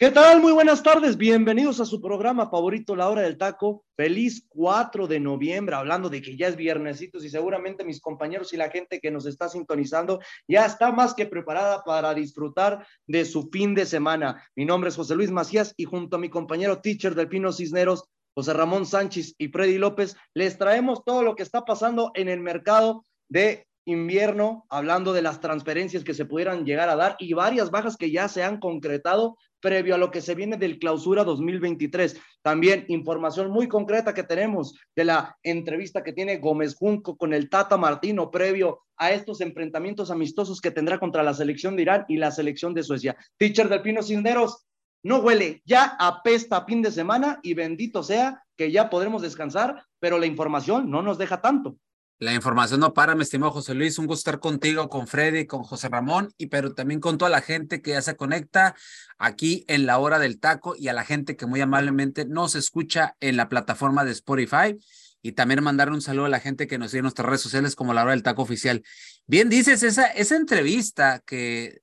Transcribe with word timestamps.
¿Qué 0.00 0.12
tal? 0.12 0.40
Muy 0.40 0.52
buenas 0.52 0.84
tardes. 0.84 1.16
Bienvenidos 1.16 1.80
a 1.80 1.84
su 1.84 2.00
programa 2.00 2.48
favorito, 2.48 2.94
La 2.94 3.08
Hora 3.08 3.22
del 3.22 3.36
Taco. 3.36 3.84
Feliz 3.96 4.46
4 4.48 5.08
de 5.08 5.18
noviembre, 5.18 5.74
hablando 5.74 6.08
de 6.08 6.22
que 6.22 6.36
ya 6.36 6.46
es 6.46 6.54
viernesitos 6.54 7.24
y 7.24 7.28
seguramente 7.28 7.84
mis 7.84 8.00
compañeros 8.00 8.52
y 8.52 8.56
la 8.56 8.70
gente 8.70 9.00
que 9.00 9.10
nos 9.10 9.26
está 9.26 9.48
sintonizando 9.48 10.20
ya 10.46 10.66
está 10.66 10.92
más 10.92 11.14
que 11.14 11.26
preparada 11.26 11.82
para 11.82 12.14
disfrutar 12.14 12.86
de 13.08 13.24
su 13.24 13.50
fin 13.50 13.74
de 13.74 13.86
semana. 13.86 14.40
Mi 14.54 14.64
nombre 14.64 14.90
es 14.90 14.94
José 14.94 15.16
Luis 15.16 15.32
Macías 15.32 15.74
y 15.76 15.84
junto 15.84 16.14
a 16.14 16.20
mi 16.20 16.30
compañero 16.30 16.80
teacher 16.80 17.16
del 17.16 17.28
Pino 17.28 17.52
Cisneros, 17.52 18.04
José 18.36 18.52
Ramón 18.52 18.86
Sánchez 18.86 19.34
y 19.36 19.48
Freddy 19.48 19.78
López, 19.78 20.16
les 20.32 20.58
traemos 20.58 21.02
todo 21.04 21.24
lo 21.24 21.34
que 21.34 21.42
está 21.42 21.64
pasando 21.64 22.12
en 22.14 22.28
el 22.28 22.38
mercado 22.38 23.02
de 23.28 23.66
invierno, 23.84 24.64
hablando 24.68 25.12
de 25.12 25.22
las 25.22 25.40
transferencias 25.40 26.04
que 26.04 26.14
se 26.14 26.24
pudieran 26.24 26.64
llegar 26.64 26.88
a 26.88 26.94
dar 26.94 27.16
y 27.18 27.32
varias 27.32 27.72
bajas 27.72 27.96
que 27.96 28.12
ya 28.12 28.28
se 28.28 28.44
han 28.44 28.60
concretado 28.60 29.36
previo 29.60 29.94
a 29.94 29.98
lo 29.98 30.10
que 30.10 30.20
se 30.20 30.34
viene 30.34 30.56
del 30.56 30.78
clausura 30.78 31.24
2023. 31.24 32.20
También 32.42 32.84
información 32.88 33.50
muy 33.50 33.68
concreta 33.68 34.14
que 34.14 34.22
tenemos 34.22 34.74
de 34.94 35.04
la 35.04 35.36
entrevista 35.42 36.02
que 36.02 36.12
tiene 36.12 36.38
Gómez 36.38 36.76
Junco 36.76 37.16
con 37.16 37.32
el 37.32 37.48
Tata 37.48 37.76
Martino 37.76 38.30
previo 38.30 38.80
a 38.96 39.12
estos 39.12 39.40
enfrentamientos 39.40 40.10
amistosos 40.10 40.60
que 40.60 40.70
tendrá 40.70 40.98
contra 40.98 41.22
la 41.22 41.34
selección 41.34 41.76
de 41.76 41.82
Irán 41.82 42.04
y 42.08 42.16
la 42.16 42.30
selección 42.30 42.74
de 42.74 42.82
Suecia. 42.82 43.16
Teacher 43.36 43.68
del 43.68 43.82
Pino 43.82 44.02
Cinderos, 44.02 44.66
no 45.02 45.18
huele, 45.18 45.62
ya 45.64 45.96
apesta 45.98 46.64
fin 46.64 46.82
de 46.82 46.90
semana 46.90 47.38
y 47.42 47.54
bendito 47.54 48.02
sea 48.02 48.42
que 48.56 48.72
ya 48.72 48.90
podremos 48.90 49.22
descansar, 49.22 49.84
pero 50.00 50.18
la 50.18 50.26
información 50.26 50.90
no 50.90 51.02
nos 51.02 51.18
deja 51.18 51.40
tanto. 51.40 51.76
La 52.20 52.34
información 52.34 52.80
no 52.80 52.94
para, 52.94 53.14
mi 53.14 53.22
estimado 53.22 53.52
José 53.52 53.74
Luis. 53.74 53.96
Un 53.96 54.06
gusto 54.06 54.30
estar 54.30 54.40
contigo, 54.40 54.88
con 54.88 55.06
Freddy, 55.06 55.46
con 55.46 55.62
José 55.62 55.88
Ramón, 55.88 56.34
y 56.36 56.46
pero 56.46 56.74
también 56.74 56.98
con 56.98 57.16
toda 57.16 57.30
la 57.30 57.40
gente 57.40 57.80
que 57.80 57.92
ya 57.92 58.02
se 58.02 58.16
conecta 58.16 58.74
aquí 59.18 59.64
en 59.68 59.86
la 59.86 59.98
hora 59.98 60.18
del 60.18 60.40
taco 60.40 60.74
y 60.76 60.88
a 60.88 60.92
la 60.92 61.04
gente 61.04 61.36
que 61.36 61.46
muy 61.46 61.60
amablemente 61.60 62.24
nos 62.24 62.56
escucha 62.56 63.16
en 63.20 63.36
la 63.36 63.48
plataforma 63.48 64.04
de 64.04 64.10
Spotify. 64.10 64.76
Y 65.22 65.32
también 65.32 65.62
mandar 65.62 65.90
un 65.92 66.02
saludo 66.02 66.26
a 66.26 66.28
la 66.28 66.40
gente 66.40 66.66
que 66.66 66.78
nos 66.78 66.90
sigue 66.90 66.98
en 66.98 67.04
nuestras 67.04 67.26
redes 67.26 67.40
sociales 67.40 67.76
como 67.76 67.94
la 67.94 68.02
hora 68.02 68.12
del 68.12 68.24
taco 68.24 68.42
oficial. 68.42 68.82
Bien, 69.26 69.48
dices, 69.48 69.84
esa, 69.84 70.06
esa 70.06 70.34
entrevista 70.34 71.22
que 71.24 71.82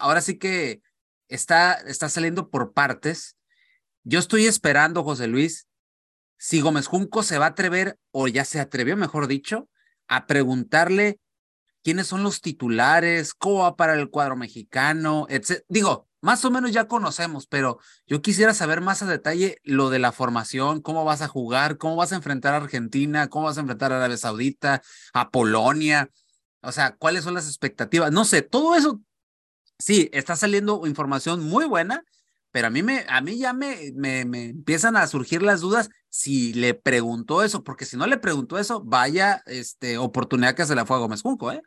ahora 0.00 0.20
sí 0.20 0.38
que 0.38 0.80
está, 1.28 1.74
está 1.74 2.08
saliendo 2.08 2.50
por 2.50 2.72
partes. 2.72 3.36
Yo 4.02 4.18
estoy 4.18 4.46
esperando, 4.46 5.04
José 5.04 5.28
Luis, 5.28 5.67
si 6.38 6.60
Gómez 6.60 6.86
Junco 6.86 7.22
se 7.22 7.38
va 7.38 7.46
a 7.46 7.50
atrever, 7.50 7.98
o 8.10 8.28
ya 8.28 8.44
se 8.44 8.60
atrevió, 8.60 8.96
mejor 8.96 9.26
dicho, 9.26 9.68
a 10.06 10.26
preguntarle 10.26 11.20
quiénes 11.82 12.06
son 12.06 12.22
los 12.22 12.40
titulares, 12.40 13.34
cómo 13.34 13.58
va 13.60 13.76
para 13.76 13.94
el 13.94 14.10
cuadro 14.10 14.36
mexicano, 14.36 15.26
etc. 15.28 15.62
Digo, 15.68 16.08
más 16.20 16.44
o 16.44 16.50
menos 16.50 16.72
ya 16.72 16.88
conocemos, 16.88 17.46
pero 17.46 17.78
yo 18.06 18.22
quisiera 18.22 18.54
saber 18.54 18.80
más 18.80 19.02
a 19.02 19.06
detalle 19.06 19.58
lo 19.62 19.90
de 19.90 19.98
la 19.98 20.12
formación, 20.12 20.80
cómo 20.80 21.04
vas 21.04 21.22
a 21.22 21.28
jugar, 21.28 21.78
cómo 21.78 21.96
vas 21.96 22.12
a 22.12 22.16
enfrentar 22.16 22.54
a 22.54 22.58
Argentina, 22.58 23.28
cómo 23.28 23.46
vas 23.46 23.56
a 23.56 23.60
enfrentar 23.60 23.92
a 23.92 23.96
Arabia 23.96 24.16
Saudita, 24.16 24.82
a 25.12 25.30
Polonia, 25.30 26.10
o 26.60 26.72
sea, 26.72 26.96
cuáles 26.96 27.24
son 27.24 27.34
las 27.34 27.46
expectativas. 27.46 28.10
No 28.10 28.24
sé, 28.24 28.42
todo 28.42 28.74
eso, 28.74 29.00
sí, 29.78 30.10
está 30.12 30.34
saliendo 30.34 30.86
información 30.86 31.40
muy 31.44 31.66
buena, 31.66 32.04
pero 32.58 32.66
a 32.66 32.70
mí, 32.70 32.82
me, 32.82 33.04
a 33.08 33.20
mí 33.20 33.38
ya 33.38 33.52
me, 33.52 33.92
me, 33.94 34.24
me, 34.24 34.46
empiezan 34.46 34.96
a 34.96 35.06
surgir 35.06 35.42
las 35.42 35.60
dudas 35.60 35.90
si 36.08 36.52
le 36.54 36.74
preguntó 36.74 37.44
eso, 37.44 37.62
porque 37.62 37.84
si 37.84 37.96
no 37.96 38.04
le 38.08 38.18
preguntó 38.18 38.58
eso, 38.58 38.82
vaya 38.84 39.44
este, 39.46 39.96
oportunidad 39.96 40.56
que 40.56 40.64
se 40.64 40.74
le 40.74 40.84
fue 40.84 40.96
a 40.96 40.98
Gómez 40.98 41.22
Junco, 41.22 41.52
¿eh? 41.52 41.62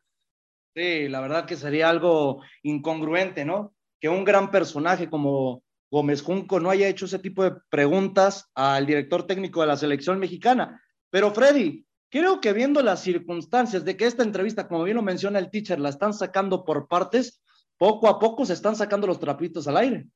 Sí, 0.75 1.07
la 1.07 1.21
verdad 1.21 1.45
que 1.45 1.55
sería 1.55 1.87
algo 1.87 2.41
incongruente, 2.61 3.45
¿no? 3.45 3.73
Que 4.01 4.09
un 4.09 4.25
gran 4.25 4.51
personaje 4.51 5.09
como 5.09 5.63
Gómez 5.89 6.23
Junco 6.23 6.59
no 6.59 6.69
haya 6.69 6.89
hecho 6.89 7.05
ese 7.05 7.19
tipo 7.19 7.45
de 7.45 7.53
preguntas 7.69 8.49
al 8.53 8.85
director 8.85 9.25
técnico 9.25 9.61
de 9.61 9.67
la 9.67 9.77
selección 9.77 10.19
mexicana. 10.19 10.83
Pero 11.09 11.33
Freddy, 11.33 11.85
creo 12.09 12.41
que 12.41 12.51
viendo 12.51 12.83
las 12.83 13.01
circunstancias 13.01 13.85
de 13.85 13.95
que 13.95 14.07
esta 14.07 14.23
entrevista, 14.23 14.67
como 14.67 14.83
bien 14.83 14.97
lo 14.97 15.03
menciona 15.03 15.39
el 15.39 15.51
teacher, 15.51 15.79
la 15.79 15.87
están 15.87 16.13
sacando 16.13 16.65
por 16.65 16.89
partes, 16.89 17.41
poco 17.77 18.09
a 18.09 18.19
poco 18.19 18.45
se 18.45 18.51
están 18.51 18.75
sacando 18.75 19.07
los 19.07 19.21
trapitos 19.21 19.69
al 19.69 19.77
aire. 19.77 20.09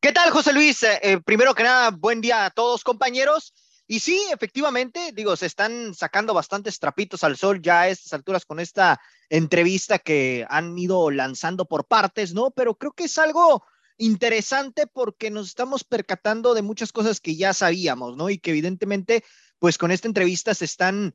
¿Qué 0.00 0.12
tal, 0.12 0.30
José 0.30 0.52
Luis? 0.52 0.82
Eh, 0.82 0.98
eh, 1.02 1.20
primero 1.20 1.54
que 1.54 1.62
nada, 1.62 1.90
buen 1.90 2.20
día 2.20 2.46
a 2.46 2.50
todos, 2.50 2.84
compañeros. 2.84 3.52
Y 3.86 4.00
sí, 4.00 4.24
efectivamente, 4.32 5.12
digo, 5.12 5.36
se 5.36 5.46
están 5.46 5.94
sacando 5.94 6.32
bastantes 6.32 6.78
trapitos 6.78 7.24
al 7.24 7.36
sol 7.36 7.60
ya 7.60 7.82
a 7.82 7.88
estas 7.88 8.12
alturas 8.12 8.44
con 8.44 8.60
esta 8.60 9.00
entrevista 9.28 9.98
que 9.98 10.46
han 10.48 10.78
ido 10.78 11.10
lanzando 11.10 11.64
por 11.66 11.86
partes, 11.86 12.32
¿no? 12.32 12.50
Pero 12.52 12.76
creo 12.76 12.92
que 12.92 13.04
es 13.04 13.18
algo 13.18 13.64
interesante 13.98 14.86
porque 14.86 15.30
nos 15.30 15.48
estamos 15.48 15.84
percatando 15.84 16.54
de 16.54 16.62
muchas 16.62 16.92
cosas 16.92 17.20
que 17.20 17.36
ya 17.36 17.52
sabíamos, 17.52 18.16
¿no? 18.16 18.30
Y 18.30 18.38
que 18.38 18.50
evidentemente, 18.50 19.24
pues 19.58 19.76
con 19.76 19.90
esta 19.90 20.08
entrevista 20.08 20.54
se 20.54 20.64
están 20.64 21.14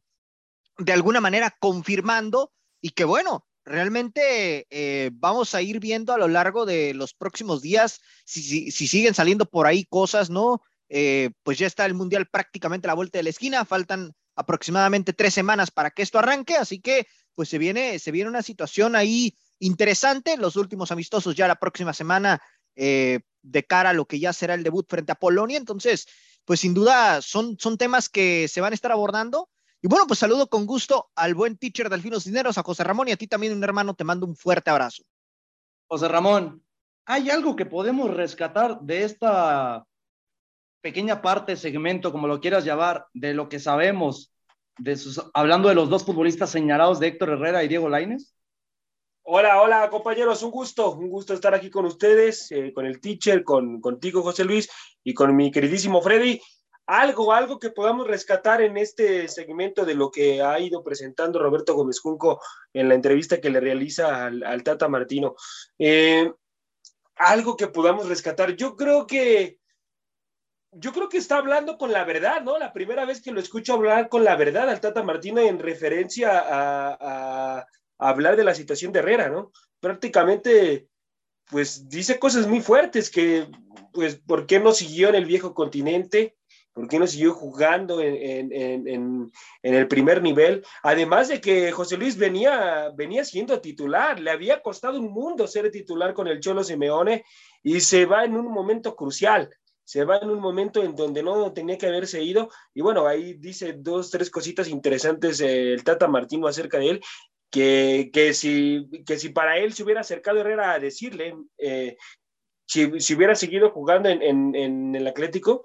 de 0.78 0.94
alguna 0.94 1.22
manera 1.22 1.56
confirmando 1.60 2.52
y 2.82 2.92
que 2.92 3.06
bueno, 3.06 3.48
realmente 3.66 4.68
eh, 4.70 5.10
vamos 5.14 5.56
a 5.56 5.62
ir 5.62 5.80
viendo 5.80 6.14
a 6.14 6.18
lo 6.18 6.28
largo 6.28 6.66
de 6.66 6.94
los 6.94 7.14
próximos 7.14 7.62
días 7.62 8.00
si, 8.24 8.72
siguen 8.72 9.14
saliendo 9.14 9.46
por 9.46 9.66
ahí 9.66 9.86
cosas, 9.86 10.30
¿no? 10.30 10.62
Eh, 10.88 11.32
pues 11.44 11.58
ya 11.58 11.66
está 11.66 11.86
el 11.86 11.96
Mundial 11.96 12.28
prácticamente 12.28 12.88
a 12.88 12.90
la 12.90 12.94
vuelta 12.94 13.18
de 13.18 13.24
la 13.24 13.32
esquina, 13.32 13.66
faltan 13.66 14.14
aproximadamente 14.36 15.14
tres 15.14 15.34
semanas 15.34 15.72
para 15.72 15.90
que 15.90 16.04
esto 16.04 16.20
arranque, 16.20 16.56
así 16.56 16.80
que 16.80 17.08
pues 17.34 17.50
se 17.50 17.58
viene, 17.58 17.98
se 18.00 18.12
viene 18.12 18.30
una 18.30 18.44
situación 18.44 18.96
ahí 18.96 19.36
interesante, 19.60 20.38
los 20.38 20.56
últimos 20.56 20.92
amistosos 20.92 21.36
ya 21.36 21.48
la 21.48 21.56
próxima 21.56 21.94
semana 21.94 22.42
eh, 22.76 23.22
de 23.42 23.64
cara 23.64 23.90
a 23.90 23.94
lo 23.94 24.06
que 24.06 24.20
ya 24.20 24.32
será 24.32 24.54
el 24.54 24.64
debut 24.64 24.86
frente 24.88 25.12
a 25.12 25.16
Polonia, 25.16 25.58
entonces 25.58 26.08
pues 26.46 26.60
sin 26.60 26.76
duda 26.76 27.22
son, 27.24 27.58
son 27.60 27.78
temas 27.78 28.10
que 28.10 28.48
se 28.48 28.62
van 28.62 28.74
a 28.74 28.76
estar 28.76 28.92
abordando 28.92 29.50
y 29.86 29.88
bueno, 29.88 30.08
pues 30.08 30.18
saludo 30.18 30.48
con 30.48 30.66
gusto 30.66 31.12
al 31.14 31.36
buen 31.36 31.58
teacher 31.60 31.90
Delfino 31.90 32.20
Cineros, 32.20 32.58
a 32.58 32.64
José 32.64 32.84
Ramón 32.84 33.08
y 33.08 33.12
a 33.12 33.18
ti 33.18 33.28
también, 33.28 33.54
un 33.54 33.64
hermano, 33.64 33.94
te 33.94 34.04
mando 34.04 34.26
un 34.26 34.36
fuerte 34.36 34.72
abrazo. 34.72 35.04
José 35.86 36.08
Ramón, 36.08 36.64
¿hay 37.06 37.30
algo 37.30 37.56
que 37.56 37.68
podemos 37.68 38.12
rescatar 38.12 38.80
de 38.82 39.04
esta 39.04 39.86
pequeña 40.82 41.22
parte, 41.22 41.56
segmento, 41.56 42.12
como 42.12 42.26
lo 42.26 42.42
quieras 42.42 42.66
llamar, 42.66 43.06
de 43.14 43.36
lo 43.36 43.48
que 43.48 43.60
sabemos, 43.60 44.34
de 44.80 44.98
sus, 44.98 45.22
hablando 45.36 45.70
de 45.70 45.76
los 45.76 45.88
dos 45.88 46.04
futbolistas 46.04 46.50
señalados 46.50 47.00
de 47.00 47.10
Héctor 47.10 47.30
Herrera 47.30 47.64
y 47.64 47.68
Diego 47.68 47.88
Laines? 47.88 48.36
Hola, 49.22 49.62
hola 49.62 49.88
compañeros, 49.92 50.42
un 50.42 50.50
gusto, 50.50 50.94
un 50.94 51.10
gusto 51.10 51.36
estar 51.36 51.54
aquí 51.54 51.70
con 51.70 51.86
ustedes, 51.86 52.52
eh, 52.52 52.74
con 52.74 52.88
el 52.88 53.00
teacher, 53.00 53.44
con 53.44 53.80
contigo 53.82 54.24
José 54.24 54.46
Luis 54.46 54.68
y 55.04 55.14
con 55.14 55.36
mi 55.36 55.52
queridísimo 55.52 56.02
Freddy 56.02 56.42
algo, 56.88 57.34
algo 57.34 57.60
que 57.60 57.72
podamos 57.72 58.08
rescatar 58.08 58.62
en 58.62 58.78
este 58.78 59.28
segmento 59.28 59.86
de 59.86 59.96
lo 59.96 60.12
que 60.12 60.42
ha 60.42 60.60
ido 60.60 60.84
presentando 60.84 61.40
Roberto 61.40 61.74
Gómez 61.74 62.00
Junco 62.00 62.42
en 62.74 62.90
la 62.90 62.96
entrevista 62.96 63.42
que 63.42 63.50
le 63.50 63.60
realiza 63.60 64.26
al, 64.26 64.64
Tata 64.64 64.88
Martino. 64.88 65.36
Eh, 65.80 66.32
algo 67.16 67.58
que 67.58 67.68
podamos 67.68 68.08
rescatar. 68.08 68.56
Yo 68.56 68.76
creo 68.76 69.08
que 69.08 69.60
yo 70.78 70.92
creo 70.92 71.08
que 71.08 71.18
está 71.18 71.38
hablando 71.38 71.78
con 71.78 71.94
la 71.94 72.04
verdad, 72.04 72.42
¿no? 72.42 72.60
La 72.60 72.74
primera 72.74 73.06
vez 73.06 73.22
que 73.22 73.32
lo 73.32 73.40
escucho 73.40 73.74
hablar 73.74 74.10
con 74.10 74.26
la 74.26 74.36
verdad 74.36 74.70
al 74.70 74.82
Tata 74.82 75.04
Martino 75.04 75.40
en 75.40 75.58
referencia 75.58 76.38
a, 76.38 77.66
a 77.98 78.10
hablar 78.10 78.36
de 78.36 78.44
la 78.44 78.54
situación 78.54 78.92
de 78.92 79.00
Herrera, 79.00 79.30
¿no? 79.30 79.52
Prácticamente, 79.80 80.90
pues 81.50 81.88
dice 81.88 82.20
cosas 82.20 82.46
muy 82.46 82.60
fuertes 82.60 83.10
que, 83.10 83.48
pues, 83.94 84.18
¿por 84.18 84.46
qué 84.46 84.60
no 84.60 84.74
siguió 84.74 85.10
en 85.10 85.16
el 85.16 85.26
viejo 85.26 85.54
continente? 85.54 86.35
¿Por 86.76 86.90
qué 86.90 87.00
no 87.00 87.08
siguió 87.08 87.34
jugando 87.34 88.02
en, 88.02 89.32
el 89.64 89.88
primer 89.88 90.22
nivel? 90.22 90.62
Además 90.84 91.30
de 91.30 91.40
que 91.40 91.72
José 91.72 91.96
Luis 91.96 92.18
venía, 92.18 92.92
venía 92.94 93.24
siendo 93.24 93.62
titular, 93.62 94.20
le 94.20 94.30
había 94.30 94.62
costado 94.62 95.00
un 95.00 95.10
mundo 95.10 95.48
ser 95.48 95.72
titular 95.72 96.14
con 96.14 96.28
el 96.28 96.42
Cholo 96.42 96.66
Simeone 96.66 97.24
y 97.64 97.80
se 97.80 98.06
va 98.06 98.26
en 98.26 98.36
un 98.36 98.52
momento 98.52 98.94
crucial, 98.94 99.50
se 99.86 100.04
va 100.04 100.18
en 100.18 100.30
un 100.30 100.42
momento 100.42 100.84
en 100.84 100.98
donde 100.98 101.24
no 101.24 101.54
tenía 101.54 101.78
que 101.78 101.88
haberse 101.88 102.22
ido. 102.22 102.50
Y 102.74 102.82
bueno, 102.82 103.08
ahí 103.08 103.36
dice 103.36 103.76
dos, 103.78 104.12
tres 104.12 104.30
cositas 104.30 104.68
interesantes 104.68 105.40
el 105.40 105.82
Tata 105.82 106.10
Martino 106.10 106.46
acerca 106.46 106.78
de 106.78 106.90
él. 106.90 107.02
que, 107.50 108.10
que, 108.12 108.34
si, 108.34 108.86
que 109.06 109.18
si 109.18 109.30
para 109.30 109.60
él 109.60 109.72
se 109.72 109.84
hubiera 109.84 110.02
acercado 110.02 110.42
Herrera 110.42 110.74
a 110.74 110.80
decirle, 110.80 111.38
eh, 111.58 111.96
si, 112.68 113.00
si, 113.00 113.16
hubiera 113.16 113.34
seguido 113.34 113.70
jugando 113.72 114.10
en, 114.10 114.22
en, 114.22 114.56
en, 114.56 114.94
el 114.94 115.08
Atlético, 115.08 115.64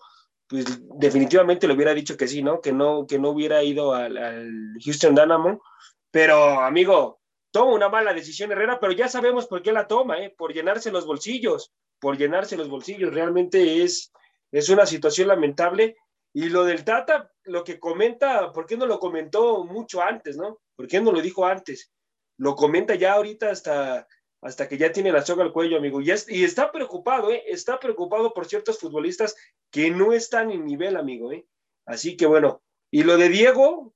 pues 0.51 0.67
definitivamente 0.99 1.69
le 1.69 1.75
hubiera 1.75 1.95
dicho 1.95 2.17
que 2.17 2.27
sí, 2.27 2.43
¿no? 2.43 2.61
Que 2.61 2.73
no, 2.73 3.07
que 3.07 3.21
no 3.21 3.31
hubiera 3.31 3.63
ido 3.63 3.95
al, 3.95 4.19
al 4.19 4.51
Houston 4.85 5.15
Dynamo. 5.15 5.63
Pero, 6.11 6.61
amigo, 6.61 7.21
toma 7.53 7.73
una 7.73 7.89
mala 7.89 8.13
decisión 8.13 8.51
Herrera, 8.51 8.81
pero 8.81 8.93
ya 8.93 9.09
sabemos 9.09 9.47
por 9.47 9.63
qué 9.63 9.71
la 9.71 9.87
toma, 9.87 10.19
¿eh? 10.19 10.35
Por 10.37 10.53
llenarse 10.53 10.91
los 10.91 11.07
bolsillos, 11.07 11.73
por 12.01 12.19
llenarse 12.19 12.57
los 12.57 12.69
bolsillos. 12.69 13.15
Realmente 13.15 13.85
es, 13.85 14.13
es 14.51 14.69
una 14.69 14.87
situación 14.87 15.29
lamentable. 15.29 15.97
Y 16.33 16.49
lo 16.49 16.65
del 16.65 16.85
Tata, 16.85 17.31
lo 17.45 17.63
que 17.63 17.79
comenta, 17.79 18.53
¿por 18.53 18.67
qué 18.67 18.77
no 18.77 18.87
lo 18.87 18.99
comentó 18.99 19.65
mucho 19.65 20.03
antes, 20.03 20.37
no? 20.37 20.61
¿Por 20.75 20.89
qué 20.89 21.01
no 21.01 21.13
lo 21.13 21.21
dijo 21.21 21.47
antes? 21.47 21.93
Lo 22.39 22.57
comenta 22.57 22.97
ya 22.97 23.13
ahorita 23.13 23.51
hasta, 23.51 24.09
hasta 24.43 24.69
que 24.69 24.79
ya 24.79 24.91
tiene 24.93 25.13
la 25.13 25.23
soga 25.23 25.45
al 25.45 25.53
cuello, 25.53 25.77
amigo. 25.77 26.01
Y, 26.01 26.11
es, 26.11 26.27
y 26.29 26.45
está 26.45 26.73
preocupado, 26.73 27.31
¿eh? 27.31 27.43
Está 27.47 27.79
preocupado 27.79 28.33
por 28.33 28.47
ciertos 28.47 28.79
futbolistas 28.79 29.37
que 29.71 29.91
no 29.91 30.13
están 30.13 30.51
en 30.51 30.65
nivel, 30.65 30.97
amigo, 30.97 31.33
¿eh? 31.33 31.47
Así 31.87 32.17
que 32.17 32.27
bueno. 32.27 32.63
Y 32.91 33.03
lo 33.03 33.17
de 33.17 33.29
Diego, 33.29 33.95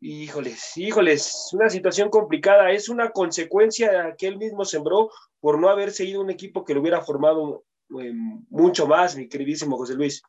híjoles, 0.00 0.76
híjoles, 0.76 1.50
una 1.52 1.68
situación 1.68 2.08
complicada. 2.08 2.70
Es 2.70 2.88
una 2.88 3.10
consecuencia 3.10 4.14
que 4.16 4.28
él 4.28 4.38
mismo 4.38 4.64
sembró 4.64 5.10
por 5.40 5.58
no 5.58 5.68
haberse 5.68 6.04
ido 6.04 6.20
un 6.20 6.30
equipo 6.30 6.64
que 6.64 6.74
lo 6.74 6.80
hubiera 6.80 7.02
formado 7.02 7.64
eh, 8.00 8.12
mucho 8.48 8.86
más, 8.86 9.16
mi 9.16 9.28
queridísimo 9.28 9.76
José 9.76 9.94
Luis. 9.94 10.22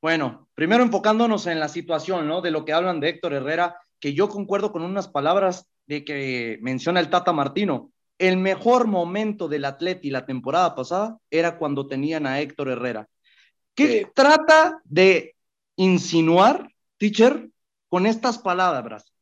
Bueno, 0.00 0.48
primero 0.54 0.84
enfocándonos 0.84 1.46
en 1.46 1.58
la 1.58 1.68
situación, 1.68 2.28
¿no? 2.28 2.40
De 2.40 2.50
lo 2.50 2.64
que 2.64 2.72
hablan 2.72 3.00
de 3.00 3.08
Héctor 3.08 3.34
Herrera, 3.34 3.80
que 3.98 4.14
yo 4.14 4.28
concuerdo 4.28 4.70
con 4.72 4.82
unas 4.82 5.08
palabras 5.08 5.68
de 5.86 6.04
que 6.04 6.58
menciona 6.60 7.00
el 7.00 7.10
Tata 7.10 7.32
Martino. 7.32 7.92
El 8.18 8.38
mejor 8.38 8.86
momento 8.86 9.48
del 9.48 9.64
Atleti 9.64 10.10
la 10.10 10.24
temporada 10.24 10.74
pasada 10.74 11.18
era 11.30 11.58
cuando 11.58 11.86
tenían 11.86 12.26
a 12.26 12.40
Héctor 12.40 12.70
Herrera. 12.70 13.08
¿Qué 13.74 14.10
trata 14.14 14.80
de 14.84 15.36
insinuar, 15.76 16.72
teacher, 16.96 17.50
con 17.88 18.06
estas 18.06 18.38
palabras? 18.38 19.12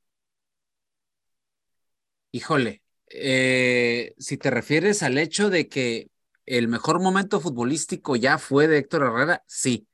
Híjole, 2.31 2.83
eh, 3.09 4.15
si 4.19 4.37
te 4.37 4.51
refieres 4.51 5.03
al 5.03 5.19
hecho 5.19 5.51
de 5.51 5.69
que 5.69 6.09
el 6.47 6.69
mejor 6.69 7.01
momento 7.01 7.41
futbolístico 7.41 8.17
ya 8.17 8.39
fue 8.39 8.69
de 8.69 8.79
Héctor 8.79 9.03
Herrera, 9.03 9.43
sí 9.47 9.89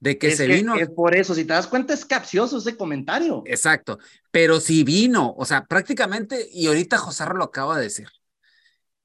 de 0.00 0.18
que 0.18 0.30
se 0.30 0.46
vino. 0.46 0.76
Es 0.76 0.90
por 0.90 1.14
eso, 1.14 1.34
si 1.34 1.44
te 1.44 1.52
das 1.52 1.66
cuenta, 1.66 1.92
es 1.92 2.04
capcioso 2.04 2.58
ese 2.58 2.76
comentario. 2.76 3.42
Exacto, 3.46 3.98
pero 4.30 4.60
si 4.60 4.84
vino, 4.84 5.34
o 5.36 5.44
sea, 5.44 5.66
prácticamente, 5.66 6.48
y 6.52 6.66
ahorita 6.66 6.98
José 6.98 7.24
lo 7.34 7.44
acaba 7.44 7.76
de 7.76 7.84
decir, 7.84 8.08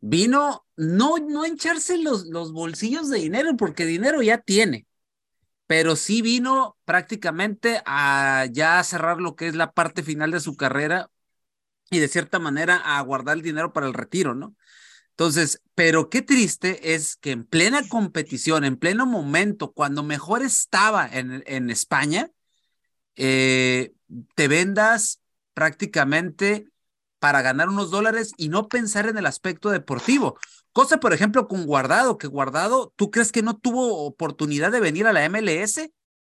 vino 0.06 0.66
no, 0.76 1.18
no 1.18 1.46
hincharse 1.46 1.98
los, 1.98 2.26
los 2.26 2.52
bolsillos 2.52 3.10
de 3.10 3.20
dinero, 3.20 3.56
porque 3.56 3.86
dinero 3.86 4.22
ya 4.22 4.38
tiene, 4.38 4.86
pero 5.66 5.96
sí 5.96 6.22
vino 6.22 6.78
prácticamente 6.84 7.82
a 7.86 8.46
ya 8.52 8.84
cerrar 8.84 9.22
lo 9.22 9.38
que 9.38 9.48
es 9.48 9.56
la 9.56 9.72
parte 9.72 10.04
final 10.04 10.32
de 10.32 10.42
su 10.42 10.58
carrera 10.58 11.10
y 11.90 12.00
de 12.00 12.10
cierta 12.10 12.38
manera 12.38 12.98
a 12.98 13.02
guardar 13.02 13.38
el 13.38 13.44
dinero 13.44 13.72
para 13.72 13.88
el 13.88 13.94
retiro, 13.94 14.36
¿no? 14.36 14.56
Entonces, 15.12 15.62
pero 15.74 16.10
qué 16.10 16.22
triste 16.22 16.96
es 16.96 17.16
que 17.16 17.32
en 17.32 17.46
plena 17.46 17.88
competición, 17.88 18.66
en 18.66 18.76
pleno 18.76 19.06
momento, 19.06 19.72
cuando 19.72 20.04
mejor 20.04 20.42
estaba 20.42 21.08
en, 21.08 21.44
en 21.46 21.70
España, 21.70 22.30
eh, 23.16 23.94
te 24.36 24.48
vendas 24.50 25.22
prácticamente 25.54 26.73
para 27.24 27.42
ganar 27.42 27.70
unos 27.70 27.90
dólares 27.90 28.34
y 28.36 28.50
no 28.50 28.68
pensar 28.68 29.08
en 29.08 29.18
el 29.18 29.26
aspecto 29.26 29.70
deportivo. 29.70 30.38
Cosa, 30.74 31.00
por 31.00 31.14
ejemplo, 31.14 31.48
con 31.48 31.66
Guardado, 31.66 32.18
que 32.18 32.28
Guardado, 32.28 32.92
¿tú 32.98 33.12
crees 33.12 33.32
que 33.32 33.42
no 33.42 33.56
tuvo 33.56 34.04
oportunidad 34.06 34.74
de 34.74 34.82
venir 34.82 35.08
a 35.08 35.14
la 35.14 35.30
MLS? 35.30 35.90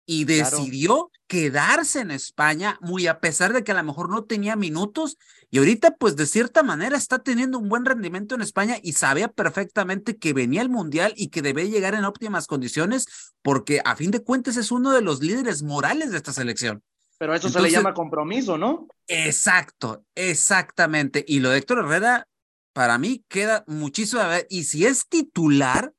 y 0.06 0.26
decidió 0.26 1.10
quedarse 1.28 2.02
en 2.02 2.12
España, 2.12 2.78
muy 2.82 3.08
a 3.08 3.22
pesar 3.22 3.54
de 3.54 3.64
que 3.64 3.72
a 3.72 3.76
lo 3.76 3.84
mejor 3.86 4.10
no 4.10 4.26
tenía 4.26 4.58
minutos, 4.58 5.18
y 5.50 5.60
ahorita 5.60 5.96
pues 5.96 6.18
de 6.18 6.26
cierta 6.26 6.62
manera 6.62 6.98
está 6.98 7.20
teniendo 7.20 7.58
un 7.58 7.70
buen 7.70 7.86
rendimiento 7.86 8.36
en 8.36 8.42
España 8.42 8.76
y 8.84 8.92
sabía 8.92 9.30
perfectamente 9.30 10.18
que 10.18 10.34
venía 10.34 10.62
el 10.62 10.68
Mundial 10.68 11.14
y 11.16 11.30
que 11.30 11.42
debe 11.42 11.70
llegar 11.70 11.96
en 11.96 12.04
óptimas 12.04 12.48
condiciones, 12.48 13.06
porque 13.42 13.80
a 13.86 13.96
fin 13.96 14.12
de 14.12 14.22
cuentas 14.22 14.58
es 14.58 14.70
uno 14.70 14.92
de 14.92 15.02
los 15.02 15.22
líderes 15.22 15.64
morales 15.64 16.12
de 16.12 16.18
esta 16.18 16.34
selección. 16.34 16.84
Pero 17.24 17.36
eso 17.36 17.48
se 17.48 17.62
le 17.62 17.72
llama 17.72 17.94
compromiso, 17.94 18.58
¿no? 18.58 18.86
Exacto, 19.08 20.04
exactamente. 20.14 21.24
Y 21.26 21.40
lo 21.40 21.52
de 21.52 21.60
Héctor 21.60 21.80
Herrera, 21.80 22.28
para 22.74 22.98
mí 22.98 23.24
queda 23.30 23.64
muchísimo 23.66 24.22
a 24.22 24.28
ver. 24.28 24.48
Y 24.50 24.66
si 24.66 24.86
es 24.86 25.08
titular, 25.08 25.94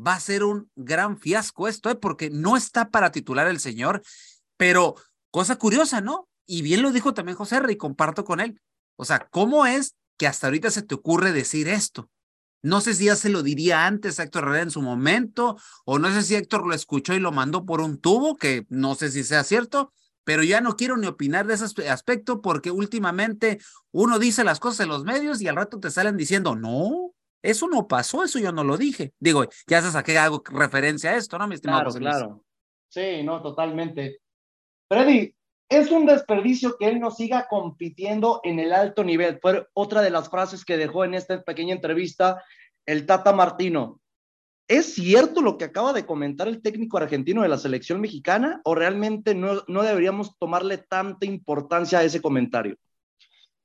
va 0.00 0.14
a 0.14 0.20
ser 0.20 0.44
un 0.44 0.70
gran 0.74 1.18
fiasco 1.18 1.68
esto, 1.68 1.90
¿eh? 1.90 1.94
porque 1.94 2.30
no 2.30 2.56
está 2.56 2.88
para 2.88 3.12
titular 3.12 3.48
el 3.48 3.60
señor, 3.60 4.00
pero 4.56 4.94
cosa 5.30 5.56
curiosa, 5.56 6.00
¿no? 6.00 6.26
Y 6.46 6.62
bien 6.62 6.80
lo 6.80 6.90
dijo 6.90 7.12
también 7.12 7.36
José 7.36 7.56
R. 7.56 7.70
y 7.70 7.76
comparto 7.76 8.24
con 8.24 8.40
él. 8.40 8.58
O 8.96 9.04
sea, 9.04 9.28
¿cómo 9.30 9.66
es 9.66 9.94
que 10.16 10.26
hasta 10.26 10.46
ahorita 10.46 10.70
se 10.70 10.80
te 10.80 10.94
ocurre 10.94 11.32
decir 11.32 11.68
esto? 11.68 12.08
No 12.62 12.80
sé 12.80 12.94
si 12.94 13.04
ya 13.04 13.16
se 13.16 13.28
lo 13.28 13.42
diría 13.42 13.84
antes 13.84 14.18
a 14.18 14.22
Héctor 14.22 14.44
Herrera 14.44 14.62
en 14.62 14.70
su 14.70 14.80
momento, 14.80 15.58
o 15.84 15.98
no 15.98 16.10
sé 16.14 16.22
si 16.22 16.34
Héctor 16.34 16.66
lo 16.66 16.72
escuchó 16.72 17.12
y 17.12 17.20
lo 17.20 17.30
mandó 17.30 17.66
por 17.66 17.82
un 17.82 18.00
tubo, 18.00 18.36
que 18.36 18.64
no 18.70 18.94
sé 18.94 19.10
si 19.10 19.22
sea 19.22 19.44
cierto, 19.44 19.92
pero 20.24 20.42
ya 20.42 20.60
no 20.60 20.76
quiero 20.76 20.96
ni 20.96 21.06
opinar 21.06 21.46
de 21.46 21.54
ese 21.54 21.88
aspecto 21.88 22.40
porque 22.40 22.70
últimamente 22.70 23.58
uno 23.90 24.18
dice 24.18 24.44
las 24.44 24.60
cosas 24.60 24.80
en 24.80 24.88
los 24.88 25.04
medios 25.04 25.40
y 25.40 25.48
al 25.48 25.56
rato 25.56 25.80
te 25.80 25.90
salen 25.90 26.16
diciendo, 26.16 26.54
no, 26.54 27.12
eso 27.42 27.68
no 27.68 27.88
pasó, 27.88 28.22
eso 28.24 28.38
yo 28.38 28.52
no 28.52 28.64
lo 28.64 28.76
dije. 28.76 29.12
Digo, 29.18 29.44
ya 29.66 29.82
se 29.82 29.90
saqué 29.90 30.16
algo 30.18 30.42
referencia 30.46 31.10
a 31.10 31.16
esto, 31.16 31.38
¿no, 31.38 31.48
mi 31.48 31.56
estimado 31.56 31.90
Claro, 31.90 31.98
claro. 31.98 32.44
Sí, 32.88 33.22
no, 33.22 33.42
totalmente. 33.42 34.20
Freddy, 34.88 35.34
es 35.72 35.90
un 35.90 36.04
desperdicio 36.04 36.76
que 36.78 36.86
él 36.88 37.00
no 37.00 37.10
siga 37.10 37.48
compitiendo 37.48 38.40
en 38.44 38.58
el 38.58 38.74
alto 38.74 39.02
nivel. 39.02 39.38
Fue 39.40 39.66
otra 39.72 40.02
de 40.02 40.10
las 40.10 40.28
frases 40.28 40.66
que 40.66 40.76
dejó 40.76 41.04
en 41.04 41.14
esta 41.14 41.42
pequeña 41.42 41.74
entrevista 41.74 42.44
el 42.84 43.06
Tata 43.06 43.32
Martino. 43.32 44.01
¿Es 44.68 44.94
cierto 44.94 45.42
lo 45.42 45.58
que 45.58 45.64
acaba 45.64 45.92
de 45.92 46.06
comentar 46.06 46.48
el 46.48 46.62
técnico 46.62 46.96
argentino 46.96 47.42
de 47.42 47.48
la 47.48 47.58
selección 47.58 48.00
mexicana 48.00 48.60
o 48.64 48.74
realmente 48.74 49.34
no, 49.34 49.62
no 49.66 49.82
deberíamos 49.82 50.38
tomarle 50.38 50.78
tanta 50.78 51.26
importancia 51.26 51.98
a 51.98 52.04
ese 52.04 52.22
comentario? 52.22 52.76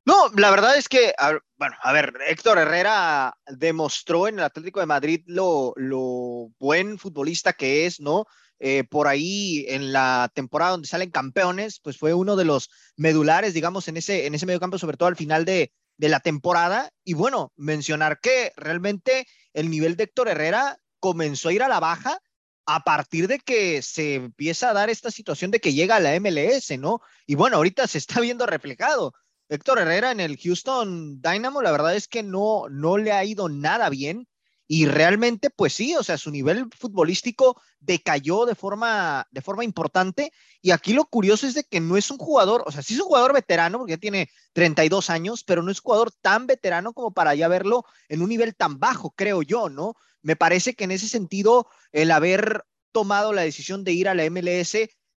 No, 0.06 0.30
la 0.38 0.52
verdad 0.52 0.78
es 0.78 0.88
que, 0.88 1.14
bueno, 1.58 1.76
a 1.82 1.92
ver, 1.92 2.14
Héctor 2.28 2.58
Herrera 2.58 3.38
demostró 3.46 4.30
en 4.30 4.40
el 4.40 4.46
Atlético 4.46 4.80
de 4.80 4.86
Madrid 4.86 5.22
lo, 5.26 5.74
lo 5.76 6.50
buen 6.60 6.98
futbolista 6.98 7.52
que 7.52 7.86
es, 7.86 8.00
¿no? 8.00 8.26
Eh, 8.60 8.86
por 8.86 9.08
ahí 9.08 9.66
en 9.68 9.92
la 9.92 10.32
temporada 10.34 10.72
donde 10.72 10.88
salen 10.88 11.12
campeones, 11.12 11.80
pues 11.82 11.98
fue 11.98 12.14
uno 12.14 12.38
de 12.38 12.46
los 12.46 12.70
medulares, 12.96 13.54
digamos, 13.54 13.90
en 13.90 13.98
ese, 13.98 14.26
en 14.26 14.34
ese 14.34 14.46
medio 14.46 14.62
campo, 14.62 14.78
sobre 14.78 14.96
todo 14.96 15.10
al 15.10 15.18
final 15.18 15.44
de, 15.44 15.74
de 15.98 16.10
la 16.10 16.22
temporada. 16.22 16.90
Y 17.04 17.14
bueno, 17.14 17.52
mencionar 17.58 18.20
que 18.22 18.54
realmente 18.56 19.28
el 19.54 19.70
nivel 19.70 19.98
de 19.98 20.06
Héctor 20.06 20.30
Herrera 20.30 20.80
comenzó 21.08 21.48
a 21.48 21.54
ir 21.54 21.64
a 21.64 21.70
la 21.70 21.80
baja 21.80 22.20
a 22.66 22.84
partir 22.84 23.30
de 23.30 23.40
que 23.40 23.82
se 23.82 24.16
empieza 24.16 24.70
a 24.70 24.74
dar 24.74 24.90
esta 24.90 25.10
situación 25.10 25.52
de 25.52 25.62
que 25.62 25.72
llega 25.72 25.96
a 25.96 26.00
la 26.02 26.20
MLS, 26.20 26.78
¿no? 26.78 27.00
Y 27.26 27.36
bueno, 27.36 27.56
ahorita 27.56 27.88
se 27.88 27.98
está 27.98 28.20
viendo 28.20 28.46
reflejado. 28.46 29.14
Héctor 29.48 29.80
Herrera 29.80 30.12
en 30.12 30.20
el 30.20 30.38
Houston 30.38 31.22
Dynamo, 31.22 31.62
la 31.62 31.72
verdad 31.72 31.96
es 31.96 32.10
que 32.10 32.24
no, 32.24 32.68
no 32.70 32.98
le 32.98 33.14
ha 33.14 33.24
ido 33.24 33.48
nada 33.48 33.90
bien 33.90 34.28
y 34.68 34.86
realmente, 34.86 35.50
pues 35.50 35.74
sí, 35.74 35.96
o 35.96 36.04
sea, 36.04 36.18
su 36.18 36.30
nivel 36.30 36.70
futbolístico 36.78 37.62
decayó 37.80 38.46
de 38.46 38.54
forma, 38.54 39.26
de 39.32 39.42
forma 39.42 39.64
importante 39.64 40.34
y 40.62 40.72
aquí 40.72 40.92
lo 40.92 41.06
curioso 41.06 41.48
es 41.48 41.54
de 41.54 41.64
que 41.64 41.80
no 41.80 41.96
es 41.96 42.12
un 42.12 42.18
jugador, 42.18 42.64
o 42.66 42.72
sea, 42.72 42.82
sí 42.82 42.94
es 42.94 43.00
un 43.00 43.08
jugador 43.08 43.34
veterano 43.34 43.78
porque 43.78 43.94
ya 43.94 43.98
tiene 43.98 44.30
32 44.52 45.10
años, 45.10 45.44
pero 45.46 45.64
no 45.64 45.72
es 45.72 45.78
un 45.78 45.84
jugador 45.84 46.12
tan 46.22 46.48
veterano 46.48 46.94
como 46.94 47.14
para 47.14 47.34
ya 47.34 47.48
verlo 47.48 47.86
en 48.10 48.22
un 48.22 48.30
nivel 48.30 48.56
tan 48.56 48.78
bajo, 48.78 49.12
creo 49.12 49.42
yo, 49.42 49.70
¿no? 49.70 49.96
Me 50.22 50.36
parece 50.36 50.74
que 50.74 50.84
en 50.84 50.92
ese 50.92 51.08
sentido, 51.08 51.68
el 51.94 52.12
haber 52.12 52.66
tomado 52.92 53.32
la 53.32 53.44
decisión 53.44 53.86
de 53.86 53.94
ir 53.94 54.10
a 54.10 54.16
la 54.16 54.30
MLS 54.30 54.74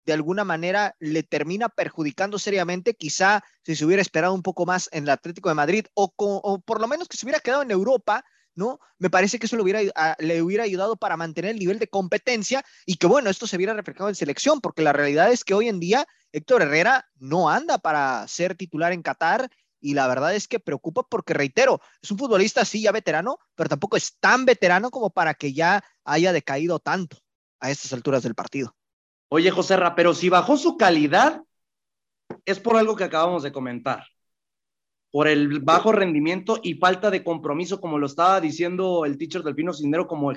de 0.04 0.12
alguna 0.12 0.44
manera 0.44 0.96
le 1.00 1.22
termina 1.22 1.68
perjudicando 1.68 2.38
seriamente, 2.38 2.94
quizá 2.94 3.44
si 3.62 3.76
se 3.76 3.84
hubiera 3.84 4.02
esperado 4.02 4.34
un 4.34 4.42
poco 4.42 4.66
más 4.66 4.88
en 4.92 5.04
el 5.04 5.10
Atlético 5.10 5.48
de 5.48 5.54
Madrid 5.54 5.86
o, 5.94 6.12
o 6.16 6.60
por 6.60 6.80
lo 6.80 6.88
menos 6.88 7.08
que 7.08 7.16
se 7.16 7.26
hubiera 7.26 7.40
quedado 7.40 7.62
en 7.62 7.70
Europa, 7.70 8.24
¿no? 8.58 8.80
Me 8.98 9.08
parece 9.08 9.38
que 9.38 9.46
eso 9.46 9.56
le 9.56 9.62
hubiera, 9.62 9.80
hubiera 10.42 10.64
ayudado 10.64 10.96
para 10.96 11.16
mantener 11.16 11.52
el 11.52 11.60
nivel 11.60 11.78
de 11.78 11.86
competencia 11.86 12.64
y 12.84 12.96
que, 12.96 13.06
bueno, 13.06 13.30
esto 13.30 13.46
se 13.46 13.56
viera 13.56 13.72
reflejado 13.72 14.08
en 14.08 14.16
selección, 14.16 14.60
porque 14.60 14.82
la 14.82 14.92
realidad 14.92 15.30
es 15.30 15.44
que 15.44 15.54
hoy 15.54 15.68
en 15.68 15.78
día 15.78 16.06
Héctor 16.32 16.62
Herrera 16.62 17.08
no 17.18 17.48
anda 17.48 17.78
para 17.78 18.26
ser 18.26 18.56
titular 18.56 18.92
en 18.92 19.02
Qatar 19.02 19.48
y 19.80 19.94
la 19.94 20.08
verdad 20.08 20.34
es 20.34 20.48
que 20.48 20.58
preocupa 20.58 21.04
porque, 21.08 21.34
reitero, 21.34 21.80
es 22.02 22.10
un 22.10 22.18
futbolista 22.18 22.64
sí 22.64 22.82
ya 22.82 22.90
veterano, 22.90 23.38
pero 23.54 23.68
tampoco 23.68 23.96
es 23.96 24.18
tan 24.18 24.44
veterano 24.44 24.90
como 24.90 25.10
para 25.10 25.34
que 25.34 25.52
ya 25.52 25.84
haya 26.04 26.32
decaído 26.32 26.80
tanto 26.80 27.18
a 27.60 27.70
estas 27.70 27.92
alturas 27.92 28.24
del 28.24 28.34
partido. 28.34 28.74
Oye, 29.28 29.52
José 29.52 29.76
Ra, 29.76 29.94
pero 29.94 30.14
si 30.14 30.28
bajó 30.28 30.56
su 30.56 30.76
calidad, 30.76 31.42
es 32.44 32.58
por 32.58 32.76
algo 32.76 32.96
que 32.96 33.04
acabamos 33.04 33.44
de 33.44 33.52
comentar. 33.52 34.04
Por 35.10 35.28
el 35.28 35.60
bajo 35.60 35.92
rendimiento 35.92 36.60
y 36.62 36.74
falta 36.74 37.10
de 37.10 37.24
compromiso, 37.24 37.80
como 37.80 37.98
lo 37.98 38.06
estaba 38.06 38.40
diciendo 38.40 39.04
el 39.04 39.16
teacher 39.16 39.42
del 39.42 39.54
Pino 39.54 39.72
Cindero, 39.72 40.06
como, 40.06 40.32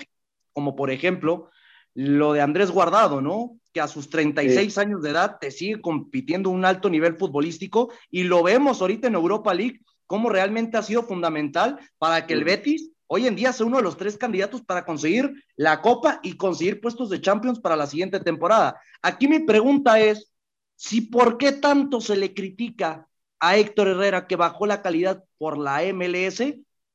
como 0.53 0.75
por 0.75 0.91
ejemplo 0.91 1.49
lo 1.93 2.33
de 2.33 2.41
Andrés 2.41 2.71
Guardado, 2.71 3.21
¿no? 3.21 3.57
Que 3.73 3.81
a 3.81 3.87
sus 3.87 4.09
36 4.09 4.77
años 4.77 5.01
de 5.01 5.09
edad 5.09 5.37
te 5.39 5.51
sigue 5.51 5.81
compitiendo 5.81 6.49
un 6.49 6.63
alto 6.63 6.89
nivel 6.89 7.17
futbolístico 7.17 7.91
y 8.09 8.23
lo 8.23 8.43
vemos 8.43 8.81
ahorita 8.81 9.07
en 9.07 9.15
Europa 9.15 9.53
League, 9.53 9.81
cómo 10.07 10.29
realmente 10.29 10.77
ha 10.77 10.83
sido 10.83 11.03
fundamental 11.03 11.77
para 11.97 12.25
que 12.25 12.33
el 12.33 12.45
Betis 12.45 12.91
hoy 13.07 13.27
en 13.27 13.35
día 13.35 13.51
sea 13.51 13.65
uno 13.65 13.77
de 13.77 13.83
los 13.83 13.97
tres 13.97 14.17
candidatos 14.17 14.61
para 14.61 14.85
conseguir 14.85 15.33
la 15.57 15.81
Copa 15.81 16.21
y 16.23 16.37
conseguir 16.37 16.79
puestos 16.79 17.09
de 17.09 17.19
Champions 17.19 17.59
para 17.59 17.75
la 17.75 17.87
siguiente 17.87 18.21
temporada. 18.21 18.79
Aquí 19.01 19.27
mi 19.27 19.39
pregunta 19.39 19.99
es, 19.99 20.31
si 20.77 21.01
por 21.01 21.37
qué 21.37 21.51
tanto 21.51 21.99
se 21.99 22.15
le 22.15 22.33
critica 22.33 23.09
a 23.41 23.57
Héctor 23.57 23.89
Herrera 23.89 24.27
que 24.27 24.35
bajó 24.37 24.67
la 24.67 24.81
calidad 24.81 25.25
por 25.37 25.57
la 25.57 25.81
MLS, 25.91 26.41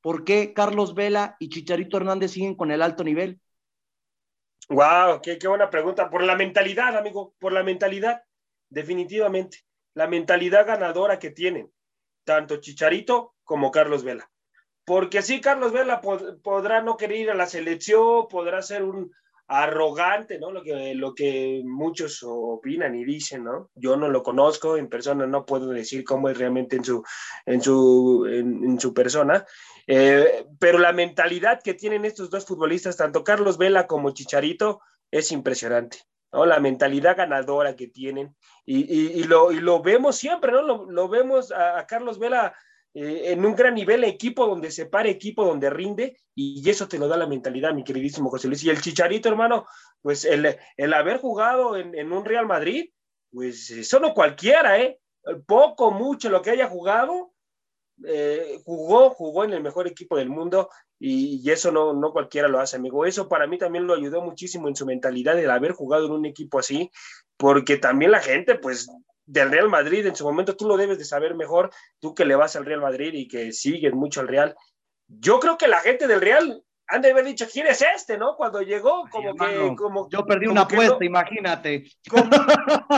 ¿por 0.01 0.25
qué 0.25 0.55
Carlos 0.55 0.95
Vela 0.95 1.37
y 1.41 1.49
Chicharito 1.49 1.97
Hernández 1.97 2.31
siguen 2.31 2.55
con 2.55 2.71
el 2.71 2.81
alto 2.81 3.05
nivel? 3.05 3.41
Wow, 4.69 5.21
qué, 5.23 5.39
buena 5.47 5.69
pregunta. 5.69 6.09
Por 6.09 6.23
la 6.23 6.37
mentalidad, 6.37 6.97
amigo, 6.97 7.35
por 7.39 7.53
la 7.53 7.65
mentalidad, 7.65 8.23
definitivamente. 8.71 9.65
La 9.95 10.07
mentalidad 10.07 10.67
ganadora 10.67 11.19
que 11.19 11.31
tienen 11.31 11.73
tanto 12.25 12.59
Chicharito 12.59 13.35
como 13.45 13.71
Carlos 13.71 14.05
Vela. 14.05 14.31
Porque 14.85 15.23
sí, 15.23 15.41
Carlos 15.41 15.73
Vela 15.73 16.01
podrá 16.01 16.81
no 16.81 16.97
querer 16.97 17.19
ir 17.19 17.31
a 17.31 17.35
la 17.35 17.47
selección, 17.47 18.29
podrá 18.29 18.63
ser 18.63 18.85
un, 18.85 19.13
arrogante, 19.49 20.39
¿no? 20.39 20.51
Lo 20.51 20.63
que, 20.63 20.95
lo 20.95 21.15
que 21.15 21.63
muchos 21.65 22.23
opinan 22.25 22.95
y 22.97 23.05
dicen, 23.05 23.45
¿no? 23.45 23.71
Yo 23.75 23.97
no 23.97 24.09
lo 24.09 24.23
conozco 24.23 24.77
en 24.77 24.89
persona, 24.89 25.27
no 25.27 25.47
puedo 25.47 25.71
decir 25.71 26.05
cómo 26.05 26.29
es 26.29 26.39
realmente 26.39 26.77
en 26.77 26.85
su, 26.85 27.05
en 27.45 27.63
su, 27.63 28.27
en, 28.29 28.81
su 28.81 28.93
persona, 28.93 29.45
eh, 29.87 30.47
pero 30.59 30.79
la 30.79 30.93
mentalidad 30.93 31.61
que 31.63 31.75
tienen 31.75 32.05
estos 32.05 32.31
dos 32.31 32.45
futbolistas, 32.45 32.97
tanto 32.97 33.23
Carlos 33.23 33.57
Vela 33.57 33.87
como 33.87 34.11
Chicharito, 34.11 34.81
es 35.11 35.31
impresionante. 35.31 35.99
¿no? 36.33 36.45
La 36.45 36.59
mentalidad 36.59 37.17
ganadora 37.17 37.77
que 37.77 37.87
tienen 37.87 38.35
y, 38.65 39.21
y, 39.21 39.25
lo, 39.25 39.53
y 39.53 39.61
lo, 39.61 39.81
vemos 39.81 40.17
siempre, 40.17 40.51
¿no? 40.51 40.63
Lo, 40.63 41.09
vemos 41.09 41.53
a 41.53 41.87
Carlos 41.87 42.19
Vela 42.19 42.53
eh, 42.99 43.33
en 43.33 43.45
un 43.45 43.55
gran 43.55 43.75
nivel, 43.75 44.05
equipo 44.05 44.47
donde 44.47 44.71
se 44.71 44.87
pare, 44.87 45.11
equipo 45.11 45.45
donde 45.45 45.69
rinde, 45.69 46.17
y 46.35 46.67
eso 46.71 46.89
te 46.89 46.99
lo 46.99 47.07
da 47.09 47.19
la 47.19 47.27
mentalidad, 47.27 47.75
mi 47.75 47.85
queridísimo 47.85 48.31
José 48.31 48.49
Luis. 48.49 48.65
Y 48.65 48.71
el 48.71 48.81
Chicharito, 48.81 49.29
hermano, 49.29 49.67
pues 50.01 50.25
el, 50.25 50.57
el 50.79 50.95
haber 50.95 51.19
jugado 51.19 51.77
en, 51.77 51.95
en, 51.95 52.11
un 52.11 52.25
Real 52.25 52.47
Madrid, 52.47 52.89
pues 53.31 53.69
eso 53.71 54.01
no 54.01 54.15
cualquiera, 54.15 54.81
¿eh? 54.81 54.99
Poco, 55.45 55.91
mucho 55.91 56.31
lo 56.31 56.41
que 56.41 56.53
haya 56.53 56.69
jugado, 56.69 57.35
eh, 58.07 58.63
jugó, 58.65 59.11
jugó 59.11 59.45
en 59.45 59.53
el 59.53 59.63
mejor 59.63 59.87
equipo 59.87 60.17
del 60.17 60.31
mundo 60.31 60.71
y, 60.99 61.43
y, 61.47 61.51
eso 61.51 61.71
no, 61.71 61.93
no 61.93 62.13
cualquiera 62.13 62.49
lo 62.49 62.61
hace, 62.61 62.77
amigo. 62.77 63.05
Eso 63.05 63.29
para 63.29 63.47
mí 63.47 63.59
también 63.59 63.87
lo 63.87 63.93
ayudó 63.93 64.23
muchísimo 64.23 64.69
en 64.69 64.77
su 64.77 64.87
mentalidad 64.87 65.39
el 65.39 65.51
haber 65.51 65.73
jugado 65.73 66.07
en 66.07 66.13
un 66.13 66.25
equipo 66.25 66.59
así, 66.59 66.91
porque 67.37 67.77
también 67.77 68.11
la 68.11 68.21
gente, 68.21 68.55
pues 68.55 68.89
del 69.27 69.51
Real 69.51 69.69
Madrid 69.69 70.07
en 70.07 70.17
su 70.17 70.25
momento, 70.25 70.57
tú 70.57 70.67
lo 70.67 70.77
debes 70.77 70.99
de 70.99 71.05
saber 71.05 71.35
mejor, 71.35 71.71
tú 72.01 72.15
que 72.15 72.25
le 72.25 72.37
vas 72.37 72.57
al 72.57 72.65
Real 72.65 72.81
Madrid 72.81 73.13
y 73.13 73.29
que 73.29 73.53
sigues 73.53 73.93
mucho 73.93 74.21
al 74.21 74.29
Real. 74.29 74.57
Yo 75.09 75.39
creo 75.41 75.59
que 75.59 75.69
la 75.69 75.81
gente 75.81 76.07
del 76.07 76.21
Real 76.21 76.63
han 76.89 77.03
de 77.03 77.11
haber 77.11 77.25
dicho, 77.25 77.47
¿quién 77.53 77.67
es 77.67 77.83
este? 77.83 78.17
¿No? 78.17 78.37
Cuando 78.37 78.63
llegó, 78.63 79.09
como 79.11 79.35
Ay, 79.41 79.55
que... 79.55 79.77
Como, 79.77 80.09
yo 80.09 80.25
perdí 80.25 80.47
una 80.47 80.63
apuesta, 80.63 80.99
no, 81.01 81.05
imagínate. 81.05 81.85
Como, 82.09 82.31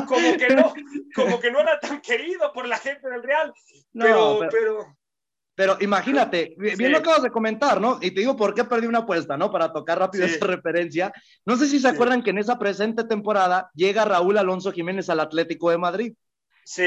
como, 0.07 0.37
que 0.37 0.49
no, 0.55 0.75
como 1.15 1.41
que 1.41 1.51
no 1.51 1.61
era 1.61 1.81
tan 1.81 2.01
querido 2.03 2.53
por 2.53 2.69
la 2.69 2.77
gente 2.77 3.09
del 3.09 3.23
Real. 3.23 3.53
No, 3.95 4.05
pero, 4.05 4.39
pero, 4.39 4.51
pero 4.51 4.98
imagínate, 5.81 6.55
bien 6.59 6.77
sí. 6.77 6.89
lo 6.89 6.99
acabas 6.99 7.23
de 7.23 7.31
comentar, 7.31 7.81
¿no? 7.81 7.99
Y 8.01 8.11
te 8.11 8.21
digo 8.21 8.37
por 8.37 8.55
qué 8.55 8.65
perdí 8.65 8.87
una 8.87 9.01
apuesta, 9.01 9.37
¿no? 9.37 9.51
Para 9.51 9.73
tocar 9.73 9.99
rápido 9.99 10.27
sí. 10.27 10.35
esa 10.35 10.47
referencia. 10.47 11.13
No 11.45 11.57
sé 11.57 11.67
si 11.67 11.81
se 11.81 11.89
acuerdan 11.89 12.23
que 12.23 12.31
en 12.31 12.39
esa 12.39 12.59
presente 12.59 13.05
temporada 13.05 13.71
llega 13.75 14.05
Raúl 14.05 14.39
Alonso 14.39 14.73
Jiménez 14.73 15.09
al 15.11 15.21
Atlético 15.21 15.71
de 15.71 15.79
Madrid. 15.79 16.15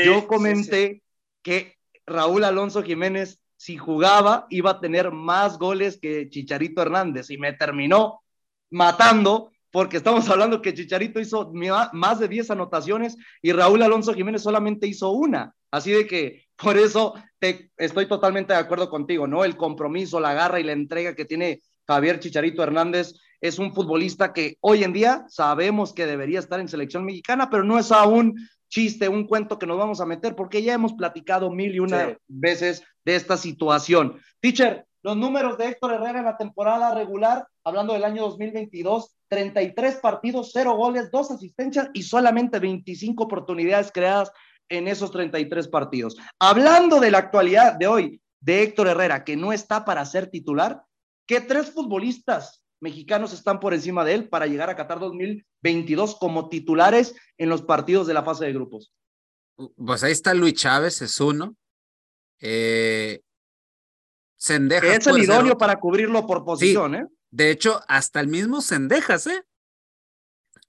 Yo 0.06 0.28
comenté 0.28 1.02
que 1.42 1.76
Raúl 2.06 2.44
Alonso 2.44 2.84
Jiménez, 2.84 3.40
si 3.58 3.78
jugaba, 3.78 4.46
iba 4.50 4.72
a 4.72 4.80
tener 4.80 5.12
más 5.12 5.58
goles 5.58 6.00
que 6.00 6.30
Chicharito 6.30 6.82
Hernández 6.82 7.30
y 7.30 7.38
me 7.38 7.54
terminó 7.54 8.22
matando 8.70 9.52
porque 9.72 9.98
estamos 9.98 10.30
hablando 10.30 10.62
que 10.62 10.74
Chicharito 10.74 11.20
hizo 11.20 11.52
más 11.94 12.20
de 12.20 12.28
10 12.28 12.52
anotaciones 12.52 13.18
y 13.42 13.54
Raúl 13.54 13.82
Alonso 13.82 14.14
Jiménez 14.14 14.44
solamente 14.44 14.86
hizo 14.86 15.12
una. 15.12 15.56
Así 15.72 15.92
de 15.92 16.06
que 16.06 16.46
por 16.62 16.78
eso 16.78 17.16
te, 17.40 17.72
estoy 17.78 18.08
totalmente 18.08 18.54
de 18.54 18.60
acuerdo 18.60 18.90
contigo, 18.90 19.28
¿no? 19.28 19.44
El 19.44 19.58
compromiso, 19.58 20.20
la 20.20 20.34
garra 20.34 20.60
y 20.60 20.64
la 20.64 20.74
entrega 20.74 21.16
que 21.16 21.26
tiene 21.26 21.62
Javier 21.88 22.20
Chicharito 22.20 22.64
Hernández 22.64 23.14
es 23.42 23.58
un 23.58 23.74
futbolista 23.74 24.34
que 24.34 24.58
hoy 24.62 24.84
en 24.84 24.94
día 24.94 25.26
sabemos 25.28 25.94
que 25.94 26.06
debería 26.06 26.40
estar 26.40 26.60
en 26.60 26.68
selección 26.68 27.04
mexicana, 27.06 27.50
pero 27.50 27.64
no 27.64 27.80
es 27.80 27.92
aún 27.92 28.36
chiste, 28.70 29.10
un 29.10 29.28
cuento 29.28 29.60
que 29.60 29.68
nos 29.68 29.78
vamos 29.78 30.00
a 30.00 30.06
meter, 30.06 30.36
porque 30.36 30.64
ya 30.64 30.74
hemos 30.74 30.94
platicado 30.94 31.50
mil 31.52 31.76
y 31.76 31.80
una 31.80 32.10
sí. 32.10 32.16
veces 32.28 32.84
de 33.04 33.16
esta 33.16 33.36
situación. 33.36 34.20
Teacher, 34.40 34.86
los 35.04 35.18
números 35.18 35.58
de 35.58 35.68
Héctor 35.68 35.94
Herrera 35.94 36.20
en 36.20 36.26
la 36.26 36.38
temporada 36.38 36.96
regular, 36.96 37.46
hablando 37.64 37.94
del 37.94 38.06
año 38.06 38.24
2022, 38.24 39.16
33 39.28 39.96
partidos, 39.96 40.52
0 40.54 40.76
goles, 40.76 41.10
2 41.12 41.32
asistencias 41.32 41.90
y 41.94 42.04
solamente 42.04 42.60
25 42.60 43.24
oportunidades 43.24 43.92
creadas 43.92 44.32
en 44.72 44.88
esos 44.88 45.12
33 45.12 45.68
partidos. 45.68 46.18
Hablando 46.40 47.00
de 47.00 47.12
la 47.12 47.20
actualidad 47.20 47.74
de 47.74 47.88
hoy 47.88 48.22
de 48.40 48.64
Héctor 48.64 48.88
Herrera, 48.88 49.24
que 49.24 49.36
no 49.36 49.54
está 49.54 49.86
para 49.86 50.06
ser 50.06 50.32
titular, 50.32 50.84
¿qué 51.28 51.42
tres 51.42 51.72
futbolistas 51.72 52.64
mexicanos 52.80 53.34
están 53.34 53.60
por 53.60 53.74
encima 53.74 54.04
de 54.04 54.16
él 54.16 54.30
para 54.30 54.48
llegar 54.48 54.70
a 54.70 54.76
Qatar 54.76 55.00
2022 55.00 56.16
como 56.16 56.50
titulares 56.50 57.14
en 57.38 57.50
los 57.50 57.62
partidos 57.62 58.08
de 58.08 58.14
la 58.14 58.24
fase 58.24 58.46
de 58.46 58.54
grupos? 58.54 58.94
Pues 59.76 60.04
ahí 60.04 60.14
está 60.14 60.34
Luis 60.34 60.56
Chávez, 60.56 61.02
es 61.02 61.20
uno. 61.20 61.56
Eh, 62.40 63.22
Sendejas. 64.38 64.98
Es 64.98 65.08
el 65.08 65.20
idóneo 65.20 65.58
para 65.58 65.80
cubrirlo 65.80 66.26
por 66.26 66.44
posición, 66.44 66.94
sí. 66.94 66.98
¿eh? 66.98 67.06
De 67.30 67.52
hecho, 67.52 67.82
hasta 67.88 68.20
el 68.20 68.28
mismo 68.28 68.62
Sendejas, 68.62 69.28
¿eh? 69.28 69.44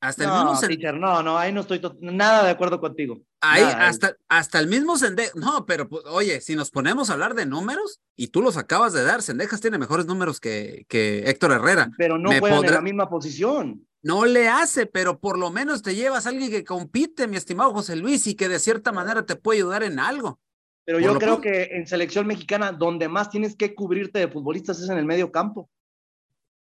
Hasta 0.03 0.27
no, 0.27 0.37
el 0.37 0.49
mismo 0.49 0.67
teacher, 0.67 0.95
no, 0.95 1.23
no, 1.23 1.39
ahí 1.39 1.53
no 1.53 1.61
estoy 1.61 1.81
nada 2.01 2.43
de 2.43 2.51
acuerdo 2.51 2.81
contigo. 2.81 3.21
Ahí, 3.41 3.63
nada, 3.63 3.87
hasta, 3.87 4.07
ahí. 4.09 4.15
hasta 4.29 4.59
el 4.59 4.67
mismo 4.67 4.99
Sendejas. 4.99 5.37
No, 5.37 5.65
pero 5.65 5.89
pues, 5.89 6.03
oye, 6.07 6.41
si 6.41 6.57
nos 6.57 6.73
ponemos 6.73 7.09
a 7.09 7.13
hablar 7.13 7.35
de 7.35 7.47
números, 7.47 8.01
y 8.17 8.27
tú 8.27 8.43
los 8.43 8.57
acabas 8.57 8.93
de 8.93 9.05
dar, 9.05 9.23
Sendejas 9.23 9.61
tiene 9.61 9.79
mejores 9.79 10.07
números 10.07 10.41
que, 10.41 10.87
que 10.89 11.31
Héctor 11.31 11.53
Herrera. 11.53 11.89
Pero 11.97 12.19
no 12.19 12.31
juegan 12.31 12.57
podrá... 12.59 12.69
en 12.71 12.75
la 12.75 12.81
misma 12.81 13.09
posición. 13.09 13.87
No 14.03 14.25
le 14.25 14.49
hace, 14.49 14.87
pero 14.87 15.21
por 15.21 15.39
lo 15.39 15.53
menos 15.53 15.83
te 15.83 15.95
llevas 15.95 16.27
a 16.27 16.31
alguien 16.31 16.51
que 16.51 16.65
compite, 16.65 17.29
mi 17.29 17.37
estimado 17.37 17.73
José 17.73 17.95
Luis, 17.95 18.27
y 18.27 18.35
que 18.35 18.49
de 18.49 18.59
cierta 18.59 18.91
manera 18.91 19.25
te 19.25 19.37
puede 19.37 19.61
ayudar 19.61 19.85
en 19.85 20.01
algo. 20.01 20.41
Pero 20.85 20.99
por 20.99 21.05
yo 21.07 21.19
creo 21.21 21.35
punto. 21.35 21.43
que 21.43 21.77
en 21.77 21.87
selección 21.87 22.27
mexicana, 22.27 22.73
donde 22.73 23.09
más 23.09 23.31
tienes 23.31 23.55
que 23.55 23.73
cubrirte 23.73 24.19
de 24.19 24.27
futbolistas 24.27 24.81
es 24.81 24.89
en 24.89 24.99
el 24.99 25.07
medio 25.07 25.31
campo. 25.31 25.71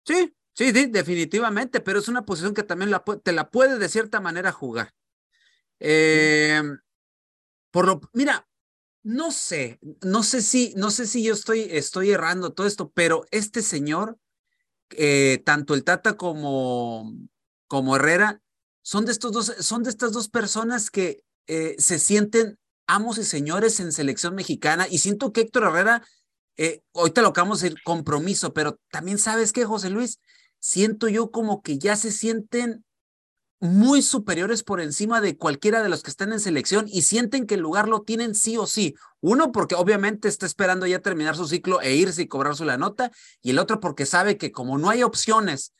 Sí, 0.05 0.31
Sí, 0.55 0.71
sí, 0.71 0.85
definitivamente, 0.85 1.79
pero 1.81 1.97
es 1.99 2.07
una 2.07 2.25
posición 2.25 2.53
que 2.53 2.61
también 2.63 2.91
te 3.23 3.31
la 3.31 3.49
puede 3.49 3.79
de 3.79 3.89
cierta 3.89 4.19
manera 4.21 4.51
jugar. 4.51 4.93
Eh, 5.79 6.61
por 7.71 7.85
lo, 7.87 8.01
mira, 8.13 8.47
no 9.03 9.31
sé, 9.31 9.79
no 10.01 10.23
sé 10.23 10.41
si, 10.41 10.73
no 10.77 10.91
sé 10.91 11.07
si 11.07 11.23
yo 11.23 11.33
estoy, 11.33 11.67
estoy 11.71 12.11
errando 12.11 12.53
todo 12.53 12.67
esto, 12.67 12.91
pero 12.93 13.25
este 13.31 13.61
señor, 13.61 14.17
eh, 14.91 15.41
tanto 15.45 15.73
el 15.75 15.83
Tata 15.83 16.17
como, 16.17 17.13
como 17.67 17.95
Herrera, 17.97 18.41
son 18.83 19.05
de 19.05 19.13
estos 19.13 19.31
dos, 19.33 19.47
son 19.59 19.83
de 19.83 19.89
estas 19.91 20.13
dos 20.13 20.29
personas 20.29 20.91
que 20.91 21.23
eh, 21.47 21.75
se 21.79 21.99
sienten 21.99 22.59
amos 22.87 23.17
y 23.19 23.25
señores 23.25 23.79
en 23.79 23.91
selección 23.93 24.35
mexicana 24.35 24.87
y 24.89 24.99
siento 24.99 25.33
que 25.33 25.41
Héctor 25.41 25.65
Herrera, 25.65 26.03
eh, 26.57 26.83
ahorita 26.93 27.21
lo 27.21 27.29
acabamos 27.29 27.61
de 27.61 27.69
decir, 27.69 27.83
compromiso, 27.83 28.53
pero 28.53 28.79
también 28.91 29.19
sabes 29.19 29.53
que 29.53 29.65
José 29.65 29.89
Luis, 29.89 30.19
siento 30.63 31.09
yo 31.09 31.29
como 31.29 31.61
que 31.61 31.77
ya 31.77 31.97
se 31.97 32.09
sienten 32.09 32.85
muy 33.59 34.01
superiores 34.01 34.63
por 34.63 34.79
encima 34.79 35.19
de 35.19 35.37
cualquiera 35.37 35.83
de 35.83 35.89
los 35.89 36.03
que 36.03 36.09
están 36.09 36.31
en 36.31 36.39
selección 36.39 36.85
y 36.87 37.01
sienten 37.01 37.45
que 37.45 37.55
el 37.55 37.59
lugar 37.59 37.89
lo 37.89 38.03
tienen 38.03 38.33
sí 38.33 38.55
o 38.55 38.65
sí. 38.65 38.95
Uno 39.19 39.51
porque 39.51 39.75
obviamente 39.75 40.29
está 40.29 40.45
esperando 40.45 40.85
ya 40.87 40.99
terminar 40.99 41.35
su 41.35 41.47
ciclo 41.47 41.81
e 41.81 41.95
irse 41.95 42.21
y 42.21 42.27
cobrar 42.27 42.55
su 42.55 42.63
la 42.63 42.77
nota 42.77 43.11
y 43.41 43.49
el 43.49 43.59
otro 43.59 43.81
porque 43.81 44.05
sabe 44.05 44.37
que 44.37 44.53
como 44.53 44.77
no 44.77 44.89
hay 44.89 45.03
opciones, 45.03 45.73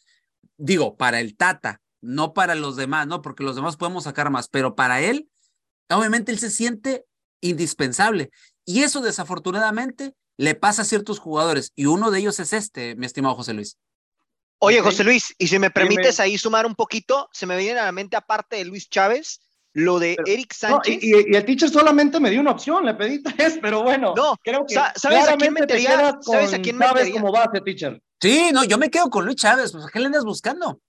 digo, 0.58 0.98
para 0.98 1.22
el 1.22 1.38
Tata, 1.38 1.80
no 2.02 2.34
para 2.34 2.54
los 2.54 2.75
demás, 2.75 3.08
¿no? 3.08 3.22
Porque 3.22 3.46
los 3.46 3.56
demás 3.56 3.78
podemos 3.78 4.04
sacar 4.04 4.32
más, 4.32 4.50
pero 4.50 4.75
para 4.75 5.00
él, 5.00 5.30
obviamente 5.90 6.34
él 6.34 6.40
se 6.40 6.50
siente 6.50 7.06
indispensable 7.40 8.32
y 8.66 8.84
eso 8.84 9.00
desafortunadamente 9.00 10.13
le 10.36 10.56
pasa 10.56 10.82
a 10.82 10.86
ciertos 10.86 11.20
jugadores 11.20 11.72
y 11.74 11.86
uno 11.86 12.12
de 12.12 12.20
ellos 12.20 12.42
es 12.42 12.52
este, 12.52 12.98
mi 12.98 13.06
estimado 13.06 13.36
José 13.36 13.54
Luis. 13.54 13.78
Oye, 14.65 14.79
José 14.79 15.03
Luis, 15.03 15.36
y 15.38 15.48
si 15.48 15.60
me 15.60 15.70
permites 15.72 16.22
ahí 16.22 16.38
sumar 16.38 16.65
un 16.65 16.74
poquito, 16.74 17.27
se 17.34 17.46
me 17.46 17.58
viene 17.58 17.82
a 17.82 17.86
la 17.86 17.91
mente, 17.91 18.15
aparte 18.15 18.55
de 18.55 18.63
Luis 18.63 18.89
Chávez, 18.89 19.41
lo 19.74 20.00
de 20.00 20.15
Eric 20.25 20.53
Sánchez. 20.53 21.03
y, 21.03 21.36
el 21.36 21.43
teacher 21.43 21.70
solamente 21.70 22.17
me 22.22 22.29
dio 22.29 22.39
una 22.39 22.51
opción, 22.51 22.86
le 22.86 22.93
pedí 22.93 23.22
tres, 23.24 23.60
pero 23.62 23.84
bueno. 23.84 24.13
No, 24.15 24.38
creo 24.41 24.65
que 24.65 24.75
¿sabes 24.96 25.27
a 25.27 25.36
quién 25.36 25.53
metería? 25.53 26.17
¿Sabes 26.22 26.53
a 26.53 26.62
quién 26.62 26.77
metería? 26.77 27.12
cómo 27.12 27.34
va 27.34 27.50
ese 27.53 27.62
teacher. 27.62 28.01
Sí, 28.22 28.51
no, 28.53 28.63
yo 28.63 28.77
me 28.77 28.89
quedo 28.89 29.10
con 29.10 29.25
Luis 29.25 29.36
Chávez, 29.36 29.74
pues, 29.74 29.84
¿a 29.84 29.89
qué 29.89 30.00
le 30.00 30.05
andas 30.05 30.24
buscando? 30.24 30.79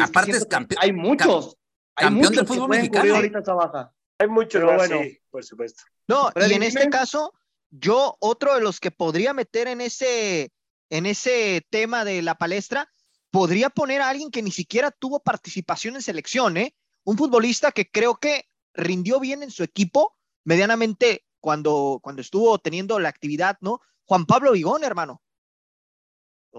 Aparte 0.00 0.30
es 0.30 0.46
campeón. 0.46 0.78
Hay 0.80 0.92
muchos. 0.92 1.56
campeón 1.96 2.32
del 2.32 2.46
fútbol 2.46 2.68
mexicano. 2.68 3.16
Ahorita 3.16 3.40
baja. 3.54 3.92
Hay 4.18 4.28
muchos, 4.28 4.62
bueno, 4.62 5.00
por 5.30 5.42
supuesto. 5.42 5.82
No, 6.06 6.30
y 6.48 6.52
en 6.52 6.62
este 6.62 6.88
caso, 6.90 7.34
yo, 7.70 8.16
otro 8.20 8.54
de 8.54 8.60
los 8.60 8.78
que 8.78 8.92
podría 8.92 9.34
meter 9.34 9.66
en 9.66 9.80
ese, 9.80 10.52
en 10.92 11.06
ese 11.06 11.66
tema 11.70 12.04
de 12.04 12.20
la 12.20 12.34
palestra, 12.34 12.86
podría 13.30 13.70
poner 13.70 14.02
a 14.02 14.10
alguien 14.10 14.30
que 14.30 14.42
ni 14.42 14.50
siquiera 14.50 14.90
tuvo 14.90 15.20
participación 15.20 15.94
en 15.96 16.02
selección, 16.02 16.58
¿eh? 16.58 16.74
Un 17.04 17.16
futbolista 17.16 17.72
que 17.72 17.90
creo 17.90 18.16
que 18.16 18.44
rindió 18.74 19.18
bien 19.18 19.42
en 19.42 19.50
su 19.50 19.62
equipo, 19.62 20.14
medianamente 20.44 21.24
cuando, 21.40 21.98
cuando 22.02 22.20
estuvo 22.20 22.58
teniendo 22.58 22.98
la 22.98 23.08
actividad, 23.08 23.56
¿no? 23.62 23.80
Juan 24.04 24.26
Pablo 24.26 24.52
Vigón, 24.52 24.84
hermano. 24.84 25.22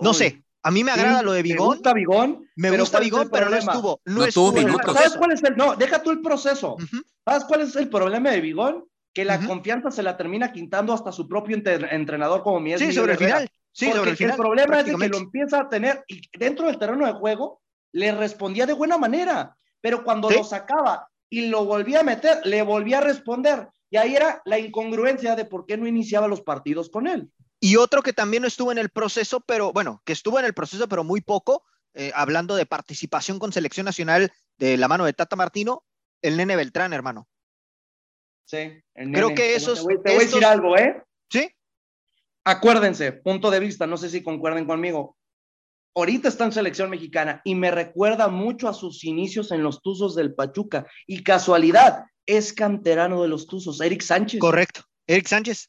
No 0.02 0.16
sé, 0.16 0.44
a 0.64 0.72
mí 0.72 0.84
me 0.84 0.90
agrada 0.90 1.22
lo 1.22 1.34
de 1.34 1.44
Vigón. 1.44 1.68
Me 1.68 1.76
gusta 1.76 1.94
Vigón. 1.94 2.50
Me 2.56 2.76
gusta 2.76 3.00
Vigón, 3.00 3.30
pero 3.32 3.50
no 3.52 3.56
estuvo. 3.56 4.02
No, 4.06 4.26
estuvo 4.26 4.52
¿Sabes 4.94 5.16
cuál 5.16 5.34
es 5.34 5.44
el? 5.44 5.56
No, 5.56 5.76
deja 5.76 6.02
tú 6.02 6.10
el 6.10 6.22
proceso. 6.24 6.78
¿Sabes 7.24 7.44
cuál 7.44 7.62
es 7.62 7.76
el 7.76 7.88
problema 7.88 8.32
de 8.32 8.42
Vigón? 8.42 8.86
Que 9.14 9.26
la 9.26 9.46
confianza 9.46 9.92
se 9.92 10.02
la 10.02 10.18
termina 10.18 10.52
quintando 10.52 10.92
hasta 10.92 11.12
su 11.12 11.28
propio 11.28 11.56
entrenador 11.56 12.42
como 12.42 12.60
mi 12.60 12.76
Sí, 12.80 12.92
sobre 12.92 13.12
el 13.12 13.20
final. 13.20 13.52
Sí, 13.74 13.92
sobre 13.92 14.12
el 14.12 14.18
final. 14.18 14.36
El 14.36 14.38
problema 14.38 14.80
es 14.80 14.86
que 14.86 15.10
lo 15.10 15.18
empieza 15.18 15.62
a 15.62 15.70
tener 15.70 16.04
y 16.08 16.22
dentro 16.38 16.68
del 16.68 16.78
terreno 16.78 17.06
de 17.06 17.14
juego 17.14 17.62
le 17.92 18.12
respondía 18.12 18.66
de 18.66 18.74
buena 18.74 18.98
manera, 18.98 19.58
pero 19.82 20.04
cuando 20.04 20.30
lo 20.30 20.44
sacaba 20.44 21.10
y 21.30 21.48
lo 21.48 21.66
volvía 21.66 22.02
a 22.02 22.04
meter, 22.04 22.46
le 22.46 22.62
volvía 22.62 23.00
a 23.00 23.02
responder. 23.02 23.68
Y 23.90 23.98
ahí 23.98 24.16
era 24.16 24.42
la 24.46 24.60
incongruencia 24.60 25.36
de 25.36 25.46
por 25.46 25.66
qué 25.66 25.78
no 25.78 25.88
iniciaba 25.88 26.28
los 26.28 26.42
partidos 26.42 26.90
con 26.90 27.08
él. 27.08 27.30
Y 27.60 27.76
otro 27.78 28.02
que 28.02 28.14
también 28.14 28.42
no 28.42 28.48
estuvo 28.48 28.72
en 28.72 28.78
el 28.78 28.90
proceso, 28.90 29.42
pero 29.42 29.72
bueno, 29.74 30.02
que 30.06 30.14
estuvo 30.14 30.40
en 30.40 30.46
el 30.46 30.54
proceso, 30.54 30.88
pero 30.88 31.04
muy 31.04 31.22
poco, 31.22 31.64
eh, 31.94 32.12
hablando 32.16 32.56
de 32.56 32.66
participación 32.66 33.40
con 33.40 33.54
selección 33.54 33.86
nacional 33.86 34.32
de 34.58 34.78
la 34.78 34.88
mano 34.88 35.06
de 35.06 35.14
Tata 35.14 35.36
Martino, 35.36 35.84
el 36.22 36.38
nene 36.38 36.56
Beltrán, 36.56 36.94
hermano. 36.94 37.28
Sí, 38.46 38.84
Creo 38.94 39.34
que 39.34 39.56
esos. 39.56 39.86
Te 39.88 39.96
voy, 39.96 40.12
a 40.16 40.20
decir 40.20 40.46
algo, 40.46 40.78
¿eh? 40.78 41.02
Sí. 41.32 41.50
Acuérdense, 42.46 43.12
punto 43.12 43.52
de 43.52 43.60
vista, 43.60 43.88
no 43.88 43.98
sé 43.98 44.10
si 44.10 44.22
concuerden 44.22 44.66
conmigo. 44.66 45.18
Ahorita 45.96 46.28
está 46.28 46.46
en 46.46 46.52
selección 46.52 46.90
mexicana 46.90 47.42
y 47.46 47.56
me 47.56 47.72
recuerda 47.72 48.28
mucho 48.28 48.68
a 48.68 48.74
sus 48.74 49.04
inicios 49.04 49.52
en 49.52 49.64
los 49.64 49.82
Tuzos 49.82 50.16
del 50.16 50.34
Pachuca. 50.34 50.88
Y 51.06 51.24
casualidad, 51.24 52.06
es 52.26 52.54
canterano 52.54 53.22
de 53.22 53.28
los 53.28 53.48
Tuzos, 53.48 53.80
Eric 53.80 54.02
Sánchez. 54.02 54.40
Correcto, 54.40 54.82
Eric 55.08 55.28
Sánchez. 55.28 55.68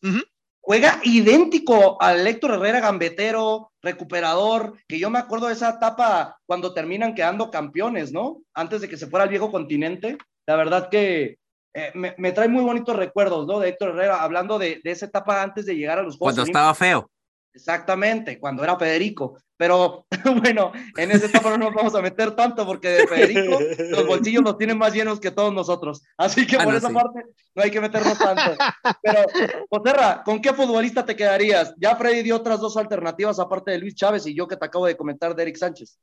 Juega 0.61 0.99
idéntico 1.05 2.01
al 2.01 2.27
Héctor 2.27 2.53
Herrera, 2.53 2.81
gambetero, 2.81 3.71
recuperador, 3.83 4.79
que 4.89 4.99
yo 4.99 5.11
me 5.11 5.19
acuerdo 5.19 5.49
de 5.49 5.53
esa 5.53 5.71
etapa 5.71 6.39
cuando 6.47 6.73
terminan 6.73 7.15
quedando 7.15 7.51
campeones, 7.51 8.13
¿no? 8.13 8.43
Antes 8.55 8.81
de 8.81 8.89
que 8.89 8.97
se 8.97 9.07
fuera 9.07 9.25
al 9.25 9.31
viejo 9.31 9.51
continente. 9.51 10.17
La 10.47 10.57
verdad 10.57 10.89
que 10.89 11.37
eh, 11.75 11.91
me, 11.95 12.33
trae 12.33 12.49
muy 12.49 12.63
bonitos 12.63 12.95
recuerdos, 12.95 13.49
¿no? 13.49 13.59
De 13.59 13.71
Héctor 13.71 13.91
Herrera, 13.91 14.23
hablando 14.23 14.61
de, 14.61 14.81
esa 14.85 15.07
etapa 15.07 15.43
antes 15.43 15.67
de 15.67 15.75
llegar 15.75 15.99
a 15.99 16.03
los 16.03 16.17
Juegos. 16.17 16.37
Cuando 16.37 16.43
estaba 16.49 16.73
feo. 16.75 17.11
Exactamente, 17.53 18.39
cuando 18.39 18.63
era 18.63 18.79
Federico. 18.79 19.37
Pero 19.57 20.07
bueno, 20.43 20.73
en 20.97 21.11
esa 21.11 21.27
etapa 21.27 21.51
no 21.51 21.59
nos 21.59 21.75
vamos 21.75 21.95
a 21.95 22.03
meter 22.03 22.35
tanto 22.35 22.67
porque 22.67 22.89
de 22.89 23.07
Federico 23.07 23.59
los 23.91 24.07
bolsillos 24.07 24.43
los 24.43 24.59
tienen 24.59 24.79
más 24.79 24.93
llenos 24.93 25.19
que 25.19 25.31
todos 25.33 25.53
nosotros. 25.53 26.03
Así 26.17 26.47
que 26.47 26.59
por 26.59 26.75
esa 26.75 26.91
parte 26.91 27.23
no 27.55 27.63
hay 27.63 27.71
que 27.71 27.81
meternos 27.81 28.19
tanto. 28.19 28.57
Pero, 29.03 29.25
Joserra, 29.71 30.23
¿con 30.25 30.41
qué 30.41 30.53
futbolista 30.53 31.05
te 31.05 31.17
quedarías? 31.17 31.75
Ya 31.77 31.97
Freddy 31.97 32.23
dio 32.23 32.37
otras 32.37 32.61
dos 32.61 32.77
alternativas 32.77 33.39
aparte 33.39 33.73
de 33.73 33.79
Luis 33.79 33.95
Chávez 33.95 34.27
y 34.27 34.35
yo 34.35 34.47
que 34.47 34.57
te 34.57 34.65
acabo 34.65 34.87
de 34.87 34.97
comentar 34.97 35.35
de 35.35 35.43
Eric 35.43 35.57
Sánchez. 35.57 35.99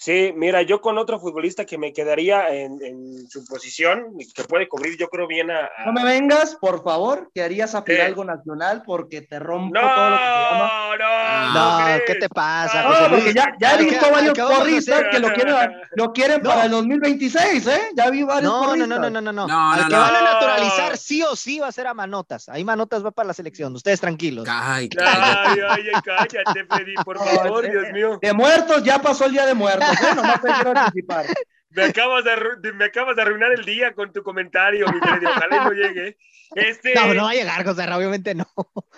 Sí, 0.00 0.32
mira, 0.34 0.62
yo 0.62 0.80
con 0.80 0.96
otro 0.96 1.20
futbolista 1.20 1.66
que 1.66 1.76
me 1.76 1.92
quedaría 1.92 2.48
en, 2.48 3.28
su 3.28 3.44
posición, 3.44 4.16
que 4.34 4.44
puede 4.44 4.66
cubrir, 4.66 4.96
yo 4.96 5.10
creo 5.10 5.26
bien 5.26 5.50
a, 5.50 5.68
No 5.84 5.92
me 5.92 6.02
vengas, 6.02 6.54
por 6.54 6.82
favor, 6.82 7.30
que 7.34 7.42
harías 7.42 7.74
a 7.74 7.82
Fidalgo 7.82 8.24
Nacional 8.24 8.82
porque 8.86 9.20
te 9.20 9.38
rompo 9.38 9.78
todo 9.78 10.10
lo 10.10 10.16
que 10.16 10.22
se 10.22 10.30
llama. 10.30 10.96
No, 10.96 11.52
no, 11.52 11.90
no 11.90 12.00
¿qué 12.06 12.14
te 12.14 12.30
pasa? 12.30 12.82
No, 12.82 13.10
porque 13.10 13.34
ya, 13.34 13.54
ya 13.60 13.74
he 13.74 13.84
visto 13.84 14.10
varios 14.10 14.38
porristas 14.38 15.04
que 15.10 15.18
lo 15.18 15.34
quieren, 15.34 15.54
lo 15.92 16.12
quieren 16.14 16.40
para 16.40 16.64
el 16.64 16.70
2026, 16.70 17.66
¿eh? 17.66 17.80
Ya 17.94 18.08
vi 18.08 18.22
varios 18.22 18.50
no, 18.50 18.68
porristas. 18.68 18.88
No, 18.88 18.98
no, 19.00 19.10
no, 19.10 19.20
no, 19.20 19.32
no, 19.32 19.46
no. 19.46 19.72
Al 19.72 19.86
que 19.86 19.94
van 19.94 20.16
a 20.16 20.22
naturalizar 20.22 20.96
sí 20.96 21.22
o 21.22 21.36
sí 21.36 21.58
va 21.58 21.68
a 21.68 21.72
ser 21.72 21.86
a 21.86 21.92
Manotas. 21.92 22.48
Ahí 22.48 22.64
Manotas 22.64 23.04
va 23.04 23.10
para 23.10 23.26
la 23.26 23.34
selección, 23.34 23.74
ustedes 23.74 24.00
tranquilos. 24.00 24.48
Ay, 24.50 24.88
cállate. 24.88 25.60
Ay, 25.68 25.82
ay, 25.94 26.02
cállate, 26.02 26.64
Freddy, 26.64 26.94
por 27.04 27.18
favor, 27.22 27.70
Dios 27.70 27.84
mío. 27.92 28.18
De 28.22 28.32
muertos, 28.32 28.82
ya 28.82 28.98
pasó 28.98 29.26
el 29.26 29.32
día 29.32 29.44
de 29.44 29.52
muertos. 29.52 29.89
Bueno, 30.00 30.22
no 30.22 30.40
te 30.40 30.48
quiero 30.52 30.70
anticipar. 30.78 31.26
Me 31.70 31.84
acabas, 31.84 32.24
de, 32.24 32.72
me 32.72 32.86
acabas 32.86 33.14
de 33.14 33.22
arruinar 33.22 33.52
el 33.52 33.64
día 33.64 33.94
con 33.94 34.12
tu 34.12 34.22
comentario, 34.22 34.86
mi 34.88 35.00
querido. 35.00 35.30
Ojalá 35.30 35.64
no 35.64 35.72
llegue. 35.72 36.16
Este, 36.56 36.94
no, 36.94 37.14
no 37.14 37.24
va 37.24 37.30
a 37.30 37.34
llegar, 37.34 37.64
José, 37.64 37.84
obviamente 37.92 38.34
no. 38.34 38.46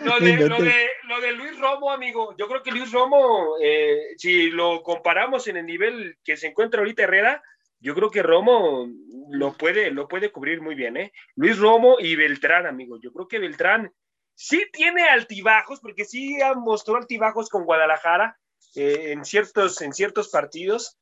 Lo 0.00 0.20
de, 0.20 0.48
lo, 0.48 0.59
de, 0.59 0.88
lo 1.05 1.20
de, 1.20 1.33
Luis 1.33 1.59
Romo, 1.59 1.90
amigo, 1.90 2.35
yo 2.38 2.48
creo 2.48 2.62
que 2.62 2.70
Luis 2.70 2.90
Romo, 2.90 3.57
eh, 3.62 4.14
si 4.16 4.50
lo 4.50 4.83
comparamos 4.83 5.46
en 5.48 5.59
el 5.59 5.66
nivel 5.66 6.16
que 6.24 6.38
se 6.38 6.46
encuentra 6.46 6.81
ahorita 6.81 7.02
Herrera, 7.02 7.42
yo 7.78 7.94
creo 7.94 8.11
que 8.11 8.22
Romo 8.22 8.88
lo 9.31 9.52
puede, 9.52 9.90
lo 9.90 10.09
puede 10.09 10.33
cubrir 10.33 10.62
muy 10.62 10.74
bien, 10.74 10.96
¿eh? 10.96 11.12
Luis 11.35 11.59
Romo 11.59 11.96
y 11.98 12.16
Beltrán, 12.16 12.66
amigo. 12.66 12.98
Yo 13.02 13.12
creo 13.12 13.28
que 13.28 13.38
Beltrán 13.38 13.92
sí 14.35 14.64
tiene 14.72 15.02
altibajos, 15.09 15.81
porque 15.81 16.07
sí 16.07 16.38
mostró 16.57 16.96
altibajos 16.96 17.50
con 17.50 17.64
Guadalajara 17.64 18.38
eh, 18.75 19.12
en, 19.12 19.25
ciertos, 19.25 19.81
en 19.83 19.92
ciertos 19.92 20.29
partidos, 20.29 20.98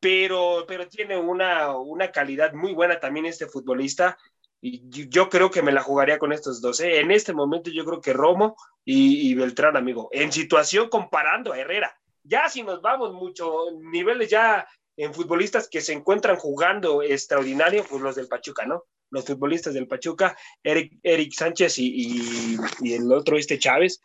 pero, 0.00 0.64
pero 0.66 0.88
tiene 0.88 1.16
una, 1.16 1.76
una 1.76 2.10
calidad 2.10 2.52
muy 2.52 2.72
buena 2.72 2.98
también 2.98 3.26
este 3.26 3.46
futbolista. 3.46 4.18
Y 4.60 4.82
yo 5.08 5.28
creo 5.28 5.50
que 5.50 5.62
me 5.62 5.72
la 5.72 5.82
jugaría 5.82 6.18
con 6.18 6.32
estos 6.32 6.60
dos. 6.60 6.80
¿eh? 6.80 7.00
En 7.00 7.10
este 7.10 7.32
momento 7.32 7.70
yo 7.70 7.84
creo 7.84 8.00
que 8.00 8.12
Romo 8.12 8.56
y, 8.84 9.34
Beltrán, 9.34 9.76
amigo, 9.76 10.08
en 10.12 10.32
situación 10.32 10.88
comparando 10.88 11.52
a 11.52 11.58
Herrera. 11.58 11.96
Ya 12.24 12.48
si 12.48 12.62
nos 12.62 12.80
vamos 12.80 13.12
mucho, 13.12 13.66
niveles 13.80 14.30
ya 14.30 14.66
en 14.96 15.14
futbolistas 15.14 15.68
que 15.68 15.80
se 15.80 15.92
encuentran 15.92 16.36
jugando 16.36 17.02
extraordinario, 17.02 17.84
pues 17.88 18.02
los 18.02 18.14
del 18.14 18.28
Pachuca, 18.28 18.64
¿no? 18.66 18.84
Los 19.10 19.24
futbolistas 19.24 19.74
del 19.74 19.88
Pachuca, 19.88 20.36
Eric, 20.62 20.98
Eric 21.02 21.32
Sánchez 21.32 21.78
y, 21.78 22.56
y 22.80 22.92
el 22.92 23.12
otro, 23.12 23.36
este 23.36 23.58
Chávez. 23.58 24.00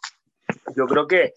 Yo 0.76 0.86
creo 0.86 1.08
que 1.08 1.34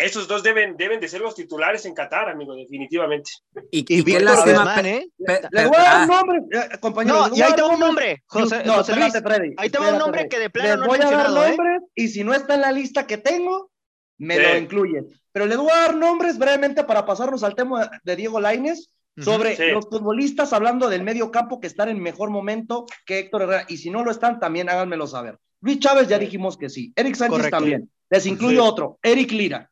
esos 0.00 0.28
dos 0.28 0.42
deben, 0.42 0.76
deben 0.76 1.00
de 1.00 1.08
ser 1.08 1.20
los 1.20 1.34
titulares 1.34 1.84
en 1.86 1.94
Qatar, 1.94 2.28
amigo, 2.28 2.54
definitivamente. 2.54 3.30
Y, 3.70 3.80
y, 3.80 4.04
qué 4.04 4.20
lástima, 4.20 4.80
¿eh? 4.80 5.08
Le 5.50 5.66
voy 5.66 5.76
a 5.76 5.82
dar 5.82 6.00
un 6.02 6.08
nombre, 6.08 6.38
eh, 6.52 6.78
compañero. 6.80 7.28
No, 7.28 7.36
y 7.36 7.42
ahí 7.42 7.52
tengo 7.54 7.70
un 7.70 7.80
nombre, 7.80 8.22
José, 8.26 8.62
no, 8.64 8.74
José 8.74 8.96
Luis. 8.96 9.12
Freddy, 9.12 9.54
ahí 9.56 9.70
tengo 9.70 9.88
un 9.88 9.98
nombre 9.98 10.28
que 10.28 10.38
de 10.38 10.50
plano 10.50 10.82
no 10.82 10.86
voy 10.86 11.00
a 11.00 11.10
dar 11.10 11.26
¿eh? 11.26 11.34
nombres 11.34 11.82
y 11.94 12.08
si 12.08 12.24
no 12.24 12.34
está 12.34 12.54
en 12.54 12.60
la 12.62 12.72
lista 12.72 13.06
que 13.06 13.18
tengo, 13.18 13.70
me 14.18 14.38
lo 14.38 14.56
incluyen. 14.56 15.06
Pero 15.32 15.46
le 15.46 15.56
voy 15.56 15.70
a 15.70 15.82
dar 15.82 15.96
nombres 15.96 16.38
brevemente 16.38 16.84
para 16.84 17.04
pasarnos 17.04 17.42
al 17.42 17.54
tema 17.54 17.90
de 18.02 18.16
Diego 18.16 18.40
Laines 18.40 18.90
sobre 19.16 19.72
los 19.72 19.86
futbolistas 19.88 20.52
hablando 20.52 20.88
del 20.88 21.02
medio 21.02 21.30
campo 21.30 21.60
que 21.60 21.66
están 21.66 21.88
en 21.88 22.00
mejor 22.00 22.30
momento 22.30 22.86
que 23.04 23.18
Héctor 23.20 23.42
Herrera. 23.42 23.64
Y 23.68 23.78
si 23.78 23.90
no 23.90 24.04
lo 24.04 24.10
están, 24.10 24.38
también 24.38 24.68
háganmelo 24.68 25.06
saber. 25.06 25.38
Luis 25.60 25.80
Chávez 25.80 26.08
ya 26.08 26.18
dijimos 26.18 26.56
que 26.56 26.68
sí. 26.68 26.92
Eric 26.94 27.16
Sánchez 27.16 27.50
también. 27.50 27.90
Les 28.10 28.26
incluyo 28.26 28.64
otro. 28.64 28.98
Eric 29.02 29.32
Lira 29.32 29.70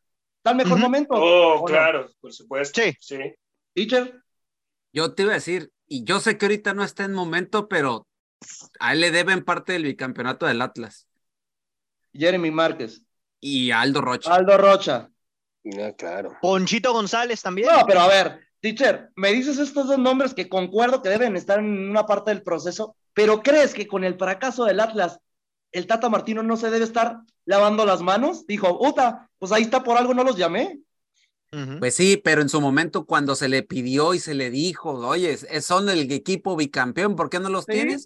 el 0.51 0.57
mejor 0.57 0.79
momento? 0.79 1.13
Oh, 1.15 1.63
claro, 1.65 2.09
por 2.19 2.33
supuesto. 2.33 2.81
Sí. 2.81 2.95
sí. 2.99 3.17
Teacher. 3.73 4.21
Yo 4.93 5.13
te 5.13 5.23
iba 5.23 5.31
a 5.31 5.35
decir, 5.35 5.71
y 5.87 6.03
yo 6.03 6.19
sé 6.19 6.37
que 6.37 6.45
ahorita 6.45 6.73
no 6.73 6.83
está 6.83 7.03
en 7.05 7.13
momento, 7.13 7.67
pero 7.67 8.07
a 8.79 8.93
él 8.93 9.01
le 9.01 9.11
deben 9.11 9.43
parte 9.43 9.73
del 9.73 9.83
bicampeonato 9.83 10.45
del 10.45 10.61
Atlas. 10.61 11.07
Jeremy 12.13 12.51
Márquez. 12.51 13.03
Y 13.39 13.71
Aldo 13.71 14.01
Rocha. 14.01 14.33
Aldo 14.33 14.57
Rocha. 14.57 15.09
Ah, 15.79 15.91
claro. 15.97 16.37
Ponchito 16.41 16.93
González 16.93 17.41
también. 17.41 17.67
No, 17.67 17.85
pero 17.85 17.99
a 17.99 18.07
ver, 18.07 18.47
teacher, 18.61 19.11
me 19.15 19.31
dices 19.31 19.59
estos 19.59 19.87
dos 19.87 19.99
nombres 19.99 20.33
que 20.33 20.49
concuerdo 20.49 21.01
que 21.01 21.09
deben 21.09 21.35
estar 21.35 21.59
en 21.59 21.89
una 21.89 22.05
parte 22.05 22.31
del 22.31 22.41
proceso, 22.41 22.95
pero 23.13 23.43
¿crees 23.43 23.73
que 23.73 23.85
con 23.85 24.03
el 24.03 24.17
fracaso 24.17 24.65
del 24.65 24.79
Atlas 24.79 25.19
el 25.71 25.87
Tata 25.87 26.09
Martino 26.09 26.43
no 26.43 26.57
se 26.57 26.69
debe 26.69 26.85
estar 26.85 27.21
lavando 27.45 27.85
las 27.85 28.01
manos. 28.01 28.47
Dijo, 28.47 28.77
Uta, 28.79 29.26
pues 29.39 29.51
ahí 29.51 29.63
está 29.63 29.83
por 29.83 29.97
algo, 29.97 30.13
no 30.13 30.23
los 30.23 30.37
llamé. 30.37 30.79
Pues 31.79 31.95
sí, 31.95 32.17
pero 32.21 32.41
en 32.41 32.49
su 32.49 32.59
momento 32.59 33.05
cuando 33.05 33.33
se 33.33 33.47
le 33.47 33.63
pidió 33.63 34.13
y 34.13 34.19
se 34.19 34.33
le 34.33 34.49
dijo, 34.49 34.91
oye, 35.07 35.37
son 35.61 35.87
el 35.87 36.11
equipo 36.11 36.57
bicampeón, 36.57 37.15
¿por 37.15 37.29
qué 37.29 37.39
no 37.39 37.47
los 37.47 37.65
tienes? 37.65 38.05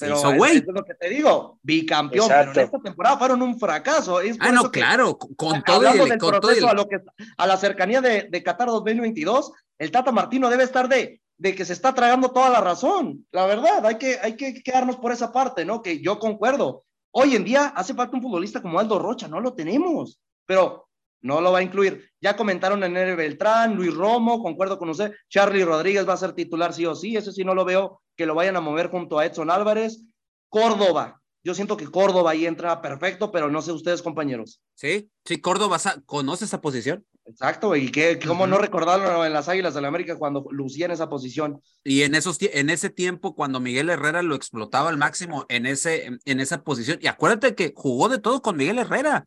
Pero, 0.00 0.44
es, 0.44 0.64
lo 0.66 0.84
que 0.84 0.94
te 0.94 1.08
digo, 1.08 1.60
bicampeón, 1.62 2.28
pero 2.28 2.52
en 2.52 2.58
esta 2.58 2.78
temporada 2.80 3.16
fueron 3.16 3.42
un 3.42 3.60
fracaso. 3.60 4.18
ah, 4.40 4.50
no, 4.50 4.72
claro, 4.72 5.16
con 5.16 5.62
todo 5.62 5.88
el, 5.88 6.18
con 6.18 6.40
todo 6.40 6.68
a, 6.68 6.74
lo 6.74 6.88
que, 6.88 6.96
a 7.36 7.46
la 7.46 7.56
cercanía 7.56 8.00
de, 8.00 8.26
de 8.28 8.42
Qatar 8.42 8.66
2022, 8.66 9.52
el 9.78 9.90
Tata 9.92 10.10
Martino 10.10 10.50
debe 10.50 10.64
estar 10.64 10.88
de 10.88 11.22
de 11.36 11.54
que 11.54 11.64
se 11.64 11.72
está 11.72 11.94
tragando 11.94 12.30
toda 12.30 12.50
la 12.50 12.60
razón. 12.60 13.26
La 13.32 13.46
verdad, 13.46 13.84
hay 13.84 13.98
que, 13.98 14.18
hay 14.22 14.36
que 14.36 14.62
quedarnos 14.62 14.96
por 14.96 15.12
esa 15.12 15.32
parte, 15.32 15.64
¿no? 15.64 15.82
Que 15.82 16.00
yo 16.00 16.18
concuerdo. 16.18 16.84
Hoy 17.10 17.36
en 17.36 17.44
día 17.44 17.66
hace 17.66 17.94
falta 17.94 18.16
un 18.16 18.22
futbolista 18.22 18.60
como 18.60 18.78
Aldo 18.78 18.98
Rocha, 18.98 19.28
no 19.28 19.40
lo 19.40 19.54
tenemos, 19.54 20.20
pero 20.46 20.88
no 21.22 21.40
lo 21.40 21.52
va 21.52 21.58
a 21.58 21.62
incluir. 21.62 22.10
Ya 22.20 22.36
comentaron 22.36 22.84
en 22.84 22.92
Nere 22.92 23.16
Beltrán, 23.16 23.74
Luis 23.74 23.94
Romo, 23.94 24.42
concuerdo 24.42 24.78
con 24.78 24.90
usted, 24.90 25.12
Charlie 25.28 25.64
Rodríguez 25.64 26.06
va 26.06 26.12
a 26.12 26.18
ser 26.18 26.34
titular 26.34 26.72
sí 26.72 26.84
o 26.86 26.94
sí, 26.94 27.16
eso 27.16 27.32
sí 27.32 27.44
no 27.44 27.54
lo 27.54 27.64
veo 27.64 28.02
que 28.16 28.26
lo 28.26 28.34
vayan 28.34 28.56
a 28.56 28.60
mover 28.60 28.90
junto 28.90 29.18
a 29.18 29.26
Edson 29.26 29.50
Álvarez. 29.50 30.04
Córdoba, 30.48 31.20
yo 31.42 31.54
siento 31.54 31.76
que 31.76 31.86
Córdoba 31.86 32.30
ahí 32.30 32.46
entra 32.46 32.80
perfecto, 32.80 33.30
pero 33.32 33.50
no 33.50 33.60
sé 33.60 33.72
ustedes, 33.72 34.02
compañeros. 34.02 34.60
Sí, 34.74 35.10
sí, 35.24 35.40
Córdoba 35.40 35.78
conoce 36.06 36.44
esa 36.44 36.60
posición. 36.60 37.04
Exacto, 37.26 37.74
y 37.74 37.90
que, 37.90 38.18
cómo 38.18 38.46
no 38.46 38.58
recordarlo 38.58 39.24
en 39.24 39.32
las 39.32 39.48
Águilas 39.48 39.72
de 39.74 39.80
la 39.80 39.88
América 39.88 40.18
cuando 40.18 40.46
lucía 40.50 40.86
en 40.86 40.92
esa 40.92 41.08
posición. 41.08 41.62
Y 41.82 42.02
en 42.02 42.14
esos 42.14 42.38
en 42.40 42.68
ese 42.68 42.90
tiempo 42.90 43.34
cuando 43.34 43.60
Miguel 43.60 43.88
Herrera 43.88 44.22
lo 44.22 44.34
explotaba 44.34 44.90
al 44.90 44.98
máximo 44.98 45.46
en 45.48 45.64
ese 45.64 46.18
en 46.24 46.40
esa 46.40 46.62
posición 46.62 46.98
y 47.00 47.06
acuérdate 47.06 47.54
que 47.54 47.72
jugó 47.74 48.10
de 48.10 48.18
todo 48.18 48.42
con 48.42 48.56
Miguel 48.56 48.78
Herrera. 48.78 49.26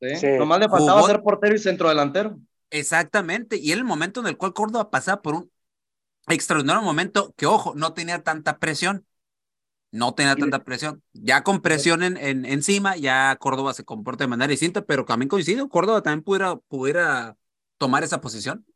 Sí, 0.00 0.26
nomás 0.38 0.60
le 0.60 0.68
faltaba 0.68 1.02
ser 1.02 1.22
portero 1.22 1.54
y 1.54 1.58
centrodelantero. 1.58 2.38
Exactamente, 2.70 3.56
y 3.56 3.72
en 3.72 3.78
el 3.78 3.84
momento 3.84 4.20
en 4.20 4.26
el 4.26 4.36
cual 4.36 4.52
Córdoba 4.52 4.90
pasaba 4.90 5.22
por 5.22 5.34
un 5.34 5.50
extraordinario 6.28 6.82
momento 6.82 7.34
que 7.36 7.46
ojo, 7.46 7.74
no 7.74 7.94
tenía 7.94 8.22
tanta 8.22 8.58
presión. 8.58 9.04
No 9.90 10.14
tenía 10.14 10.36
tanta 10.36 10.64
presión. 10.64 11.02
Ya 11.14 11.42
con 11.42 11.62
presión 11.62 12.02
en, 12.02 12.18
en, 12.18 12.44
encima, 12.44 12.96
ya 12.96 13.34
Córdoba 13.36 13.72
se 13.72 13.84
comporta 13.84 14.24
de 14.24 14.28
manera 14.28 14.50
distinta, 14.50 14.82
pero 14.82 15.06
también 15.06 15.30
coincido, 15.30 15.66
Córdoba 15.70 16.02
también 16.02 16.22
pudiera, 16.22 16.56
pudiera 16.56 17.36
tomar 17.78 18.04
esa 18.04 18.20
posición. 18.20 18.66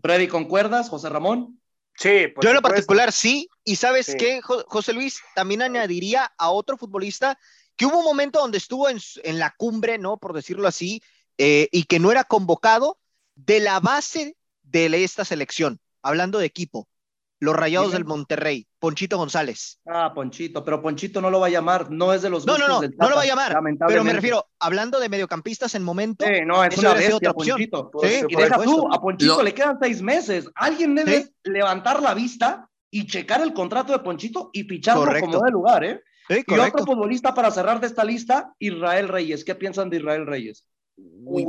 Freddy, 0.00 0.26
¿concuerdas, 0.26 0.88
José 0.88 1.10
Ramón? 1.10 1.60
Sí, 1.96 2.32
yo 2.40 2.48
en 2.48 2.56
lo 2.56 2.62
particular 2.62 3.12
sí, 3.12 3.48
y 3.62 3.76
sabes 3.76 4.16
qué, 4.18 4.40
José 4.42 4.94
Luis, 4.94 5.20
también 5.34 5.62
añadiría 5.62 6.32
a 6.38 6.50
otro 6.50 6.76
futbolista 6.76 7.38
que 7.76 7.86
hubo 7.86 7.98
un 7.98 8.04
momento 8.04 8.40
donde 8.40 8.58
estuvo 8.58 8.88
en, 8.88 8.98
en 9.22 9.38
la 9.38 9.54
cumbre, 9.56 9.98
¿no? 9.98 10.16
Por 10.16 10.32
decirlo 10.32 10.68
así, 10.68 11.02
eh, 11.38 11.68
y 11.72 11.84
que 11.84 11.98
no 11.98 12.10
era 12.10 12.24
convocado 12.24 12.98
de 13.34 13.60
la 13.60 13.80
base 13.80 14.36
de 14.62 15.04
esta 15.04 15.24
selección, 15.24 15.80
hablando 16.02 16.38
de 16.38 16.46
equipo, 16.46 16.88
los 17.40 17.54
Rayados 17.54 17.92
del 17.92 18.04
Monterrey, 18.04 18.66
Ponchito 18.78 19.18
González. 19.18 19.80
Ah, 19.86 20.12
Ponchito, 20.14 20.64
pero 20.64 20.80
Ponchito 20.80 21.20
no 21.20 21.30
lo 21.30 21.40
va 21.40 21.48
a 21.48 21.50
llamar, 21.50 21.90
no 21.90 22.12
es 22.12 22.22
de 22.22 22.30
los 22.30 22.46
No, 22.46 22.56
no, 22.56 22.68
no, 22.68 22.80
no 22.80 23.08
lo 23.08 23.16
va 23.16 23.22
a 23.22 23.26
llamar, 23.26 23.56
pero 23.86 24.02
me 24.02 24.12
refiero, 24.12 24.46
hablando 24.58 24.98
de 24.98 25.08
mediocampistas 25.08 25.74
en 25.74 25.82
momento. 25.82 26.24
Sí, 26.24 26.40
no, 26.44 26.64
es 26.64 26.78
una 26.78 26.94
bestia, 26.94 27.32
Ponchito. 27.32 27.90
Sí, 28.02 28.22
y 28.28 28.36
deja 28.36 28.62
tú, 28.62 28.88
a 28.92 29.00
Ponchito 29.00 29.42
le 29.42 29.52
quedan 29.52 29.78
seis 29.80 30.00
meses. 30.00 30.48
Alguien 30.54 30.94
debe 30.94 31.28
levantar 31.42 32.02
la 32.02 32.14
vista 32.14 32.68
y 32.90 33.06
checar 33.06 33.42
el 33.42 33.52
contrato 33.52 33.92
de 33.92 33.98
Ponchito 33.98 34.50
y 34.52 34.64
ficharlo 34.64 35.20
como 35.20 35.40
de 35.40 35.50
lugar, 35.50 35.84
¿eh? 35.84 36.00
Y 36.28 36.58
otro 36.58 36.84
futbolista 36.84 37.34
para 37.34 37.50
cerrar 37.50 37.80
de 37.80 37.86
esta 37.86 38.04
lista, 38.04 38.54
Israel 38.58 39.08
Reyes. 39.08 39.44
¿Qué 39.44 39.54
piensan 39.54 39.90
de 39.90 39.98
Israel 39.98 40.26
Reyes? 40.26 40.66
Uy, 40.96 41.46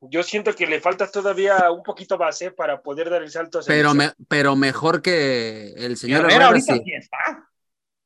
yo 0.00 0.22
siento 0.22 0.54
que 0.54 0.66
le 0.66 0.80
falta 0.80 1.10
todavía 1.10 1.70
un 1.72 1.82
poquito 1.82 2.16
base 2.16 2.46
¿eh? 2.46 2.50
para 2.52 2.80
poder 2.80 3.10
dar 3.10 3.22
el 3.22 3.30
salto. 3.30 3.60
pero, 3.66 3.92
pero 4.28 4.54
mejor 4.54 5.02
que 5.02 5.72
el 5.76 5.96
señor 5.96 6.26
Herrera. 6.26 6.46
ahorita 6.46 6.74
sí. 6.74 6.82
está. 6.86 7.48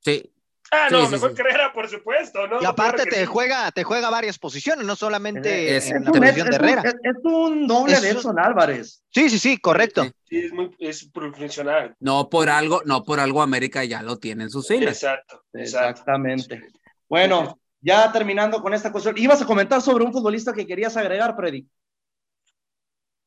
Sí. 0.00 0.33
Ah, 0.74 0.88
no, 0.90 1.08
mejor 1.08 1.34
que 1.34 1.42
Herrera, 1.42 1.72
por 1.72 1.88
supuesto, 1.88 2.46
¿no? 2.48 2.60
Y 2.60 2.64
aparte 2.64 3.04
te 3.06 3.24
juega, 3.26 3.70
te 3.70 3.84
juega 3.84 4.10
varias 4.10 4.38
posiciones, 4.38 4.84
no 4.84 4.96
solamente 4.96 5.76
es, 5.76 5.90
en 5.90 6.04
la 6.04 6.10
posición 6.12 6.50
de 6.50 6.56
Herrera. 6.56 6.82
Es, 6.82 7.16
un 7.22 7.66
doble 7.66 8.00
de 8.00 8.10
Edson 8.10 8.38
Álvarez. 8.38 9.02
Sí, 9.10 9.30
sí, 9.30 9.38
sí, 9.38 9.58
correcto. 9.58 10.04
Sí, 10.28 10.38
es 10.38 10.52
muy 10.52 10.74
es 10.78 11.08
funcional. 11.12 11.94
No 12.00 12.28
por 12.28 12.50
algo, 12.50 12.82
no 12.84 13.04
por 13.04 13.20
algo 13.20 13.42
América 13.42 13.84
ya 13.84 14.02
lo 14.02 14.18
tiene 14.18 14.44
en 14.44 14.50
sus 14.50 14.66
filas. 14.66 14.94
Exacto, 14.94 15.44
Exactamente. 15.52 16.68
Bueno, 17.08 17.58
ya 17.80 18.10
terminando 18.10 18.60
con 18.60 18.74
esta 18.74 18.90
cuestión, 18.90 19.16
ibas 19.18 19.42
a 19.42 19.46
comentar 19.46 19.80
sobre 19.80 20.04
un 20.04 20.12
futbolista 20.12 20.52
que 20.52 20.66
querías 20.66 20.96
agregar, 20.96 21.37
Freddy. 21.37 21.66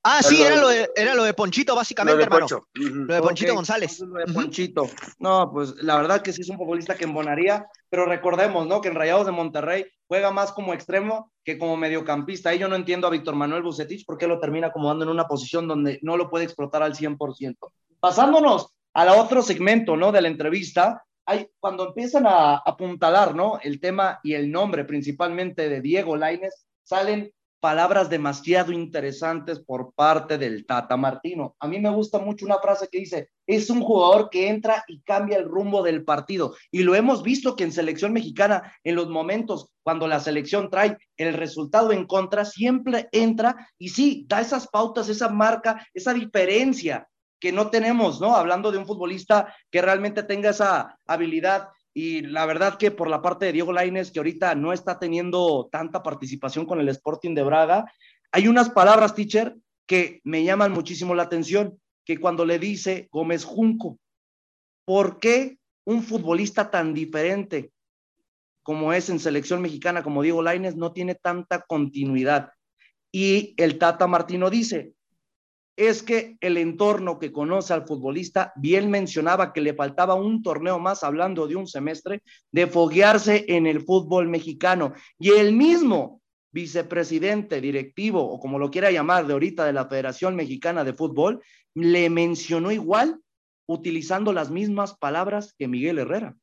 Ah, 0.09 0.23
sí, 0.23 0.41
era 0.41 0.55
lo, 0.55 0.69
de, 0.69 0.89
era 0.95 1.13
lo 1.13 1.25
de 1.25 1.33
Ponchito, 1.33 1.75
básicamente, 1.75 2.23
hermano. 2.23 2.47
Lo 2.73 3.13
de 3.13 3.21
Ponchito 3.21 3.53
González. 3.53 3.99
Lo 3.99 4.19
de 4.19 4.33
Ponchito. 4.33 4.89
No, 5.19 5.51
pues 5.51 5.75
la 5.83 5.97
verdad 5.97 6.21
que 6.21 6.31
sí 6.31 6.43
es 6.43 6.49
un 6.49 6.55
futbolista 6.55 6.95
que 6.95 7.03
embonaría, 7.03 7.67
pero 7.89 8.05
recordemos, 8.05 8.65
¿no? 8.67 8.79
Que 8.79 8.87
en 8.87 8.95
Rayados 8.95 9.25
de 9.25 9.33
Monterrey 9.33 9.85
juega 10.07 10.31
más 10.31 10.53
como 10.53 10.73
extremo 10.73 11.33
que 11.43 11.57
como 11.57 11.75
mediocampista. 11.75 12.51
Ahí 12.51 12.59
yo 12.59 12.69
no 12.69 12.77
entiendo 12.77 13.05
a 13.05 13.09
Víctor 13.09 13.35
Manuel 13.35 13.63
Bucetich 13.63 14.05
por 14.05 14.17
qué 14.17 14.27
lo 14.27 14.39
termina 14.39 14.67
acomodando 14.67 15.03
en 15.03 15.11
una 15.11 15.27
posición 15.27 15.67
donde 15.67 15.99
no 16.01 16.15
lo 16.15 16.29
puede 16.29 16.45
explotar 16.45 16.83
al 16.83 16.95
100%. 16.95 17.57
Pasándonos 17.99 18.69
al 18.93 19.09
otro 19.09 19.41
segmento, 19.41 19.97
¿no? 19.97 20.13
De 20.13 20.21
la 20.21 20.29
entrevista, 20.29 21.03
hay, 21.25 21.49
cuando 21.59 21.89
empiezan 21.89 22.25
a 22.27 22.55
apuntalar, 22.55 23.35
¿no? 23.35 23.59
El 23.61 23.81
tema 23.81 24.21
y 24.23 24.35
el 24.35 24.49
nombre 24.49 24.85
principalmente 24.85 25.67
de 25.67 25.81
Diego 25.81 26.15
Laines, 26.15 26.65
salen 26.81 27.33
palabras 27.59 28.09
demasiado 28.09 28.71
interesantes 28.71 29.59
por 29.59 29.93
parte 29.93 30.37
del 30.37 30.65
Tata 30.65 30.97
Martino. 30.97 31.55
A 31.59 31.67
mí 31.67 31.79
me 31.79 31.89
gusta 31.89 32.19
mucho 32.19 32.45
una 32.45 32.59
frase 32.59 32.87
que 32.91 32.99
dice, 32.99 33.29
es 33.45 33.69
un 33.69 33.81
jugador 33.81 34.29
que 34.29 34.49
entra 34.49 34.83
y 34.87 35.01
cambia 35.01 35.37
el 35.37 35.45
rumbo 35.45 35.81
del 35.81 36.03
partido. 36.03 36.55
Y 36.71 36.83
lo 36.83 36.95
hemos 36.95 37.23
visto 37.23 37.55
que 37.55 37.63
en 37.63 37.71
selección 37.71 38.13
mexicana, 38.13 38.73
en 38.83 38.95
los 38.95 39.09
momentos 39.09 39.69
cuando 39.83 40.07
la 40.07 40.19
selección 40.19 40.69
trae 40.69 40.97
el 41.17 41.33
resultado 41.33 41.91
en 41.91 42.05
contra, 42.05 42.45
siempre 42.45 43.07
entra 43.11 43.69
y 43.77 43.89
sí, 43.89 44.25
da 44.27 44.41
esas 44.41 44.67
pautas, 44.67 45.09
esa 45.09 45.29
marca, 45.29 45.87
esa 45.93 46.13
diferencia 46.13 47.07
que 47.39 47.51
no 47.51 47.69
tenemos, 47.69 48.19
¿no? 48.19 48.35
Hablando 48.35 48.71
de 48.71 48.77
un 48.77 48.87
futbolista 48.87 49.53
que 49.71 49.81
realmente 49.81 50.23
tenga 50.23 50.49
esa 50.49 50.97
habilidad. 51.05 51.69
Y 51.99 52.21
la 52.21 52.45
verdad 52.45 52.77
que 52.77 52.91
por 52.91 53.09
la 53.09 53.23
parte 53.23 53.47
de 53.47 53.53
Diego 53.53 53.73
Laines, 53.73 54.11
que 54.11 54.19
ahorita 54.19 54.53
no 54.53 54.71
está 54.71 54.99
teniendo 54.99 55.67
tanta 55.71 56.03
participación 56.03 56.67
con 56.67 56.79
el 56.79 56.89
Sporting 56.89 57.33
de 57.33 57.41
Braga, 57.41 57.91
hay 58.31 58.47
unas 58.47 58.69
palabras, 58.69 59.15
teacher, 59.15 59.55
que 59.87 60.21
me 60.23 60.43
llaman 60.43 60.71
muchísimo 60.73 61.15
la 61.15 61.23
atención, 61.23 61.81
que 62.05 62.19
cuando 62.19 62.45
le 62.45 62.59
dice 62.59 63.07
Gómez 63.11 63.45
Junco, 63.45 63.97
¿por 64.85 65.17
qué 65.17 65.57
un 65.87 66.03
futbolista 66.03 66.69
tan 66.69 66.93
diferente 66.93 67.71
como 68.61 68.93
es 68.93 69.09
en 69.09 69.19
selección 69.19 69.63
mexicana, 69.63 70.03
como 70.03 70.21
Diego 70.21 70.43
Laines, 70.43 70.75
no 70.75 70.93
tiene 70.93 71.15
tanta 71.15 71.63
continuidad? 71.63 72.51
Y 73.11 73.55
el 73.57 73.79
Tata 73.79 74.05
Martino 74.05 74.51
dice, 74.51 74.93
es 75.77 76.01
que 76.01 76.37
el 76.41 76.57
entorno 76.57 77.19
que 77.19 77.31
conoce 77.31 77.71
al 77.71 77.85
futbolista, 77.85 78.51
bien 78.55 78.89
mencionaba 78.89 79.53
que 79.53 79.61
le 79.61 79.75
faltaba 79.75 80.15
un 80.15 80.41
torneo 80.41 80.79
más, 80.79 81.03
hablando 81.03 81.47
de 81.47 81.55
un 81.55 81.67
semestre, 81.67 82.23
de 82.51 82.65
foguearse 82.65 83.45
en 83.47 83.67
el 83.67 83.85
fútbol 83.85 84.27
mexicano. 84.27 84.93
Y 85.19 85.29
el 85.29 85.53
mismo 85.53 86.21
vicepresidente, 86.51 87.61
directivo 87.61 88.23
o 88.23 88.39
como 88.39 88.57
lo 88.57 88.71
quiera 88.71 88.89
llamar 88.89 89.27
de 89.27 89.33
ahorita 89.33 89.65
de 89.65 89.73
la 89.73 89.87
Federación 89.87 90.35
Mexicana 90.35 90.83
de 90.83 90.93
Fútbol, 90.93 91.43
le 91.75 92.09
mencionó 92.09 92.71
igual 92.71 93.21
utilizando 93.67 94.33
las 94.33 94.49
mismas 94.49 94.97
palabras 94.97 95.53
que 95.59 95.67
Miguel 95.67 95.99
Herrera. 95.99 96.35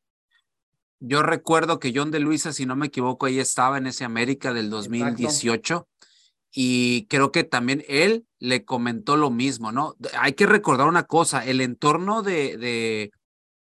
Yo 1.00 1.24
recuerdo 1.24 1.80
que 1.80 1.92
John 1.92 2.12
de 2.12 2.20
Luisa, 2.20 2.52
si 2.52 2.66
no 2.66 2.76
me 2.76 2.86
equivoco, 2.86 3.26
ahí 3.26 3.40
estaba 3.40 3.78
en 3.78 3.88
ese 3.88 4.04
América 4.04 4.54
del 4.54 4.70
2018 4.70 5.88
y 6.56 7.06
creo 7.06 7.32
que 7.32 7.42
también 7.42 7.84
él 7.88 8.26
le 8.38 8.64
comentó 8.64 9.16
lo 9.16 9.30
mismo, 9.30 9.72
¿no? 9.72 9.96
Hay 10.16 10.34
que 10.34 10.46
recordar 10.46 10.86
una 10.86 11.02
cosa, 11.02 11.44
el 11.44 11.60
entorno 11.60 12.22
de, 12.22 12.56
de, 12.56 13.10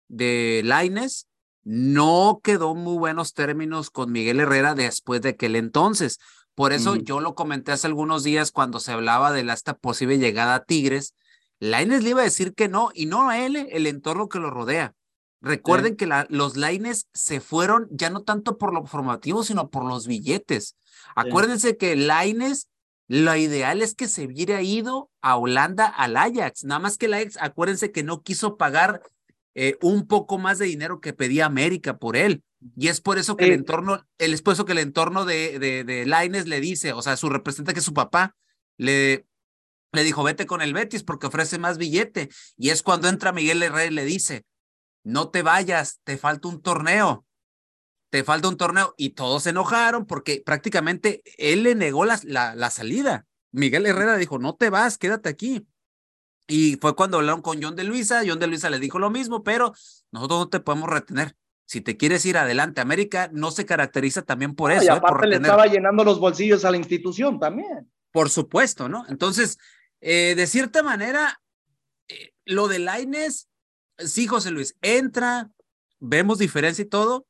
de 0.08 0.62
Laines 0.66 1.28
no 1.64 2.42
quedó 2.44 2.74
muy 2.74 2.98
buenos 2.98 3.36
términos 3.36 3.92
con 3.92 4.12
Miguel 4.12 4.40
Herrera 4.40 4.74
después 4.74 5.22
de 5.22 5.30
aquel 5.30 5.56
entonces. 5.56 6.18
Por 6.56 6.74
eso 6.74 6.96
yo 6.96 7.20
lo 7.20 7.36
comenté 7.36 7.72
hace 7.72 7.86
algunos 7.86 8.24
días 8.24 8.52
cuando 8.52 8.80
se 8.80 8.92
hablaba 8.92 9.32
de 9.32 9.44
la, 9.44 9.54
esta 9.54 9.76
posible 9.76 10.18
llegada 10.18 10.56
a 10.56 10.64
Tigres. 10.64 11.14
Laines 11.60 12.04
le 12.04 12.10
iba 12.10 12.22
a 12.22 12.26
decir 12.26 12.56
que 12.56 12.70
no, 12.70 12.90
y 12.96 13.06
no 13.06 13.30
a 13.30 13.46
él, 13.46 13.56
el 13.56 13.86
entorno 13.86 14.30
que 14.30 14.40
lo 14.40 14.50
rodea. 14.50 14.96
Recuerden 15.42 15.96
que 15.96 16.08
la, 16.08 16.26
los 16.30 16.58
Laines 16.58 17.08
se 17.14 17.40
fueron 17.40 17.88
ya 17.92 18.10
no 18.10 18.24
tanto 18.24 18.58
por 18.58 18.74
lo 18.74 18.86
formativo, 18.88 19.44
sino 19.44 19.70
por 19.70 19.86
los 19.86 20.08
billetes. 20.08 20.76
Acuérdense 21.16 21.78
que 21.78 21.96
Laines 21.96 22.69
lo 23.10 23.36
ideal 23.36 23.82
es 23.82 23.96
que 23.96 24.08
se 24.08 24.26
hubiera 24.26 24.62
ido 24.62 25.10
a 25.22 25.36
Holanda 25.36 25.88
al 25.88 26.16
Ajax, 26.16 26.64
nada 26.64 26.80
más 26.80 26.98
que 26.98 27.08
el 27.08 27.16
Ajax, 27.16 27.38
acuérdense 27.42 27.92
que 27.92 28.04
no 28.04 28.22
quiso 28.22 28.56
pagar 28.56 29.02
eh, 29.56 29.78
un 29.82 30.08
poco 30.08 30.38
más 30.38 30.60
de 30.60 30.68
dinero 30.68 31.02
que 31.02 31.12
pedía 31.12 31.48
América 31.48 31.98
por 31.98 32.16
él. 32.16 32.44
Y 32.78 32.88
es 32.88 33.02
por 33.02 33.18
eso 33.18 33.36
que 33.36 33.46
el 33.46 33.54
entorno, 33.54 34.06
el 34.20 34.34
esposo 34.36 34.64
que 34.64 34.74
el 34.74 34.78
entorno 34.78 35.26
de, 35.26 35.58
de, 35.58 35.84
de 35.84 36.06
Laines 36.06 36.48
le 36.48 36.60
dice, 36.60 36.94
o 36.94 37.02
sea, 37.02 37.18
su 37.18 37.30
representante 37.30 37.74
que 37.74 37.80
es 37.80 37.86
su 37.86 37.96
papá, 37.96 38.36
le, 38.78 39.26
le 39.92 40.04
dijo, 40.04 40.22
vete 40.24 40.46
con 40.46 40.62
el 40.62 40.74
Betis 40.74 41.02
porque 41.02 41.28
ofrece 41.28 41.58
más 41.58 41.80
billete. 41.80 42.30
Y 42.58 42.70
es 42.70 42.84
cuando 42.84 43.10
entra 43.10 43.32
Miguel 43.32 43.64
Herrera 43.64 43.86
y 43.86 43.96
le 43.96 44.06
dice, 44.06 44.46
no 45.04 45.30
te 45.30 45.42
vayas, 45.42 46.00
te 46.04 46.18
falta 46.18 46.48
un 46.48 46.62
torneo 46.62 47.26
te 48.10 48.24
falta 48.24 48.48
un 48.48 48.58
torneo. 48.58 48.94
Y 48.98 49.12
todos 49.12 49.44
se 49.44 49.52
enojaron 49.52 50.06
porque 50.06 50.42
prácticamente 50.46 51.22
él 51.38 51.64
le 51.64 51.76
negó 51.76 52.06
la, 52.06 52.20
la, 52.24 52.70
salida. 52.70 53.26
Miguel 53.52 53.86
Herrera 53.86 54.18
dijo, 54.18 54.40
no 54.40 54.56
te 54.56 54.70
vas, 54.70 54.98
quédate 54.98 55.30
aquí. 55.30 55.66
Y 56.48 56.78
fue 56.78 56.96
cuando 56.96 57.18
hablaron 57.18 57.42
con 57.42 57.62
John 57.62 57.76
de 57.76 57.84
Luisa, 57.84 58.24
John 58.26 58.40
de 58.40 58.48
Luisa 58.48 58.70
le 58.70 58.80
dijo 58.80 58.98
lo 58.98 59.12
mismo, 59.12 59.44
pero 59.44 59.74
nosotros 60.12 60.40
no 60.40 60.50
te 60.50 60.60
podemos 60.60 60.90
retener. 60.90 61.36
Si 61.66 61.82
te 61.82 61.98
quieres 61.98 62.26
ir 62.26 62.36
adelante, 62.36 62.82
América 62.82 63.30
no 63.32 63.52
se 63.52 63.68
caracteriza 63.68 64.24
también 64.24 64.56
por 64.56 64.72
eso. 64.72 64.84
Y 64.84 64.88
¿eh? 64.88 64.92
aparte 64.92 65.20
por 65.20 65.28
le 65.28 65.36
estaba 65.36 65.68
llenando 65.68 66.04
los 66.04 66.20
bolsillos 66.20 66.66
a 66.66 66.72
la 66.72 66.78
institución 66.78 67.40
también. 67.40 67.92
Por 68.12 68.32
supuesto, 68.32 68.90
¿no? 68.90 69.06
Entonces, 69.08 69.60
eh, 70.02 70.34
de 70.36 70.48
cierta 70.48 70.82
manera, 70.82 71.40
eh, 72.08 72.34
lo 72.46 72.68
de 72.68 72.80
Laines, 72.80 73.50
sí, 74.00 74.26
José 74.26 74.50
Luis, 74.50 74.76
entra, 74.82 75.52
vemos 76.00 76.40
diferencia 76.40 76.82
y 76.82 76.88
todo, 76.88 77.28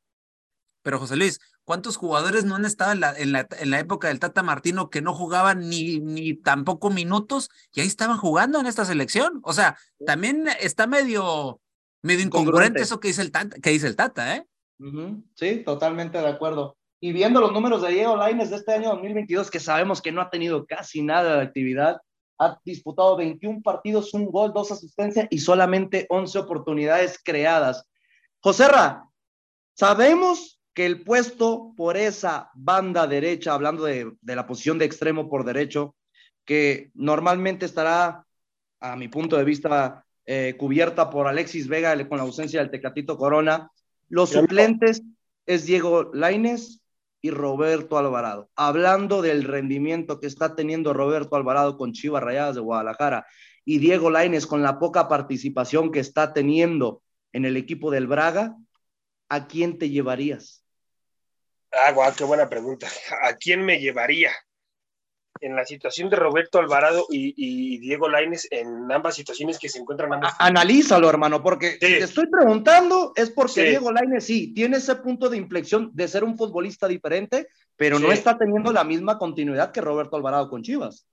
pero 0.82 0.98
José 0.98 1.16
Luis, 1.16 1.40
¿cuántos 1.64 1.96
jugadores 1.96 2.44
no 2.44 2.56
han 2.56 2.64
estado 2.64 2.92
en 2.92 3.00
la, 3.00 3.12
en 3.16 3.32
la, 3.32 3.46
en 3.58 3.70
la 3.70 3.80
época 3.80 4.08
del 4.08 4.20
Tata 4.20 4.42
Martino 4.42 4.90
que 4.90 5.02
no 5.02 5.14
jugaban 5.14 5.68
ni, 5.68 6.00
ni 6.00 6.34
tampoco 6.34 6.90
minutos 6.90 7.50
y 7.72 7.80
ahí 7.80 7.86
estaban 7.86 8.16
jugando 8.18 8.60
en 8.60 8.66
esta 8.66 8.84
selección? 8.84 9.40
O 9.42 9.52
sea, 9.52 9.76
también 10.06 10.48
está 10.60 10.86
medio, 10.86 11.60
medio 12.02 12.24
incongruente 12.24 12.80
eso 12.80 13.00
que 13.00 13.08
dice 13.08 13.22
el 13.22 13.32
Tata, 13.32 13.56
que 13.60 13.70
dice 13.70 13.86
el 13.86 13.96
Tata 13.96 14.36
¿eh? 14.36 14.46
Uh 14.78 14.84
-huh. 14.84 15.24
Sí, 15.34 15.62
totalmente 15.64 16.18
de 16.18 16.28
acuerdo. 16.28 16.76
Y 17.00 17.12
viendo 17.12 17.40
los 17.40 17.52
números 17.52 17.82
de 17.82 17.92
Diego 17.92 18.16
Laines 18.16 18.50
de 18.50 18.56
este 18.56 18.74
año 18.74 18.90
2022, 18.90 19.50
que 19.50 19.60
sabemos 19.60 20.02
que 20.02 20.12
no 20.12 20.20
ha 20.20 20.30
tenido 20.30 20.66
casi 20.66 21.02
nada 21.02 21.36
de 21.36 21.42
actividad, 21.42 22.00
ha 22.38 22.58
disputado 22.64 23.16
21 23.16 23.62
partidos, 23.62 24.14
un 24.14 24.26
gol, 24.30 24.52
dos 24.52 24.72
asistencias 24.72 25.26
y 25.30 25.38
solamente 25.38 26.06
11 26.08 26.38
oportunidades 26.38 27.18
creadas. 27.22 27.84
Joserra, 28.40 29.04
sabemos 29.74 30.59
que 30.74 30.86
el 30.86 31.02
puesto 31.02 31.72
por 31.76 31.96
esa 31.96 32.50
banda 32.54 33.06
derecha, 33.06 33.54
hablando 33.54 33.84
de, 33.84 34.12
de 34.20 34.36
la 34.36 34.46
posición 34.46 34.78
de 34.78 34.84
extremo 34.84 35.28
por 35.28 35.44
derecho, 35.44 35.96
que 36.44 36.90
normalmente 36.94 37.66
estará, 37.66 38.24
a 38.80 38.96
mi 38.96 39.08
punto 39.08 39.36
de 39.36 39.44
vista, 39.44 40.04
eh, 40.26 40.54
cubierta 40.56 41.10
por 41.10 41.26
Alexis 41.26 41.66
Vega 41.66 41.96
con 42.08 42.18
la 42.18 42.24
ausencia 42.24 42.60
del 42.60 42.70
Tecatito 42.70 43.16
Corona, 43.16 43.70
los 44.08 44.30
suplentes 44.30 45.02
es 45.46 45.66
Diego 45.66 46.10
Laines 46.14 46.82
y 47.20 47.30
Roberto 47.30 47.98
Alvarado. 47.98 48.48
Hablando 48.54 49.22
del 49.22 49.44
rendimiento 49.44 50.20
que 50.20 50.26
está 50.26 50.54
teniendo 50.54 50.92
Roberto 50.92 51.36
Alvarado 51.36 51.76
con 51.76 51.92
Chivas 51.92 52.22
Rayadas 52.22 52.54
de 52.54 52.60
Guadalajara 52.60 53.26
y 53.64 53.78
Diego 53.78 54.10
Laines 54.10 54.46
con 54.46 54.62
la 54.62 54.78
poca 54.78 55.08
participación 55.08 55.90
que 55.90 56.00
está 56.00 56.32
teniendo 56.32 57.02
en 57.32 57.44
el 57.44 57.56
equipo 57.56 57.90
del 57.90 58.06
Braga, 58.06 58.56
¿a 59.28 59.46
quién 59.46 59.78
te 59.78 59.90
llevarías? 59.90 60.59
Ah, 61.72 61.92
guau, 61.92 62.12
qué 62.14 62.24
buena 62.24 62.48
pregunta. 62.48 62.88
¿A 63.22 63.34
quién 63.34 63.64
me 63.64 63.78
llevaría? 63.78 64.32
En 65.40 65.56
la 65.56 65.64
situación 65.64 66.10
de 66.10 66.16
Roberto 66.16 66.58
Alvarado 66.58 67.06
y, 67.08 67.32
y 67.36 67.78
Diego 67.78 68.08
Laines, 68.08 68.46
en 68.50 68.90
ambas 68.92 69.14
situaciones 69.14 69.58
que 69.58 69.70
se 69.70 69.78
encuentran 69.78 70.12
ambos. 70.12 70.32
Analízalo, 70.38 71.08
hermano, 71.08 71.42
porque 71.42 71.72
sí. 71.72 71.78
si 71.80 71.86
te 71.86 72.04
estoy 72.04 72.26
preguntando 72.26 73.12
es 73.16 73.30
porque 73.30 73.52
sí. 73.52 73.62
Diego 73.62 73.90
Laines 73.90 74.24
sí 74.24 74.52
tiene 74.52 74.76
ese 74.76 74.96
punto 74.96 75.30
de 75.30 75.38
inflexión 75.38 75.90
de 75.94 76.08
ser 76.08 76.24
un 76.24 76.36
futbolista 76.36 76.86
diferente, 76.86 77.48
pero 77.76 77.96
sí. 77.96 78.02
no 78.02 78.12
está 78.12 78.36
teniendo 78.36 78.70
la 78.70 78.84
misma 78.84 79.16
continuidad 79.16 79.72
que 79.72 79.80
Roberto 79.80 80.16
Alvarado 80.16 80.50
con 80.50 80.62
Chivas. 80.62 81.06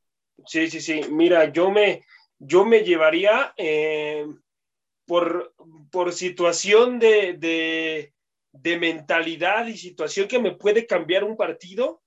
Sí, 0.45 0.69
sí, 0.69 0.81
sí. 0.81 1.01
Mira, 1.09 1.51
yo 1.51 1.71
me, 1.71 2.03
yo 2.37 2.65
me 2.65 2.81
llevaría 2.81 3.53
eh, 3.55 4.27
por, 5.05 5.53
por 5.89 6.11
situación 6.11 6.99
de, 6.99 7.33
de, 7.33 8.13
de 8.51 8.77
mentalidad 8.77 9.67
y 9.67 9.77
situación 9.77 10.27
que 10.27 10.39
me 10.39 10.55
puede 10.55 10.85
cambiar 10.85 11.23
un 11.23 11.37
partido 11.37 12.01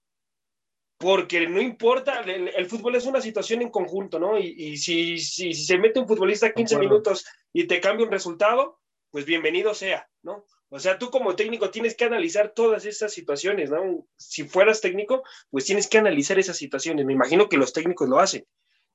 porque 0.99 1.49
no 1.49 1.63
importa, 1.63 2.21
el, 2.21 2.49
el, 2.49 2.67
fútbol 2.67 2.95
es 2.95 3.07
una 3.07 3.23
situación 3.23 3.63
en 3.63 3.71
conjunto, 3.71 4.19
¿no? 4.19 4.39
Y, 4.39 4.55
y 4.57 4.77
si, 4.77 5.17
si, 5.17 5.55
si, 5.55 5.65
se 5.65 5.79
mete 5.79 5.99
un 5.99 6.07
futbolista 6.07 6.53
15 6.53 6.79
minutos 6.79 7.25
y 7.55 7.67
te 7.67 7.81
cambia 7.81 8.05
un 8.05 8.13
resultado, 8.13 8.81
pues 9.11 9.25
bienvenido 9.25 9.73
sea, 9.73 10.07
¿no? 10.23 10.45
O 10.69 10.79
sea, 10.79 10.99
tú 10.99 11.11
como 11.11 11.35
técnico 11.35 11.71
tienes 11.71 11.97
que 11.97 12.05
analizar 12.05 12.53
todas 12.55 12.85
esas 12.85 13.15
situaciones, 13.15 13.71
¿no? 13.71 14.07
Si 14.17 14.45
fueras 14.45 14.83
técnico, 14.83 15.23
pues 15.51 15.65
tienes 15.65 15.89
que 15.89 15.97
analizar 15.97 16.39
esas 16.39 16.59
situaciones. 16.59 17.07
Me 17.07 17.15
imagino 17.15 17.49
que 17.49 17.57
los 17.57 17.73
técnicos 17.73 18.07
lo 18.09 18.21
hacen. 18.21 18.47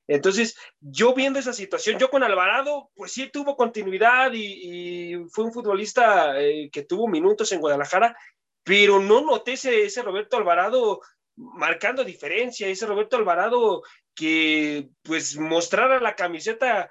Entonces, 0.07 0.55
yo 0.79 1.13
viendo 1.13 1.39
esa 1.39 1.53
situación, 1.53 1.97
yo 1.97 2.09
con 2.09 2.23
Alvarado, 2.23 2.91
pues 2.95 3.11
sí 3.11 3.29
tuvo 3.31 3.55
continuidad 3.55 4.31
y, 4.33 5.13
y 5.13 5.29
fue 5.29 5.45
un 5.45 5.53
futbolista 5.53 6.39
eh, 6.39 6.69
que 6.71 6.83
tuvo 6.83 7.07
minutos 7.07 7.51
en 7.51 7.59
Guadalajara, 7.59 8.15
pero 8.63 8.99
no 8.99 9.21
noté 9.21 9.53
ese, 9.53 9.85
ese 9.85 10.01
Roberto 10.01 10.37
Alvarado 10.37 11.01
marcando 11.35 12.03
diferencia, 12.03 12.67
ese 12.67 12.85
Roberto 12.85 13.17
Alvarado 13.17 13.83
que 14.13 14.89
pues 15.03 15.37
mostrara 15.37 15.99
la 15.99 16.15
camiseta 16.15 16.89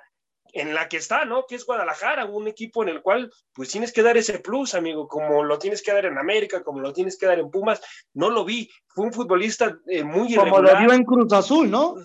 en 0.52 0.72
la 0.72 0.88
que 0.88 0.98
está, 0.98 1.24
¿no? 1.24 1.46
Que 1.46 1.56
es 1.56 1.66
Guadalajara, 1.66 2.26
un 2.26 2.46
equipo 2.46 2.82
en 2.82 2.90
el 2.90 3.02
cual 3.02 3.32
pues 3.52 3.70
tienes 3.70 3.92
que 3.92 4.02
dar 4.02 4.16
ese 4.16 4.38
plus, 4.38 4.74
amigo, 4.74 5.08
como 5.08 5.42
lo 5.42 5.58
tienes 5.58 5.82
que 5.82 5.92
dar 5.92 6.04
en 6.04 6.16
América, 6.16 6.62
como 6.62 6.80
lo 6.80 6.92
tienes 6.92 7.18
que 7.18 7.26
dar 7.26 7.40
en 7.40 7.50
Pumas, 7.50 7.82
no 8.12 8.30
lo 8.30 8.44
vi, 8.44 8.70
fue 8.86 9.06
un 9.06 9.12
futbolista 9.12 9.76
eh, 9.88 10.04
muy 10.04 10.32
irregular. 10.32 10.50
Como 10.50 10.62
lo 10.62 10.78
dio 10.78 10.92
en 10.92 11.04
Cruz 11.04 11.32
Azul, 11.32 11.70
¿no? 11.70 11.96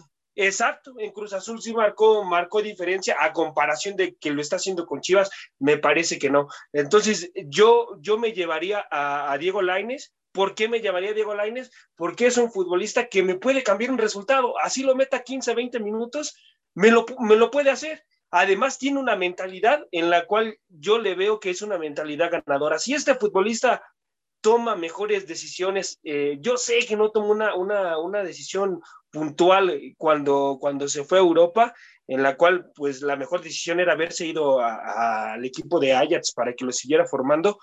Exacto, 0.42 0.94
en 0.98 1.12
Cruz 1.12 1.34
Azul 1.34 1.62
sí 1.62 1.74
marcó, 1.74 2.24
marcó 2.24 2.62
diferencia 2.62 3.18
a 3.20 3.34
comparación 3.34 3.98
de 3.98 4.16
que 4.16 4.32
lo 4.32 4.42
está 4.42 4.56
haciendo 4.56 4.86
con 4.86 5.02
Chivas, 5.02 5.30
me 5.60 5.78
parece 5.78 6.18
que 6.18 6.30
no. 6.30 6.48
Entonces, 6.72 7.30
yo, 7.48 7.98
yo 8.00 8.18
me 8.18 8.32
llevaría 8.32 8.88
a, 8.90 9.34
a 9.34 9.38
Diego 9.38 9.62
Laines, 9.62 10.14
¿Por 10.32 10.54
qué 10.54 10.70
me 10.70 10.80
llamaría 10.80 11.14
Diego 11.14 11.34
Laines? 11.34 11.72
Porque 11.96 12.28
es 12.28 12.38
un 12.38 12.52
futbolista 12.52 13.08
que 13.08 13.24
me 13.24 13.36
puede 13.36 13.64
cambiar 13.64 13.92
un 13.92 13.98
resultado. 13.98 14.58
Así 14.60 14.84
lo 14.84 14.96
meta 14.96 15.24
15, 15.24 15.56
20 15.56 15.80
minutos, 15.80 16.38
me 16.76 16.92
lo, 16.92 17.06
me 17.20 17.36
lo 17.36 17.50
puede 17.50 17.72
hacer. 17.72 18.06
Además, 18.30 18.78
tiene 18.78 19.00
una 19.00 19.16
mentalidad 19.16 19.88
en 19.92 20.12
la 20.12 20.26
cual 20.28 20.58
yo 20.70 21.00
le 21.00 21.16
veo 21.16 21.40
que 21.40 21.50
es 21.50 21.64
una 21.64 21.80
mentalidad 21.80 22.32
ganadora. 22.32 22.78
Si 22.78 22.94
este 22.94 23.16
futbolista 23.16 23.82
toma 24.42 24.76
mejores 24.76 25.28
decisiones, 25.28 26.00
eh, 26.04 26.38
yo 26.40 26.58
sé 26.58 26.80
que 26.88 26.96
no 26.96 27.12
tomó 27.12 27.32
una, 27.32 27.56
una, 27.56 27.98
una 27.98 28.24
decisión 28.24 28.82
puntual 29.12 29.80
cuando, 29.98 30.58
cuando 30.60 30.88
se 30.88 31.04
fue 31.04 31.18
a 31.18 31.22
Europa, 31.22 31.74
en 32.08 32.24
la 32.24 32.38
cual 32.38 32.72
pues 32.76 33.02
la 33.02 33.16
mejor 33.16 33.42
decisión 33.42 33.80
era 33.80 33.94
haberse 33.94 34.26
ido 34.26 34.60
al 34.62 35.44
equipo 35.44 35.80
de 35.80 35.94
Ajax 35.94 36.34
para 36.34 36.54
que 36.54 36.66
lo 36.66 36.72
siguiera 36.72 37.06
formando, 37.06 37.60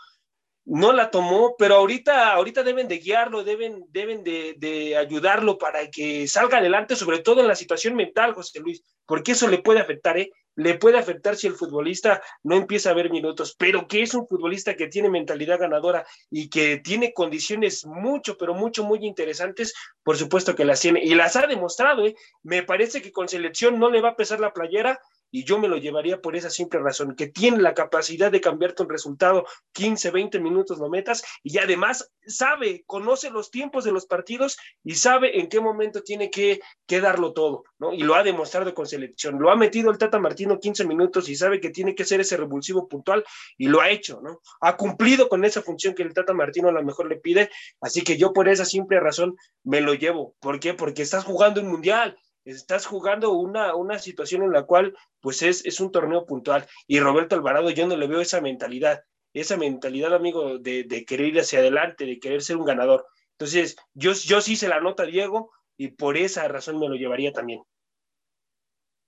no 0.66 0.92
la 0.92 1.10
tomó, 1.10 1.54
pero 1.56 1.76
ahorita, 1.76 2.32
ahorita 2.32 2.64
deben 2.64 2.88
de 2.88 2.98
guiarlo, 2.98 3.44
deben, 3.44 3.84
deben 3.90 4.24
de, 4.24 4.54
de, 4.58 4.96
ayudarlo 4.96 5.58
para 5.58 5.88
que 5.90 6.26
salga 6.26 6.58
adelante, 6.58 6.96
sobre 6.96 7.20
todo 7.20 7.40
en 7.40 7.48
la 7.48 7.54
situación 7.54 7.94
mental, 7.94 8.34
José 8.34 8.58
Luis, 8.58 8.82
porque 9.06 9.32
eso 9.32 9.46
le 9.46 9.58
puede 9.58 9.80
afectar, 9.80 10.18
¿eh? 10.18 10.30
Le 10.56 10.74
puede 10.74 10.98
afectar 10.98 11.36
si 11.36 11.46
el 11.46 11.54
futbolista 11.54 12.22
no 12.42 12.56
empieza 12.56 12.90
a 12.90 12.94
ver 12.94 13.10
minutos, 13.10 13.54
pero 13.58 13.86
que 13.86 14.02
es 14.02 14.14
un 14.14 14.26
futbolista 14.26 14.74
que 14.74 14.88
tiene 14.88 15.08
mentalidad 15.08 15.60
ganadora 15.60 16.04
y 16.30 16.48
que 16.48 16.78
tiene 16.78 17.12
condiciones 17.12 17.86
mucho, 17.86 18.36
pero 18.36 18.54
mucho, 18.54 18.82
muy 18.82 19.06
interesantes, 19.06 19.74
por 20.02 20.16
supuesto 20.16 20.54
que 20.54 20.64
las 20.64 20.80
tiene 20.80 21.00
y 21.02 21.14
las 21.14 21.36
ha 21.36 21.46
demostrado, 21.46 22.06
¿eh? 22.06 22.16
Me 22.42 22.62
parece 22.62 23.00
que 23.00 23.12
con 23.12 23.28
selección 23.28 23.78
no 23.78 23.90
le 23.90 24.00
va 24.00 24.10
a 24.10 24.16
pesar 24.16 24.40
la 24.40 24.52
playera, 24.52 25.00
y 25.30 25.44
yo 25.44 25.58
me 25.58 25.68
lo 25.68 25.76
llevaría 25.76 26.20
por 26.20 26.36
esa 26.36 26.50
simple 26.50 26.80
razón, 26.80 27.14
que 27.14 27.26
tiene 27.26 27.58
la 27.58 27.74
capacidad 27.74 28.30
de 28.30 28.40
cambiarte 28.40 28.82
un 28.82 28.90
resultado 28.90 29.44
15, 29.72 30.10
20 30.10 30.40
minutos 30.40 30.78
lo 30.78 30.88
metas 30.88 31.22
y 31.42 31.58
además 31.58 32.10
sabe, 32.26 32.84
conoce 32.86 33.30
los 33.30 33.50
tiempos 33.50 33.84
de 33.84 33.92
los 33.92 34.06
partidos 34.06 34.56
y 34.82 34.94
sabe 34.94 35.38
en 35.38 35.48
qué 35.48 35.60
momento 35.60 36.02
tiene 36.02 36.30
que, 36.30 36.60
que 36.86 37.00
darlo 37.00 37.32
todo, 37.32 37.64
¿no? 37.78 37.92
Y 37.92 38.02
lo 38.02 38.14
ha 38.14 38.22
demostrado 38.22 38.74
con 38.74 38.86
selección. 38.86 39.38
Lo 39.38 39.50
ha 39.50 39.56
metido 39.56 39.90
el 39.90 39.98
Tata 39.98 40.18
Martino 40.18 40.58
15 40.58 40.84
minutos 40.84 41.28
y 41.28 41.36
sabe 41.36 41.60
que 41.60 41.70
tiene 41.70 41.94
que 41.94 42.04
ser 42.04 42.20
ese 42.20 42.36
revulsivo 42.36 42.88
puntual 42.88 43.24
y 43.56 43.68
lo 43.68 43.80
ha 43.80 43.90
hecho, 43.90 44.20
¿no? 44.22 44.40
Ha 44.60 44.76
cumplido 44.76 45.28
con 45.28 45.44
esa 45.44 45.62
función 45.62 45.94
que 45.94 46.02
el 46.02 46.14
Tata 46.14 46.32
Martino 46.32 46.68
a 46.68 46.72
lo 46.72 46.82
mejor 46.82 47.08
le 47.08 47.16
pide, 47.16 47.50
así 47.80 48.02
que 48.02 48.16
yo 48.16 48.32
por 48.32 48.48
esa 48.48 48.64
simple 48.64 49.00
razón 49.00 49.36
me 49.64 49.80
lo 49.80 49.94
llevo. 49.94 50.34
¿Por 50.40 50.60
qué? 50.60 50.74
Porque 50.74 51.02
estás 51.02 51.24
jugando 51.24 51.60
un 51.60 51.68
mundial, 51.68 52.16
estás 52.46 52.86
jugando 52.86 53.32
una, 53.32 53.74
una 53.74 53.98
situación 53.98 54.42
en 54.44 54.52
la 54.52 54.62
cual 54.62 54.96
pues 55.20 55.42
es, 55.42 55.64
es 55.66 55.80
un 55.80 55.90
torneo 55.90 56.24
puntual 56.26 56.66
y 56.86 57.00
Roberto 57.00 57.34
Alvarado 57.34 57.70
yo 57.70 57.86
no 57.86 57.96
le 57.96 58.06
veo 58.06 58.20
esa 58.20 58.40
mentalidad, 58.40 59.02
esa 59.32 59.56
mentalidad 59.56 60.14
amigo 60.14 60.58
de, 60.58 60.84
de 60.84 61.04
querer 61.04 61.26
ir 61.26 61.40
hacia 61.40 61.58
adelante, 61.58 62.06
de 62.06 62.20
querer 62.20 62.42
ser 62.42 62.56
un 62.56 62.64
ganador. 62.64 63.06
Entonces 63.32 63.76
yo, 63.94 64.12
yo 64.12 64.40
sí 64.40 64.56
se 64.56 64.68
la 64.68 64.80
nota 64.80 65.02
a 65.02 65.06
Diego 65.06 65.50
y 65.76 65.88
por 65.88 66.16
esa 66.16 66.46
razón 66.48 66.78
me 66.78 66.88
lo 66.88 66.94
llevaría 66.94 67.32
también. 67.32 67.62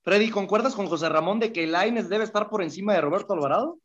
Freddy, 0.03 0.31
¿concuerdas 0.31 0.75
con 0.75 0.89
José 0.89 1.09
Ramón 1.09 1.39
de 1.39 1.53
que 1.53 1.67
Laines 1.67 2.09
debe 2.09 2.25
estar 2.25 2.51
por 2.51 2.63
encima 2.63 2.95
de 2.95 3.01
Roberto 3.01 3.35
Alvarado? 3.35 3.79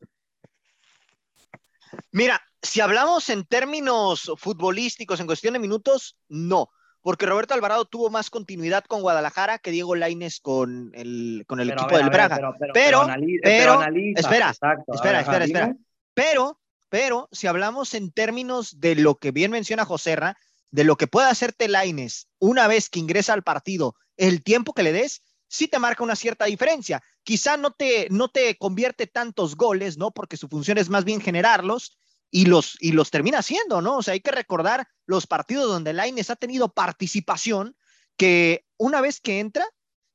Mira, 2.11 2.41
si 2.61 2.81
hablamos 2.81 3.29
en 3.29 3.45
términos 3.45 4.31
futbolísticos, 4.37 5.19
en 5.19 5.27
cuestión 5.27 5.53
de 5.53 5.59
minutos, 5.59 6.17
no 6.27 6.69
porque 7.03 7.25
Roberto 7.25 7.53
Alvarado 7.53 7.85
tuvo 7.85 8.09
más 8.09 8.29
continuidad 8.29 8.85
con 8.85 9.01
Guadalajara 9.01 9.59
que 9.59 9.71
Diego 9.71 9.93
Laines 9.93 10.39
con 10.39 10.91
el, 10.95 11.43
con 11.47 11.59
el 11.59 11.69
equipo 11.69 11.89
ver, 11.89 11.99
del 11.99 12.09
Braga. 12.09 12.37
Ver, 12.37 12.45
pero, 12.59 12.59
pero, 12.59 12.73
pero, 12.73 13.01
analiza, 13.01 13.41
pero 13.43 13.73
analiza, 13.73 14.19
espera, 14.21 14.49
exacto, 14.49 14.93
espera, 14.93 15.17
ver, 15.19 15.21
espera, 15.21 15.45
espera. 15.45 15.75
Pero, 16.13 16.59
pero, 16.89 17.29
si 17.33 17.47
hablamos 17.47 17.93
en 17.93 18.11
términos 18.11 18.79
de 18.79 18.95
lo 18.95 19.15
que 19.15 19.31
bien 19.31 19.51
menciona 19.51 19.85
Joserra, 19.85 20.37
de 20.71 20.85
lo 20.85 20.95
que 20.95 21.07
puede 21.07 21.27
hacerte 21.27 21.67
Laines 21.67 22.29
una 22.39 22.67
vez 22.67 22.89
que 22.89 22.99
ingresa 22.99 23.33
al 23.33 23.43
partido, 23.43 23.95
el 24.15 24.41
tiempo 24.41 24.73
que 24.73 24.83
le 24.83 24.93
des, 24.93 25.21
sí 25.49 25.67
te 25.67 25.79
marca 25.79 26.03
una 26.03 26.15
cierta 26.15 26.45
diferencia. 26.45 27.03
Quizá 27.23 27.57
no 27.57 27.71
te, 27.71 28.07
no 28.11 28.29
te 28.29 28.57
convierte 28.57 29.07
tantos 29.07 29.57
goles, 29.57 29.97
¿no? 29.97 30.11
Porque 30.11 30.37
su 30.37 30.47
función 30.47 30.77
es 30.77 30.89
más 30.89 31.03
bien 31.03 31.19
generarlos 31.19 31.97
y 32.36 32.46
los, 32.46 32.78
y 32.80 32.93
los 32.93 33.12
termina 33.12 33.38
haciendo, 33.38 33.80
¿no? 33.84 33.98
O 33.98 34.02
sea, 34.02 34.15
hay 34.15 34.19
que 34.19 34.32
recordar 34.32 34.88
los 35.06 35.28
partidos 35.28 35.67
donde 35.67 35.93
Laines 35.93 36.32
ha 36.32 36.36
tenido 36.36 36.74
participación, 36.74 37.78
que 38.17 38.65
una 38.78 39.02
vez 39.02 39.22
que 39.22 39.39
entra, 39.39 39.63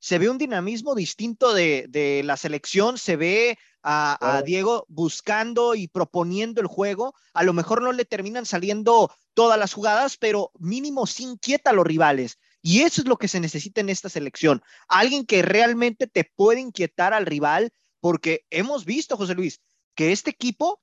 se 0.01 0.19
ve 0.19 0.29
un 0.29 0.37
dinamismo 0.37 0.97
distinto 0.97 1.55
de, 1.55 1.87
de 1.89 2.23
la 2.25 2.37
selección, 2.37 2.99
se 2.99 3.15
ve 3.15 3.57
a, 3.85 4.43
Diego 4.45 4.85
buscando 4.89 5.77
y 5.77 5.87
proponiendo 5.87 6.61
el 6.61 6.67
juego. 6.67 7.15
A 7.35 7.45
lo 7.45 7.53
mejor 7.53 7.83
no 7.83 7.93
le 7.93 8.05
terminan 8.05 8.47
saliendo 8.47 9.13
todas 9.33 9.57
las 9.57 9.73
jugadas, 9.73 10.17
pero 10.17 10.51
mínimo 10.59 11.07
sí 11.07 11.23
inquieta 11.23 11.71
a 11.71 11.73
los 11.73 11.87
rivales. 11.87 12.41
Y 12.63 12.81
eso 12.81 13.01
es 13.01 13.07
lo 13.07 13.17
que 13.17 13.29
se 13.29 13.39
necesita 13.39 13.81
en 13.81 13.91
esta 13.91 14.09
selección. 14.09 14.61
Alguien 14.89 15.25
que 15.25 15.43
realmente 15.43 16.09
te 16.09 16.25
puede 16.25 16.59
inquietar 16.59 17.15
al 17.15 17.27
rival, 17.27 17.71
porque 18.01 18.45
hemos 18.51 18.85
visto, 18.85 19.17
José 19.17 19.37
Luis, 19.37 19.61
que 19.95 20.11
este 20.11 20.31
equipo 20.31 20.81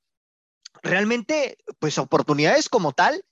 realmente, 0.84 1.58
pues 1.80 1.98
oportunidades 1.98 2.70
como 2.70 2.94
tal, 2.94 3.24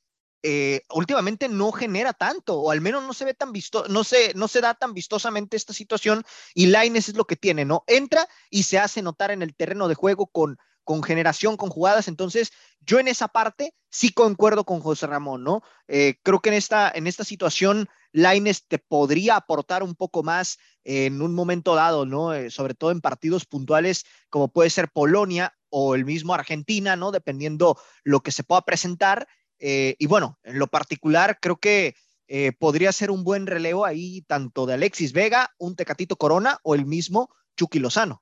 eh, 0.45 0.81
últimamente 0.89 1.47
no 1.47 1.71
genera 1.71 2.11
tanto, 2.11 2.59
o 2.59 2.71
al 2.71 2.81
menos 2.81 3.03
no 3.03 3.13
se 3.13 3.23
ve 3.23 3.33
tan 3.33 3.53
visto, 3.53 3.85
no 3.87 4.03
se, 4.03 4.33
no 4.33 4.49
se 4.49 4.59
da 4.59 4.73
tan 4.73 4.93
vistosamente 4.93 5.55
esta 5.55 5.71
situación, 5.71 6.23
y 6.53 6.65
Laines 6.65 7.07
es 7.07 7.15
lo 7.15 7.25
que 7.25 7.37
tiene, 7.37 7.63
¿no? 7.63 7.85
Entra 7.87 8.27
y 8.49 8.63
se 8.63 8.77
hace 8.77 9.01
notar 9.01 9.31
en 9.31 9.41
el 9.41 9.55
terreno 9.55 9.87
de 9.87 9.95
juego 9.95 10.27
con, 10.27 10.57
con 10.83 11.01
generación, 11.01 11.57
con 11.57 11.69
jugadas. 11.69 12.07
Entonces, 12.07 12.51
yo 12.81 12.99
en 12.99 13.07
esa 13.07 13.29
parte 13.29 13.73
sí 13.89 14.11
concuerdo 14.11 14.65
con 14.65 14.81
José 14.81 15.07
Ramón, 15.07 15.43
¿no? 15.43 15.61
Eh, 15.87 16.15
creo 16.23 16.41
que 16.41 16.49
en 16.49 16.55
esta, 16.55 16.91
en 16.93 17.07
esta 17.07 17.23
situación, 17.23 17.87
Laines 18.11 18.67
te 18.67 18.79
podría 18.79 19.37
aportar 19.37 19.81
un 19.81 19.95
poco 19.95 20.23
más 20.23 20.57
en 20.83 21.21
un 21.21 21.33
momento 21.33 21.73
dado, 21.75 22.05
¿no? 22.05 22.33
Eh, 22.33 22.51
sobre 22.51 22.73
todo 22.73 22.91
en 22.91 23.01
partidos 23.01 23.45
puntuales 23.45 24.05
como 24.29 24.49
puede 24.49 24.69
ser 24.69 24.89
Polonia 24.91 25.55
o 25.75 25.95
el 25.95 26.05
mismo 26.05 26.35
Argentina, 26.35 26.95
¿no? 26.95 27.11
Dependiendo 27.11 27.77
lo 28.03 28.19
que 28.19 28.31
se 28.31 28.43
pueda 28.43 28.61
presentar. 28.61 29.27
Eh, 29.57 29.95
y 29.97 30.05
bueno, 30.05 30.37
en 30.43 30.59
lo 30.59 30.67
particular, 30.67 31.39
creo 31.41 31.57
que 31.57 31.95
eh, 32.27 32.51
podría 32.51 32.91
ser 32.91 33.09
un 33.09 33.23
buen 33.23 33.47
relevo 33.47 33.83
ahí, 33.83 34.21
tanto 34.21 34.67
de 34.67 34.75
Alexis 34.75 35.13
Vega, 35.13 35.49
un 35.57 35.75
Tecatito 35.75 36.15
Corona 36.15 36.59
o 36.61 36.75
el 36.75 36.85
mismo 36.85 37.29
Chucky 37.57 37.79
Lozano. 37.79 38.21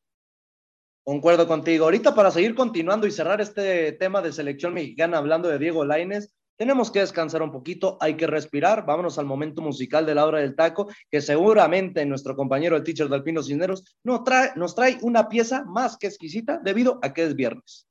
Concuerdo 1.03 1.45
contigo. 1.45 1.85
Ahorita 1.85 2.15
para 2.15 2.31
seguir 2.31 2.55
continuando 2.55 3.05
y 3.05 3.11
cerrar 3.11 3.41
este 3.41 3.91
tema 3.93 4.21
de 4.21 4.31
selección 4.31 4.73
mexicana 4.73 5.17
hablando 5.17 5.49
de 5.49 5.59
Diego 5.59 5.83
Laines, 5.83 6.33
tenemos 6.61 6.91
que 6.91 6.99
descansar 6.99 7.41
un 7.41 7.51
poquito, 7.51 7.97
hay 7.99 8.15
que 8.15 8.27
respirar. 8.27 8.85
Vámonos 8.85 9.17
al 9.17 9.25
momento 9.25 9.63
musical 9.63 10.05
de 10.05 10.13
la 10.13 10.27
hora 10.27 10.41
del 10.41 10.55
taco, 10.55 10.87
que 11.09 11.19
seguramente 11.19 12.05
nuestro 12.05 12.35
compañero 12.35 12.75
el 12.75 12.83
teacher 12.83 13.09
de 13.09 13.15
Alpino 13.15 13.41
Cisneros 13.41 13.83
nos 14.03 14.75
trae 14.75 14.99
una 15.01 15.27
pieza 15.27 15.63
más 15.65 15.97
que 15.97 16.05
exquisita 16.05 16.59
debido 16.63 16.99
a 17.01 17.13
que 17.13 17.23
es 17.23 17.35
viernes. 17.35 17.87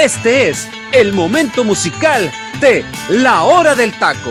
Este 0.00 0.50
es 0.50 0.68
el 0.92 1.12
momento 1.12 1.64
musical 1.64 2.30
de 2.60 2.84
La 3.10 3.42
Hora 3.42 3.74
del 3.74 3.90
Taco. 3.98 4.30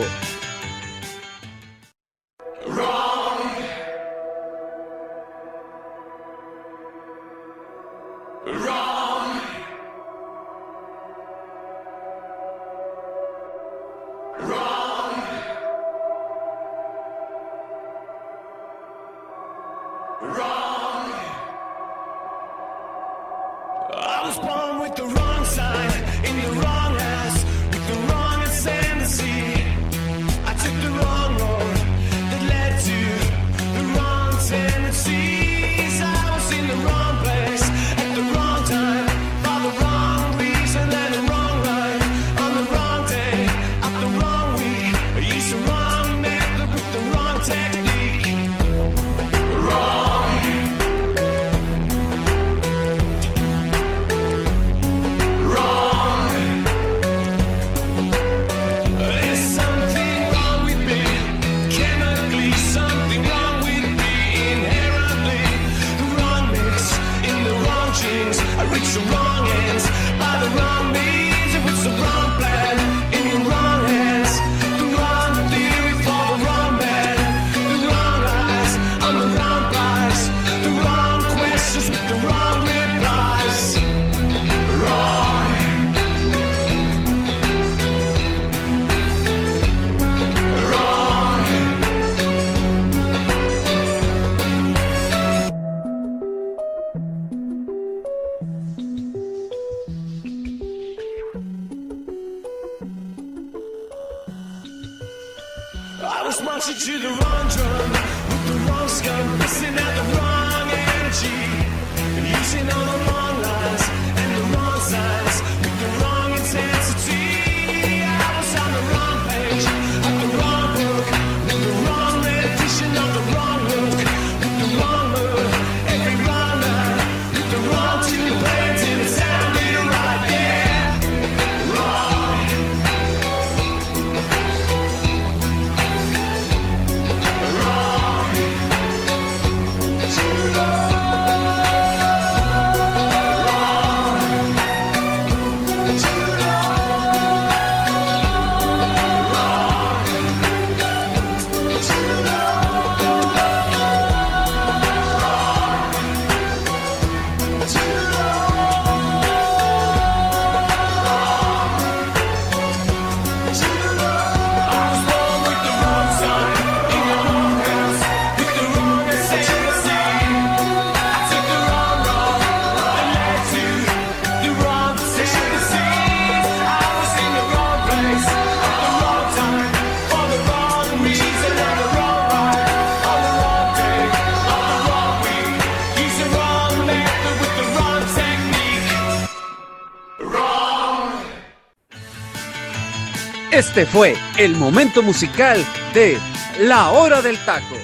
Este 193.66 193.86
fue 193.86 194.14
el 194.38 194.58
momento 194.58 195.02
musical 195.02 195.58
de 195.94 196.18
La 196.60 196.92
Hora 196.92 197.22
del 197.22 197.38
Taco. 197.46 197.78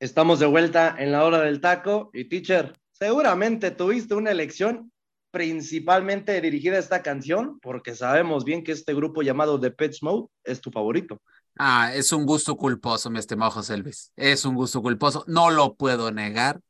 Estamos 0.00 0.40
de 0.40 0.46
vuelta 0.46 0.96
en 0.98 1.12
la 1.12 1.24
hora 1.24 1.40
del 1.42 1.60
taco 1.60 2.10
y 2.12 2.28
teacher, 2.28 2.74
seguramente 2.90 3.70
tuviste 3.70 4.16
una 4.16 4.32
elección 4.32 4.90
principalmente 5.30 6.40
dirigida 6.40 6.74
a 6.74 6.80
esta 6.80 7.00
canción 7.00 7.60
porque 7.60 7.94
sabemos 7.94 8.44
bien 8.44 8.64
que 8.64 8.72
este 8.72 8.92
grupo 8.92 9.22
llamado 9.22 9.60
The 9.60 9.70
Pets 9.70 10.02
Mode 10.02 10.26
es 10.42 10.60
tu 10.60 10.72
favorito. 10.72 11.22
Ah, 11.56 11.92
es 11.94 12.10
un 12.10 12.26
gusto 12.26 12.56
culposo, 12.56 13.08
mi 13.08 13.20
estimado 13.20 13.52
José 13.52 13.76
Luis. 13.76 14.10
Es 14.16 14.44
un 14.44 14.56
gusto 14.56 14.82
culposo, 14.82 15.24
no 15.28 15.50
lo 15.52 15.76
puedo 15.76 16.10
negar. 16.10 16.60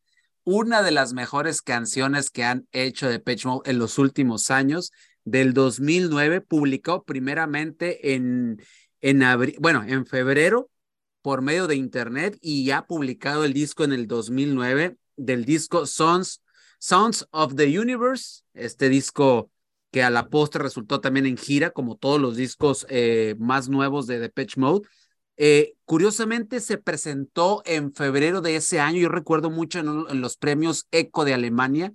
Una 0.44 0.82
de 0.82 0.90
las 0.90 1.14
mejores 1.14 1.62
canciones 1.62 2.28
que 2.28 2.44
han 2.44 2.68
hecho 2.72 3.08
de 3.08 3.20
Pet 3.20 3.42
Mode 3.46 3.70
en 3.70 3.78
los 3.78 3.96
últimos 3.98 4.50
años, 4.50 4.92
del 5.24 5.54
2009, 5.54 6.40
publicó 6.40 7.04
primeramente 7.04 8.14
en, 8.14 8.62
en 9.00 9.22
bueno, 9.58 9.82
en 9.86 10.06
febrero 10.06 10.70
por 11.22 11.40
medio 11.40 11.66
de 11.66 11.76
internet 11.76 12.38
y 12.42 12.70
ha 12.70 12.86
publicado 12.86 13.44
el 13.44 13.54
disco 13.54 13.84
en 13.84 13.92
el 13.92 14.06
2009 14.06 14.98
del 15.16 15.44
disco 15.44 15.86
Sons, 15.86 16.42
Sounds 16.78 17.26
of 17.30 17.54
the 17.54 17.78
Universe, 17.78 18.42
este 18.52 18.88
disco 18.88 19.50
que 19.90 20.02
a 20.02 20.10
la 20.10 20.28
postre 20.28 20.62
resultó 20.62 21.00
también 21.00 21.24
en 21.24 21.36
gira, 21.36 21.70
como 21.70 21.96
todos 21.96 22.20
los 22.20 22.36
discos 22.36 22.84
eh, 22.90 23.36
más 23.38 23.68
nuevos 23.68 24.06
de 24.06 24.18
Depeche 24.18 24.60
Mode. 24.60 24.86
Eh, 25.36 25.74
curiosamente 25.84 26.60
se 26.60 26.78
presentó 26.78 27.62
en 27.64 27.92
febrero 27.92 28.40
de 28.40 28.56
ese 28.56 28.80
año, 28.80 28.98
yo 28.98 29.08
recuerdo 29.08 29.50
mucho 29.50 29.78
en, 29.78 29.88
en, 30.08 30.20
los 30.20 30.36
premios 30.36 30.88
Eco 30.90 31.24
de 31.24 31.34
Alemania, 31.34 31.92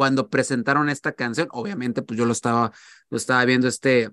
cuando 0.00 0.30
presentaron 0.30 0.88
esta 0.88 1.12
canción, 1.12 1.48
obviamente 1.50 2.00
pues 2.00 2.16
yo 2.16 2.24
lo 2.24 2.32
estaba, 2.32 2.72
lo 3.10 3.18
estaba 3.18 3.44
viendo 3.44 3.68
este, 3.68 4.08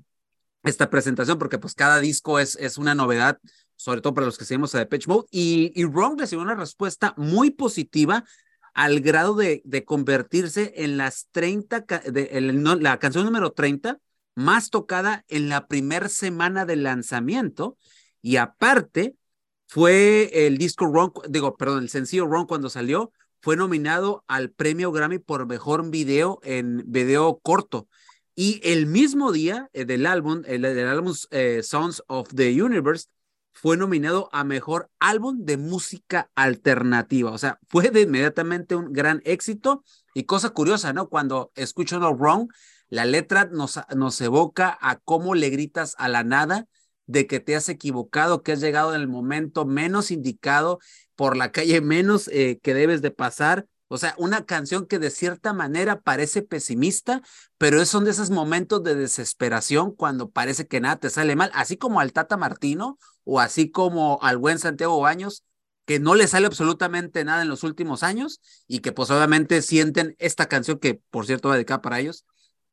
esta 0.64 0.90
presentación, 0.90 1.40
porque 1.40 1.60
pues 1.60 1.76
cada 1.76 2.02
disco 2.02 2.40
es, 2.40 2.58
es 2.58 2.78
una 2.78 2.94
novedad 2.94 3.40
sobre 3.78 4.02
todo 4.02 4.14
para 4.14 4.26
los 4.26 4.38
que 4.38 4.44
seguimos 4.44 4.76
a 4.76 4.80
Depeche 4.80 5.08
Mode, 5.08 5.28
y, 5.32 5.72
y 5.76 5.86
Wrong 5.86 6.20
recibió 6.20 6.44
una 6.44 6.56
respuesta 6.56 7.14
muy 7.16 7.52
positiva 7.52 8.26
al 8.74 9.00
grado 9.00 9.34
de, 9.34 9.62
de 9.64 9.86
convertirse 9.86 10.74
en 10.76 10.98
las 10.98 11.30
30, 11.32 11.86
de, 12.12 12.32
el, 12.34 12.62
no, 12.62 12.76
la 12.76 13.00
canción 13.00 13.24
número 13.24 13.54
30 13.54 13.98
más 14.36 14.70
tocada 14.72 15.24
en 15.30 15.48
la 15.48 15.68
primera 15.68 16.10
semana 16.10 16.66
del 16.66 16.84
lanzamiento, 16.84 17.78
y 18.22 18.36
aparte 18.36 19.16
fue 19.68 20.48
el 20.48 20.58
disco 20.58 20.86
Wrong, 20.90 21.14
digo, 21.30 21.56
perdón, 21.56 21.84
el 21.84 21.90
sencillo 21.90 22.28
Wrong 22.28 22.46
cuando 22.46 22.70
salió, 22.70 23.14
fue 23.48 23.56
nominado 23.56 24.26
al 24.28 24.52
premio 24.52 24.92
Grammy 24.92 25.20
por 25.20 25.48
mejor 25.48 25.90
video 25.90 26.42
en 26.44 26.84
video 26.86 27.40
corto. 27.40 27.88
Y 28.36 28.60
el 28.62 28.88
mismo 28.88 29.32
día 29.32 29.70
eh, 29.72 29.86
del 29.86 30.06
álbum, 30.06 30.42
el, 30.48 30.64
del 30.64 30.86
álbum 30.86 31.14
eh, 31.32 31.62
Sounds 31.64 32.04
of 32.08 32.28
the 32.36 32.62
Universe, 32.62 33.06
fue 33.54 33.78
nominado 33.78 34.28
a 34.34 34.44
Mejor 34.44 34.90
Álbum 35.00 35.46
de 35.46 35.56
Música 35.56 36.30
Alternativa. 36.36 37.32
O 37.32 37.38
sea, 37.38 37.58
fue 37.70 37.90
de 37.90 38.02
inmediatamente 38.02 38.76
un 38.76 38.92
gran 38.92 39.22
éxito. 39.24 39.82
Y 40.14 40.24
cosa 40.26 40.50
curiosa, 40.50 40.92
¿no? 40.92 41.08
Cuando 41.08 41.54
escucho 41.56 42.00
No 42.00 42.14
Wrong, 42.14 42.50
la 42.90 43.06
letra 43.06 43.46
nos, 43.50 43.80
nos 43.96 44.20
evoca 44.20 44.78
a 44.82 44.98
cómo 44.98 45.36
le 45.36 45.50
gritas 45.52 45.96
a 46.00 46.10
la 46.10 46.26
nada 46.26 46.68
de 47.06 47.28
que 47.28 47.40
te 47.40 47.56
has 47.56 47.70
equivocado, 47.70 48.44
que 48.44 48.52
has 48.52 48.60
llegado 48.60 48.94
en 48.94 49.00
el 49.00 49.08
momento 49.08 49.66
menos 49.66 50.12
indicado, 50.12 50.80
por 51.18 51.36
la 51.36 51.52
calle 51.52 51.82
menos 51.82 52.30
eh, 52.30 52.60
que 52.64 52.74
debes 52.74 53.02
de 53.02 53.12
pasar. 53.12 53.68
O 53.90 53.98
sea, 53.98 54.14
una 54.18 54.46
canción 54.46 54.86
que 54.86 55.00
de 55.00 55.10
cierta 55.10 55.52
manera 55.52 56.02
parece 56.02 56.44
pesimista, 56.44 57.22
pero 57.58 57.84
son 57.86 58.06
de 58.06 58.12
esos 58.12 58.30
momentos 58.30 58.84
de 58.84 58.96
desesperación 58.96 59.94
cuando 59.94 60.30
parece 60.30 60.68
que 60.68 60.80
nada 60.80 60.98
te 60.98 61.10
sale 61.10 61.36
mal, 61.36 61.52
así 61.54 61.78
como 61.78 62.00
al 62.00 62.14
Tata 62.14 62.38
Martino 62.38 63.00
o 63.24 63.40
así 63.40 63.72
como 63.72 64.20
al 64.22 64.38
buen 64.38 64.60
Santiago 64.60 65.00
Baños, 65.00 65.44
que 65.86 66.00
no 66.00 66.16
le 66.16 66.28
sale 66.28 66.46
absolutamente 66.46 67.24
nada 67.24 67.42
en 67.42 67.48
los 67.50 67.64
últimos 67.64 68.04
años 68.04 68.42
y 68.68 68.80
que 68.80 68.92
pues 68.92 69.10
sienten 69.66 70.16
esta 70.20 70.48
canción 70.48 70.80
que 70.80 71.02
por 71.10 71.26
cierto 71.26 71.50
va 71.50 71.56
dedicada 71.56 71.82
para 71.82 72.00
ellos, 72.00 72.26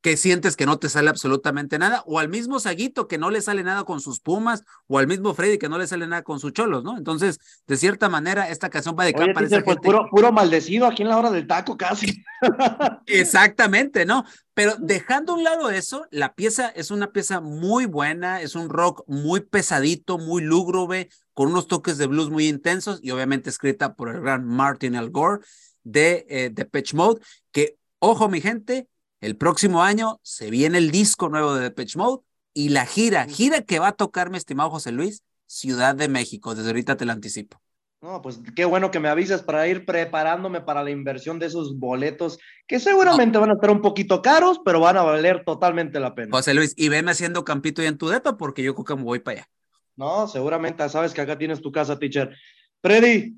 que 0.04 0.18
sientes 0.18 0.54
que 0.54 0.66
no 0.66 0.78
te 0.78 0.90
sale 0.90 1.08
absolutamente 1.08 1.78
nada, 1.78 2.02
o 2.04 2.18
al 2.18 2.28
mismo 2.28 2.60
Saguito 2.60 3.08
que 3.08 3.16
no 3.16 3.30
le 3.30 3.40
sale 3.40 3.62
nada 3.62 3.84
con 3.84 4.02
sus 4.02 4.20
Pumas, 4.20 4.62
o 4.86 4.98
al 4.98 5.06
mismo 5.06 5.32
Freddy 5.32 5.56
que 5.56 5.70
no 5.70 5.78
le 5.78 5.86
sale 5.86 6.06
nada 6.06 6.22
con 6.22 6.38
sus 6.38 6.52
Cholos, 6.52 6.84
¿no? 6.84 6.98
Entonces, 6.98 7.40
de 7.66 7.78
cierta 7.78 8.10
manera, 8.10 8.50
esta 8.50 8.68
canción 8.68 8.94
va 8.96 9.10
para 9.10 9.46
esa 9.46 9.62
pues, 9.62 9.64
gente. 9.64 9.76
Puro, 9.76 10.06
puro 10.10 10.30
maldecido 10.30 10.84
aquí 10.84 11.00
en 11.00 11.08
la 11.08 11.16
hora 11.16 11.30
del 11.30 11.46
taco 11.46 11.78
casi. 11.78 12.22
Exactamente, 13.06 14.04
¿no? 14.04 14.26
Pero 14.52 14.76
dejando 14.78 15.32
a 15.32 15.36
un 15.36 15.42
lado 15.42 15.70
eso, 15.70 16.06
la 16.10 16.34
pieza 16.34 16.68
es 16.68 16.90
una 16.90 17.10
pieza 17.10 17.40
muy 17.40 17.86
buena, 17.86 18.42
es 18.42 18.56
un 18.56 18.68
rock 18.68 19.04
muy 19.06 19.40
pesadito, 19.40 20.18
muy 20.18 20.42
lúgubre, 20.42 21.08
con 21.32 21.48
unos 21.48 21.66
toques 21.66 21.96
de 21.96 22.08
blues 22.08 22.28
muy 22.28 22.48
intensos 22.48 23.00
y 23.02 23.10
obviamente 23.10 23.48
escrita 23.48 23.94
por 23.94 24.10
el 24.10 24.20
gran 24.20 24.44
Martin 24.44 24.96
Al 24.96 25.08
Gore 25.08 25.42
de 25.82 26.26
eh, 26.28 26.50
Depeche 26.52 26.94
Mode, 26.94 27.22
que, 27.52 27.78
ojo 28.00 28.28
mi 28.28 28.42
gente, 28.42 28.86
el 29.24 29.36
próximo 29.36 29.82
año 29.82 30.20
se 30.22 30.50
viene 30.50 30.76
el 30.76 30.90
disco 30.90 31.30
nuevo 31.30 31.54
de 31.54 31.62
Depeche 31.62 31.98
Mode 31.98 32.22
y 32.52 32.68
la 32.68 32.84
gira, 32.84 33.26
gira 33.26 33.62
que 33.62 33.78
va 33.78 33.88
a 33.88 33.92
tocar 33.92 34.28
mi 34.28 34.36
estimado 34.36 34.68
José 34.68 34.92
Luis, 34.92 35.22
Ciudad 35.46 35.94
de 35.94 36.08
México. 36.08 36.54
Desde 36.54 36.68
ahorita 36.68 36.96
te 36.98 37.06
lo 37.06 37.12
anticipo. 37.12 37.58
No, 38.02 38.20
pues 38.20 38.38
qué 38.54 38.66
bueno 38.66 38.90
que 38.90 39.00
me 39.00 39.08
avisas 39.08 39.42
para 39.42 39.66
ir 39.66 39.86
preparándome 39.86 40.60
para 40.60 40.82
la 40.82 40.90
inversión 40.90 41.38
de 41.38 41.46
esos 41.46 41.78
boletos 41.78 42.38
que 42.66 42.78
seguramente 42.78 43.34
no. 43.34 43.40
van 43.40 43.50
a 43.50 43.54
estar 43.54 43.70
un 43.70 43.80
poquito 43.80 44.20
caros, 44.20 44.60
pero 44.62 44.78
van 44.78 44.98
a 44.98 45.02
valer 45.02 45.42
totalmente 45.42 45.98
la 46.00 46.14
pena. 46.14 46.28
José 46.30 46.52
Luis, 46.52 46.74
y 46.76 46.90
veme 46.90 47.12
haciendo 47.12 47.44
campito 47.44 47.82
y 47.82 47.86
en 47.86 47.96
tu 47.96 48.08
depa 48.08 48.36
porque 48.36 48.62
yo 48.62 48.74
creo 48.74 48.84
que 48.84 48.96
me 48.96 49.04
voy 49.04 49.20
para 49.20 49.38
allá. 49.38 49.48
No, 49.96 50.28
seguramente 50.28 50.86
sabes 50.90 51.14
que 51.14 51.22
acá 51.22 51.38
tienes 51.38 51.62
tu 51.62 51.72
casa, 51.72 51.98
teacher. 51.98 52.36
Freddy, 52.82 53.36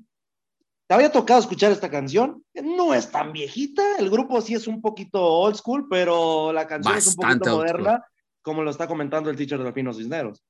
¿Te 0.87 0.93
había 0.93 1.11
tocado 1.11 1.39
escuchar 1.41 1.73
esta 1.73 1.89
canción? 1.89 2.43
No 2.53 2.93
es 2.93 3.11
tan 3.11 3.33
viejita, 3.33 3.97
el 3.99 4.09
grupo 4.09 4.41
sí 4.41 4.53
es 4.53 4.67
un 4.67 4.81
poquito 4.81 5.21
old 5.21 5.57
school, 5.57 5.87
pero 5.89 6.53
la 6.53 6.65
canción 6.65 6.95
Bastante 6.95 7.09
es 7.09 7.17
un 7.17 7.39
poquito 7.39 7.57
moderna, 7.57 8.05
como 8.41 8.63
lo 8.63 8.71
está 8.71 8.87
comentando 8.87 9.29
el 9.29 9.35
teacher 9.35 9.57
de 9.57 9.65
los 9.65 9.73
Pinos 9.73 9.97
Cisneros. 9.97 10.41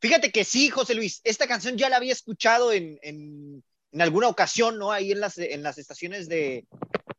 Fíjate 0.00 0.32
que 0.32 0.44
sí, 0.44 0.68
José 0.68 0.96
Luis, 0.96 1.20
esta 1.22 1.46
canción 1.46 1.76
ya 1.76 1.88
la 1.88 1.96
había 1.96 2.12
escuchado 2.12 2.72
en, 2.72 2.98
en, 3.02 3.62
en 3.92 4.02
alguna 4.02 4.28
ocasión, 4.28 4.78
¿no? 4.78 4.90
Ahí 4.90 5.12
en 5.12 5.20
las, 5.20 5.38
en 5.38 5.62
las 5.62 5.78
estaciones 5.78 6.28
de, 6.28 6.66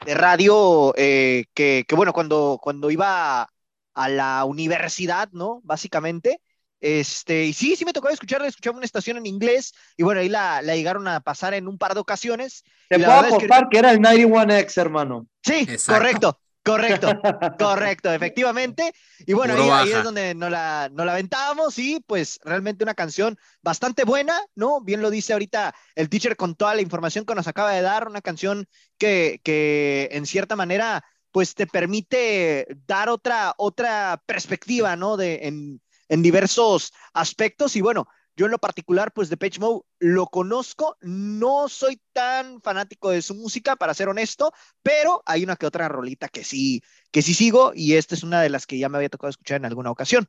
de 0.06 0.14
radio, 0.14 0.94
eh, 0.98 1.46
que, 1.54 1.86
que, 1.88 1.96
bueno, 1.96 2.12
cuando, 2.12 2.60
cuando 2.62 2.92
iba 2.92 3.42
a, 3.42 3.50
a 3.94 4.10
la 4.10 4.44
universidad, 4.44 5.30
¿no? 5.32 5.62
Básicamente, 5.64 6.42
este, 6.82 7.46
y 7.46 7.54
sí, 7.54 7.76
sí 7.76 7.84
me 7.84 7.94
tocó 7.94 8.10
escucharla, 8.10 8.48
escuchaba 8.48 8.78
una 8.78 8.86
estación 8.86 9.18
en 9.18 9.26
inglés 9.26 9.74
y 9.98 10.04
bueno, 10.04 10.22
ahí 10.22 10.30
la, 10.30 10.62
la 10.62 10.76
llegaron 10.76 11.08
a 11.08 11.20
pasar 11.20 11.54
en 11.54 11.68
un 11.68 11.78
par 11.78 11.94
de 11.94 12.00
ocasiones. 12.00 12.64
Te 12.88 12.98
puedo 12.98 13.12
apostar 13.12 13.64
que... 13.64 13.70
que... 13.72 13.78
era 13.80 13.92
el 13.92 14.00
91X, 14.00 14.78
hermano. 14.78 15.28
Sí, 15.44 15.66
Exacto. 15.68 15.94
correcto, 15.94 16.40
correcto, 16.64 17.08
correcto, 17.60 18.14
efectivamente. 18.14 18.94
Y 19.26 19.34
bueno, 19.34 19.56
ahí, 19.56 19.70
ahí, 19.70 19.92
es 19.92 20.04
donde 20.04 20.34
nos 20.36 20.50
la, 20.50 20.90
nos 20.94 21.06
la 21.06 21.12
aventábamos 21.12 21.78
y 21.80 22.00
pues 22.08 22.40
realmente 22.44 22.86
una 22.86 22.96
canción 22.96 23.38
bastante 23.62 24.06
buena, 24.06 24.40
¿no? 24.56 24.80
Bien 24.80 25.02
lo 25.02 25.10
dice 25.10 25.34
ahorita 25.34 25.76
el 25.96 26.08
teacher 26.08 26.38
con 26.38 26.56
toda 26.56 26.76
la 26.76 26.82
información 26.82 27.26
que 27.26 27.36
nos 27.36 27.48
acaba 27.48 27.74
de 27.74 27.82
dar, 27.82 28.08
una 28.08 28.22
canción 28.22 28.68
que, 28.98 29.42
que 29.44 30.08
en 30.12 30.26
cierta 30.26 30.56
manera 30.56 31.04
pues 31.32 31.54
te 31.56 31.68
permite 31.68 32.66
dar 32.88 33.10
otra, 33.10 33.54
otra 33.58 34.24
perspectiva, 34.26 34.96
¿no? 34.96 35.16
De, 35.16 35.42
en, 35.44 35.82
en 36.10 36.22
diversos 36.22 36.92
aspectos 37.14 37.76
y 37.76 37.82
bueno, 37.82 38.08
yo 38.36 38.46
en 38.46 38.52
lo 38.52 38.58
particular, 38.58 39.12
pues 39.12 39.30
de 39.30 39.36
Page 39.36 39.60
Mode 39.60 39.82
lo 40.00 40.28
conozco, 40.28 40.96
no 41.02 41.68
soy 41.68 42.02
tan 42.14 42.62
fanático 42.62 43.10
de 43.10 43.22
su 43.22 43.36
música, 43.36 43.76
para 43.76 43.94
ser 43.94 44.08
honesto, 44.08 44.54
pero 44.82 45.22
hay 45.26 45.44
una 45.44 45.58
que 45.58 45.66
otra 45.66 45.90
rolita 45.90 46.30
que 46.30 46.44
sí, 46.44 46.82
que 47.12 47.22
sí 47.22 47.34
sigo 47.34 47.74
y 47.76 47.96
esta 47.96 48.16
es 48.16 48.24
una 48.24 48.42
de 48.42 48.50
las 48.50 48.66
que 48.66 48.78
ya 48.78 48.88
me 48.88 48.98
había 48.98 49.10
tocado 49.10 49.30
escuchar 49.30 49.58
en 49.58 49.66
alguna 49.66 49.92
ocasión. 49.92 50.28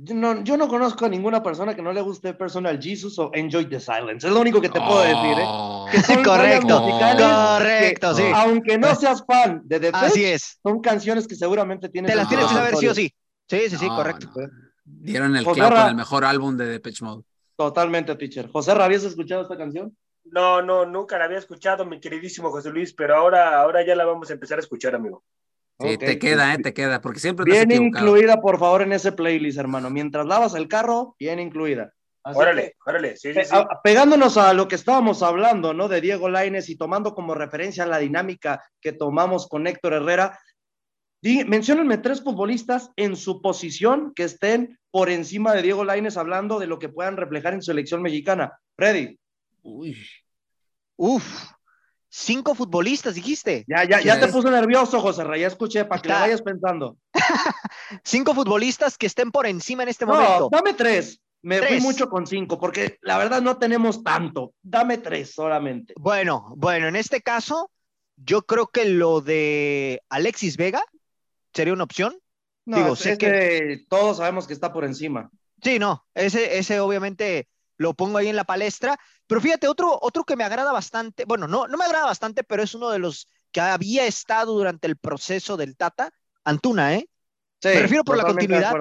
Yo 0.00 0.14
no, 0.14 0.44
yo 0.44 0.56
no 0.56 0.68
conozco 0.68 1.06
a 1.06 1.08
ninguna 1.08 1.42
persona 1.42 1.74
que 1.74 1.82
no 1.82 1.92
le 1.92 2.00
guste 2.00 2.32
Personal 2.34 2.80
Jesus 2.80 3.18
o 3.18 3.30
Enjoy 3.34 3.68
the 3.68 3.80
Silence. 3.80 4.26
Es 4.26 4.32
lo 4.32 4.40
único 4.40 4.60
que 4.60 4.68
te 4.68 4.80
puedo 4.80 5.00
decir, 5.02 5.38
¿eh? 5.38 5.46
Que 5.90 6.02
son 6.02 6.22
correcto, 6.22 6.82
correcto, 6.82 8.14
que, 8.16 8.22
sí. 8.22 8.30
Aunque 8.34 8.78
no 8.78 8.94
seas 8.94 9.24
fan 9.26 9.62
de 9.64 9.80
The 9.80 9.90
Así 9.92 10.24
es. 10.24 10.58
son 10.62 10.80
canciones 10.80 11.26
que 11.26 11.34
seguramente 11.34 11.88
tienes. 11.88 12.12
Te 12.12 12.16
las 12.16 12.28
tienes 12.28 12.46
que 12.46 12.54
saber 12.54 12.76
sí 12.76 12.86
o 12.86 12.94
sí. 12.94 13.12
Sí, 13.48 13.70
sí, 13.70 13.76
sí, 13.76 13.86
No, 13.86 13.96
correcto. 13.96 14.28
no. 14.36 14.67
Dieron 14.90 15.36
el 15.36 15.44
José 15.44 15.60
clavo 15.60 15.74
Ra- 15.74 15.80
con 15.82 15.90
el 15.90 15.96
mejor 15.96 16.24
álbum 16.24 16.56
de 16.56 16.66
Depeche 16.66 17.04
Mode. 17.04 17.24
Totalmente, 17.56 18.14
teacher. 18.16 18.48
José, 18.50 18.72
¿habías 18.72 19.04
escuchado 19.04 19.42
esta 19.42 19.56
canción? 19.56 19.96
No, 20.24 20.62
no, 20.62 20.84
nunca 20.86 21.18
la 21.18 21.24
había 21.24 21.38
escuchado, 21.38 21.84
mi 21.86 22.00
queridísimo 22.00 22.50
José 22.50 22.70
Luis, 22.70 22.92
pero 22.94 23.16
ahora, 23.16 23.60
ahora 23.60 23.84
ya 23.86 23.94
la 23.94 24.04
vamos 24.04 24.30
a 24.30 24.34
empezar 24.34 24.58
a 24.58 24.60
escuchar, 24.60 24.94
amigo. 24.94 25.24
Sí, 25.80 25.94
Ok. 25.94 25.98
te 26.00 26.18
queda, 26.18 26.54
eh, 26.54 26.58
te 26.58 26.74
queda, 26.74 27.00
porque 27.00 27.20
siempre 27.20 27.44
Bien 27.44 27.70
incluida, 27.70 28.40
por 28.40 28.58
favor, 28.58 28.82
en 28.82 28.92
ese 28.92 29.12
playlist, 29.12 29.58
hermano. 29.58 29.90
Mientras 29.90 30.26
lavas 30.26 30.54
el 30.54 30.68
carro, 30.68 31.14
bien 31.18 31.38
incluida. 31.38 31.92
Así 32.24 32.38
Órale, 32.38 32.74
órale, 32.84 33.16
sí, 33.16 33.32
que, 33.32 33.44
sí, 33.44 33.54
sí. 33.54 33.62
pegándonos 33.82 34.36
a 34.36 34.52
lo 34.52 34.68
que 34.68 34.74
estábamos 34.74 35.22
hablando, 35.22 35.72
¿no? 35.72 35.88
De 35.88 36.00
Diego 36.00 36.28
Laines 36.28 36.68
y 36.68 36.76
tomando 36.76 37.14
como 37.14 37.34
referencia 37.34 37.86
la 37.86 37.98
dinámica 37.98 38.62
que 38.82 38.92
tomamos 38.92 39.48
con 39.48 39.66
Héctor 39.66 39.94
Herrera, 39.94 40.38
menciónenme 41.22 41.98
tres 41.98 42.22
futbolistas 42.22 42.90
en 42.96 43.16
su 43.16 43.40
posición 43.42 44.12
que 44.14 44.24
estén 44.24 44.78
por 44.90 45.10
encima 45.10 45.52
de 45.54 45.62
Diego 45.62 45.84
Laines 45.84 46.16
hablando 46.16 46.58
de 46.58 46.66
lo 46.66 46.78
que 46.78 46.88
puedan 46.88 47.16
reflejar 47.16 47.54
en 47.54 47.62
su 47.62 47.66
selección 47.72 48.02
mexicana. 48.02 48.58
Freddy, 48.76 49.18
Uy. 49.62 49.96
Uf, 50.96 51.24
cinco 52.08 52.54
futbolistas, 52.54 53.14
dijiste. 53.14 53.64
Ya, 53.68 53.84
ya, 53.84 54.00
ya 54.00 54.18
te 54.18 54.28
puso 54.28 54.50
nervioso, 54.50 55.00
José 55.00 55.24
Ray, 55.24 55.42
ya 55.42 55.46
escuché, 55.48 55.84
para 55.84 56.00
que 56.00 56.08
lo 56.08 56.14
vayas 56.14 56.42
pensando. 56.42 56.96
Cinco 58.04 58.34
futbolistas 58.34 58.98
que 58.98 59.06
estén 59.06 59.30
por 59.30 59.46
encima 59.46 59.82
en 59.82 59.88
este 59.90 60.04
No, 60.06 60.14
momento. 60.14 60.48
dame 60.50 60.74
tres. 60.74 61.20
Me 61.40 61.58
fui 61.58 61.68
Tres. 61.68 61.82
mucho 61.82 62.08
con 62.08 62.26
cinco, 62.26 62.58
porque 62.58 62.98
la 63.02 63.16
verdad 63.16 63.40
no 63.40 63.58
tenemos 63.58 64.02
tanto. 64.02 64.54
Dame 64.60 64.98
tres 64.98 65.32
solamente. 65.34 65.94
Bueno, 65.96 66.52
bueno, 66.56 66.88
en 66.88 66.96
este 66.96 67.22
caso, 67.22 67.70
yo 68.16 68.42
creo 68.42 68.66
que 68.66 68.86
lo 68.86 69.20
de 69.20 70.02
Alexis 70.08 70.56
Vega 70.56 70.82
sería 71.54 71.72
una 71.72 71.84
opción. 71.84 72.16
No, 72.64 72.76
Digo, 72.76 72.92
es- 72.94 72.98
sé 73.00 73.12
es 73.12 73.18
que- 73.18 73.26
que 73.26 73.86
todos 73.88 74.18
sabemos 74.18 74.46
que 74.46 74.52
está 74.52 74.72
por 74.72 74.84
encima. 74.84 75.30
Sí, 75.62 75.78
no, 75.78 76.06
ese, 76.14 76.58
ese 76.58 76.80
obviamente 76.80 77.48
lo 77.76 77.94
pongo 77.94 78.18
ahí 78.18 78.28
en 78.28 78.36
la 78.36 78.44
palestra. 78.44 78.98
Pero 79.26 79.40
fíjate, 79.40 79.68
otro, 79.68 79.98
otro 80.00 80.24
que 80.24 80.36
me 80.36 80.44
agrada 80.44 80.72
bastante, 80.72 81.24
bueno, 81.24 81.48
no, 81.48 81.66
no 81.66 81.76
me 81.76 81.84
agrada 81.84 82.06
bastante, 82.06 82.44
pero 82.44 82.62
es 82.62 82.74
uno 82.74 82.90
de 82.90 82.98
los 82.98 83.28
que 83.52 83.60
había 83.60 84.06
estado 84.06 84.52
durante 84.54 84.86
el 84.86 84.96
proceso 84.96 85.56
del 85.56 85.76
Tata, 85.76 86.12
Antuna, 86.44 86.94
¿eh? 86.94 87.08
Sí, 87.60 87.68
Me 87.68 87.80
refiero 87.82 88.04
por 88.04 88.16
la 88.16 88.24
continuidad. 88.24 88.74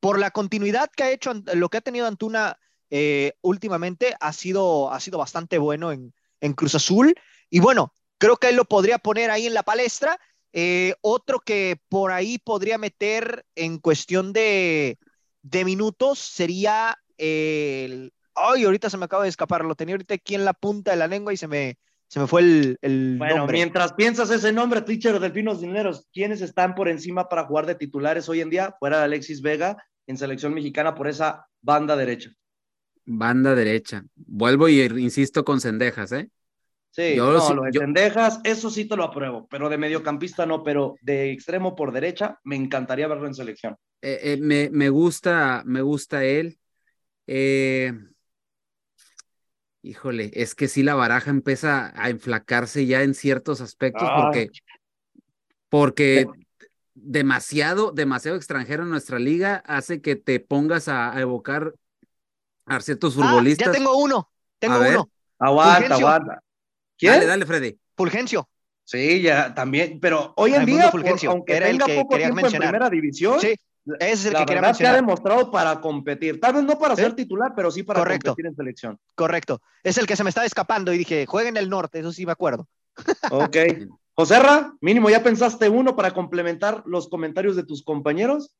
Por 0.00 0.18
la 0.18 0.30
continuidad 0.30 0.90
que 0.94 1.02
ha 1.02 1.10
hecho, 1.10 1.32
lo 1.54 1.68
que 1.70 1.78
ha 1.78 1.80
tenido 1.80 2.06
Antuna 2.06 2.58
eh, 2.90 3.32
últimamente 3.40 4.14
ha 4.20 4.32
sido, 4.32 4.92
ha 4.92 5.00
sido 5.00 5.18
bastante 5.18 5.56
bueno 5.58 5.92
en, 5.92 6.12
en 6.40 6.52
Cruz 6.52 6.74
Azul. 6.74 7.14
Y 7.48 7.60
bueno, 7.60 7.94
creo 8.18 8.36
que 8.36 8.50
él 8.50 8.56
lo 8.56 8.66
podría 8.66 8.98
poner 8.98 9.30
ahí 9.30 9.46
en 9.46 9.54
la 9.54 9.62
palestra. 9.62 10.20
Eh, 10.56 10.94
otro 11.00 11.40
que 11.40 11.78
por 11.88 12.12
ahí 12.12 12.38
podría 12.38 12.78
meter 12.78 13.44
en 13.56 13.78
cuestión 13.78 14.32
de, 14.32 14.98
de 15.42 15.64
minutos 15.64 16.20
sería 16.20 16.96
el... 17.18 18.12
Ay, 18.36 18.64
ahorita 18.64 18.88
se 18.88 18.96
me 18.96 19.04
acaba 19.06 19.24
de 19.24 19.28
escapar, 19.30 19.64
lo 19.64 19.74
tenía 19.74 19.94
ahorita 19.94 20.14
aquí 20.14 20.34
en 20.36 20.44
la 20.44 20.52
punta 20.54 20.92
de 20.92 20.96
la 20.96 21.08
lengua 21.08 21.32
y 21.32 21.36
se 21.36 21.48
me, 21.48 21.76
se 22.08 22.20
me 22.20 22.26
fue 22.28 22.40
el, 22.42 22.78
el 22.82 23.16
Bueno, 23.18 23.36
nombre. 23.38 23.58
mientras 23.58 23.92
piensas 23.94 24.30
ese 24.30 24.52
nombre, 24.52 24.82
teacher 24.82 25.18
Delfinos 25.18 25.60
Dineros, 25.60 26.06
¿quiénes 26.12 26.40
están 26.40 26.74
por 26.76 26.88
encima 26.88 27.28
para 27.28 27.44
jugar 27.46 27.66
de 27.66 27.74
titulares 27.74 28.28
hoy 28.28 28.40
en 28.40 28.50
día? 28.50 28.76
Fuera 28.78 28.98
de 28.98 29.04
Alexis 29.04 29.42
Vega 29.42 29.76
en 30.06 30.16
selección 30.18 30.54
mexicana 30.54 30.94
por 30.94 31.08
esa 31.08 31.46
banda 31.62 31.96
derecha. 31.96 32.30
Banda 33.06 33.54
derecha. 33.54 34.04
Vuelvo 34.14 34.68
y 34.68 34.80
insisto 34.80 35.44
con 35.44 35.60
Cendejas, 35.60 36.12
¿eh? 36.12 36.30
Sí, 36.94 37.16
Yo 37.16 37.32
no, 37.32 37.40
sí- 37.40 37.54
lo 37.54 37.62
de 37.62 37.72
yo- 37.72 37.80
Cendejas, 37.80 38.40
eso 38.44 38.70
sí 38.70 38.84
te 38.84 38.94
lo 38.94 39.02
apruebo, 39.02 39.48
pero 39.50 39.68
de 39.68 39.76
mediocampista 39.78 40.46
no, 40.46 40.62
pero 40.62 40.94
de 41.02 41.32
extremo 41.32 41.74
por 41.74 41.90
derecha, 41.90 42.38
me 42.44 42.54
encantaría 42.54 43.08
verlo 43.08 43.26
en 43.26 43.34
selección. 43.34 43.76
Eh, 44.00 44.20
eh, 44.22 44.36
me, 44.40 44.70
me 44.70 44.90
gusta, 44.90 45.64
me 45.66 45.82
gusta 45.82 46.22
él. 46.22 46.56
Eh, 47.26 47.92
híjole, 49.82 50.30
es 50.34 50.54
que 50.54 50.68
sí 50.68 50.84
la 50.84 50.94
baraja 50.94 51.30
empieza 51.30 51.92
a 52.00 52.10
enflacarse 52.10 52.86
ya 52.86 53.02
en 53.02 53.14
ciertos 53.14 53.60
aspectos 53.60 54.08
Ay. 54.12 54.22
porque, 54.22 54.50
porque 55.68 56.26
demasiado, 56.94 57.90
demasiado 57.90 58.36
extranjero 58.36 58.84
en 58.84 58.90
nuestra 58.90 59.18
liga 59.18 59.64
hace 59.66 60.00
que 60.00 60.14
te 60.14 60.38
pongas 60.38 60.86
a, 60.86 61.12
a 61.12 61.20
evocar 61.20 61.74
a 62.66 62.80
ciertos 62.80 63.16
Ah, 63.16 63.18
ya 63.20 63.26
futbolistas. 63.26 63.72
tengo 63.72 63.96
uno, 63.96 64.30
tengo 64.60 64.76
A 64.76 64.78
ver. 64.78 64.94
uno, 64.94 65.10
Aguanta, 65.40 65.72
Fulgencio. 65.74 66.06
aguanta. 66.06 66.40
¿Quién? 66.98 67.12
Dale, 67.14 67.26
dale, 67.26 67.46
Freddy. 67.46 67.78
Fulgencio. 67.96 68.48
Sí, 68.84 69.22
ya 69.22 69.54
también, 69.54 69.98
pero 70.00 70.34
hoy 70.36 70.50
en 70.50 70.56
Raimundo 70.58 70.82
día, 70.82 70.90
por- 70.90 71.00
Fulgencio, 71.00 71.30
aunque 71.30 71.56
era 71.56 71.68
el 71.68 71.78
que 71.78 71.94
poco 71.96 72.10
quería 72.10 72.26
tiempo 72.26 72.42
mencionar. 72.42 72.66
en 72.66 72.70
primera 72.72 72.90
división, 72.90 73.40
Sí, 73.40 73.46
ese 73.48 73.58
es 74.12 74.26
el 74.26 74.32
la 74.34 74.40
que 74.40 74.44
quería 74.46 74.60
verdad 74.60 74.76
que 74.76 74.86
ha 74.86 74.92
mencionar. 74.92 74.96
demostrado 74.96 75.50
para 75.50 75.80
competir. 75.80 76.38
Tal 76.40 76.54
vez 76.54 76.64
no 76.64 76.78
para 76.78 76.94
Sí. 76.94 77.02
ser 77.02 77.14
titular, 77.14 77.52
pero 77.56 77.70
sí 77.70 77.82
para 77.82 78.00
Correcto. 78.00 78.32
competir 78.32 78.46
en 78.50 78.54
selección. 78.56 78.98
Correcto. 79.14 79.62
Es 79.82 79.96
el 79.96 80.06
que 80.06 80.16
se 80.16 80.22
me 80.24 80.28
estaba 80.28 80.46
escapando 80.46 80.92
y 80.92 80.98
dije, 80.98 81.24
juega 81.26 81.48
en 81.48 81.56
el 81.56 81.70
norte, 81.70 82.00
eso 82.00 82.12
sí 82.12 82.26
me 82.26 82.32
acuerdo. 82.32 82.68
Ok. 83.30 83.56
José 84.12 84.38
Ra, 84.38 84.72
mínimo, 84.82 85.08
¿ya 85.10 85.22
pensaste 85.22 85.68
uno 85.68 85.96
para 85.96 86.12
complementar 86.12 86.82
los 86.86 87.08
comentarios 87.08 87.56
de 87.56 87.64
tus 87.64 87.82
compañeros? 87.82 88.54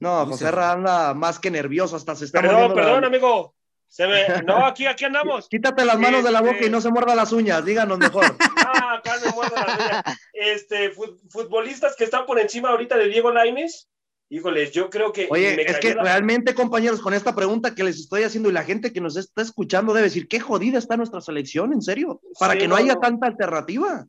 No, 0.00 0.22
Uy, 0.24 0.30
José 0.30 0.46
se- 0.46 0.50
Ra 0.50 0.72
anda 0.72 1.14
más 1.14 1.38
que 1.38 1.50
nervioso, 1.50 1.96
hasta 1.96 2.14
se 2.16 2.24
está 2.24 2.40
Perdón, 2.40 2.70
la- 2.70 2.74
perdón, 2.74 3.04
amigo. 3.04 3.54
Se 3.88 4.06
me... 4.08 4.42
No, 4.44 4.66
aquí, 4.66 4.86
aquí 4.86 5.04
andamos. 5.04 5.48
Quítate 5.48 5.84
las 5.84 5.98
manos 5.98 6.24
de 6.24 6.30
la 6.32 6.40
boca 6.40 6.54
Este- 6.54 6.66
y 6.66 6.70
no 6.70 6.80
se 6.80 6.90
muerda 6.90 7.14
las 7.14 7.32
uñas, 7.32 7.64
díganos 7.64 7.98
mejor. 7.98 8.24
Ah, 8.66 8.94
acá 8.98 9.14
me 9.24 9.30
muerdo 9.32 9.54
la 9.54 9.74
uña. 9.76 10.18
Este, 10.32 10.92
fut- 10.92 11.18
futbolistas 11.30 11.94
que 11.96 12.04
están 12.04 12.26
por 12.26 12.40
encima 12.40 12.70
ahorita 12.70 12.96
de 12.96 13.08
Diego 13.08 13.30
Laines. 13.30 13.88
Híjoles, 14.30 14.72
yo 14.72 14.88
creo 14.90 15.12
que. 15.12 15.28
Oye, 15.30 15.54
me 15.54 15.62
es 15.62 15.78
que 15.78 15.94
la- 15.94 16.02
realmente, 16.02 16.54
compañeros, 16.54 17.00
con 17.00 17.12
esta 17.14 17.34
pregunta 17.36 17.74
que 17.74 17.84
les 17.84 18.00
estoy 18.00 18.22
haciendo 18.24 18.48
y 18.48 18.52
la 18.52 18.64
gente 18.64 18.92
que 18.92 19.00
nos 19.02 19.16
está 19.16 19.42
escuchando 19.42 19.92
debe 19.92 20.06
decir, 20.08 20.26
qué 20.26 20.40
jodida 20.40 20.78
está 20.78 20.96
nuestra 20.96 21.20
selección, 21.20 21.72
en 21.72 21.82
serio, 21.82 22.20
para 22.40 22.54
Sí, 22.54 22.60
que 22.60 22.68
no 22.68 22.74
no, 22.76 22.80
haya 22.82 22.96
tanta 22.96 23.26
alternativa. 23.26 24.06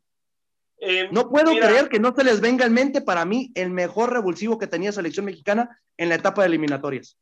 eh, 0.79 1.09
No 1.11 1.29
puedo 1.29 1.51
mira, 1.51 1.67
creer 1.67 1.89
que 1.89 1.99
no 1.99 2.15
se 2.15 2.23
les 2.23 2.39
venga 2.41 2.65
en 2.65 2.73
mente 2.73 3.01
para 3.01 3.25
mí 3.25 3.51
el 3.55 3.69
mejor 3.69 4.11
revulsivo 4.13 4.57
que 4.57 4.67
tenía 4.67 4.91
selección 4.93 5.25
mexicana 5.25 5.79
en 5.97 6.09
la 6.09 6.15
etapa 6.15 6.41
de 6.41 6.47
eliminatorias. 6.47 7.17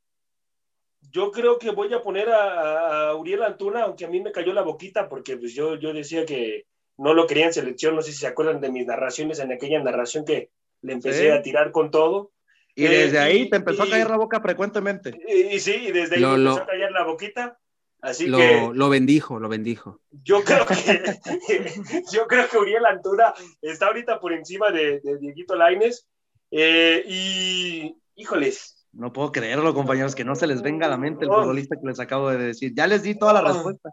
Yo 1.13 1.31
creo 1.31 1.59
que 1.59 1.69
voy 1.71 1.93
a 1.93 2.01
poner 2.01 2.29
a, 2.29 3.09
a 3.09 3.15
Uriel 3.15 3.43
Antuna, 3.43 3.83
aunque 3.83 4.03
a 4.05 4.09
mí 4.09 4.19
me 4.19 4.31
cayó 4.31 4.51
la 4.51 4.63
boquita, 4.63 5.07
porque 5.07 5.37
pues 5.37 5.53
yo, 5.53 5.75
yo 5.75 5.93
decía 5.93 6.25
que 6.25 6.65
no 6.97 7.13
lo 7.13 7.27
quería 7.27 7.45
en 7.45 7.53
selección. 7.53 7.95
No 7.95 8.01
sé 8.01 8.11
si 8.11 8.17
se 8.17 8.27
acuerdan 8.27 8.59
de 8.59 8.71
mis 8.71 8.85
narraciones 8.85 9.39
en 9.39 9.51
aquella 9.51 9.81
narración 9.81 10.25
que 10.25 10.49
le 10.81 10.93
empecé 10.93 11.21
Sí. 11.25 11.29
a 11.29 11.41
tirar 11.43 11.71
con 11.71 11.91
todo. 11.91 12.31
Y 12.75 12.85
Eh, 12.85 12.89
desde 12.89 13.19
ahí 13.19 13.41
y- 13.43 13.49
te 13.49 13.57
empezó 13.57 13.85
y- 13.85 13.87
a 13.87 13.91
caer 13.91 14.09
la 14.09 14.17
boca 14.17 14.41
frecuentemente. 14.41 15.11
Y, 15.27 15.55
y 15.55 15.59
sí, 15.59 15.75
y 15.87 15.91
desde 15.91 16.15
ahí 16.15 16.21
Lo- 16.21 16.31
me 16.31 16.37
lo- 16.39 16.49
empezó 16.51 16.63
a 16.63 16.67
callar 16.67 16.91
la 16.91 17.03
boquita. 17.03 17.59
Así 18.01 18.27
Lo, 18.27 18.37
que 18.37 18.69
lo 18.73 18.89
bendijo, 18.89 19.39
lo 19.39 19.47
bendijo. 19.47 20.01
yo 20.11 20.43
creo 20.43 20.65
que 20.65 20.73
yo 22.11 22.27
creo 22.27 22.49
que 22.49 22.57
Uriel 22.57 22.85
Antuna 22.85 23.33
está 23.61 23.85
ahorita 23.87 24.19
por 24.19 24.33
encima 24.33 24.71
de, 24.71 24.99
de 24.99 25.17
Dieguito 25.19 25.55
Laines. 25.55 26.05
Eh, 26.51 27.03
y 27.07 27.95
híjoles, 28.15 28.82
No 28.93 29.11
puedo 29.11 29.31
creerlo, 29.31 29.73
compañeros, 29.73 30.13
que 30.15 30.23
no 30.23 30.35
se 30.35 30.47
les 30.47 30.61
venga 30.61 30.85
a 30.85 30.89
la 30.89 30.97
mente 30.97 31.25
el 31.25 31.31
Oh. 31.31 31.41
futbolista 31.41 31.75
que 31.81 31.87
les 31.87 31.99
acabo 31.99 32.29
de 32.29 32.37
decir. 32.37 32.73
Ya 32.75 32.85
les 32.87 33.03
di 33.03 33.15
toda 33.17 33.33
la 33.33 33.41
Oh. 33.41 33.53
respuesta. 33.53 33.89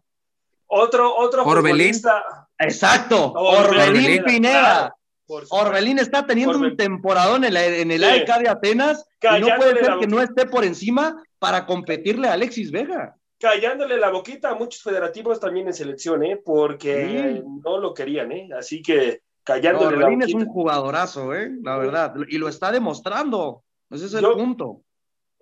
otro, 0.72 1.16
otro 1.16 1.42
Orbelín. 1.44 1.94
futbolista. 1.94 2.48
Exacto, 2.58 3.32
Orbelín, 3.32 3.80
Orbelín 3.88 4.24
Pineda. 4.24 4.94
claro. 5.26 5.46
Orbelín 5.50 5.98
está 5.98 6.24
teniendo 6.26 6.58
un 6.58 6.76
temporadón 6.76 7.42
en, 7.44 7.54
la- 7.54 7.66
en 7.66 7.90
el 7.90 8.00
Sí. 8.00 8.06
AEK 8.06 8.38
de 8.38 8.48
Atenas 8.48 9.04
y 9.20 9.40
no 9.40 9.48
puede 9.56 9.74
ser 9.80 9.88
la 9.88 9.98
que 9.98 10.06
no 10.06 10.20
esté 10.22 10.46
por 10.46 10.64
encima 10.64 11.20
para 11.40 11.66
competirle 11.66 12.28
a 12.28 12.34
Alexis 12.34 12.70
Vega. 12.70 13.16
callándole 13.40 13.96
la 13.96 14.10
boquita 14.10 14.50
a 14.50 14.54
muchos 14.54 14.82
federativos 14.82 15.40
también 15.40 15.66
en 15.66 15.72
selección, 15.72 16.22
¿eh? 16.24 16.36
porque 16.44 17.32
Sí. 17.38 17.42
no 17.64 17.78
lo 17.78 17.92
querían, 17.94 18.30
¿eh? 18.32 18.50
así 18.56 18.80
que 18.82 19.22
callándole 19.42 19.96
la 19.96 20.04
Orbelín 20.04 20.22
es 20.22 20.32
boquita. 20.32 20.48
un 20.50 20.54
jugadorazo, 20.54 21.34
¿eh? 21.34 21.50
la 21.62 21.78
verdad, 21.78 22.14
y 22.28 22.36
lo 22.38 22.48
está 22.48 22.70
demostrando. 22.70 23.64
Ese 23.90 24.06
es 24.06 24.14
el 24.14 24.20
Yo- 24.22 24.34
punto. 24.34 24.82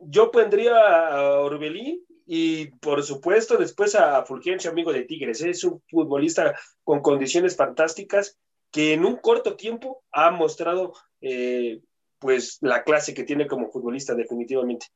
Yo 0.00 0.30
pondría 0.30 0.74
a 1.08 1.40
Orbelín 1.40 2.04
y 2.26 2.66
por 2.78 3.02
supuesto 3.02 3.56
después 3.56 3.94
a 3.94 4.24
Fulgencio, 4.24 4.70
amigo 4.70 4.92
de 4.92 5.02
Tigres. 5.04 5.42
¿eh? 5.42 5.50
Es 5.50 5.64
un 5.64 5.82
futbolista 5.90 6.54
con 6.84 7.00
condiciones 7.00 7.56
fantásticas 7.56 8.38
que 8.70 8.92
en 8.92 9.04
un 9.04 9.16
corto 9.16 9.56
tiempo 9.56 10.02
ha 10.12 10.30
mostrado 10.30 10.92
eh, 11.20 11.80
pues 12.18 12.58
la 12.60 12.84
clase 12.84 13.14
que 13.14 13.24
tiene 13.24 13.46
como 13.46 13.70
futbolista 13.70 14.14
definitivamente. 14.14 14.86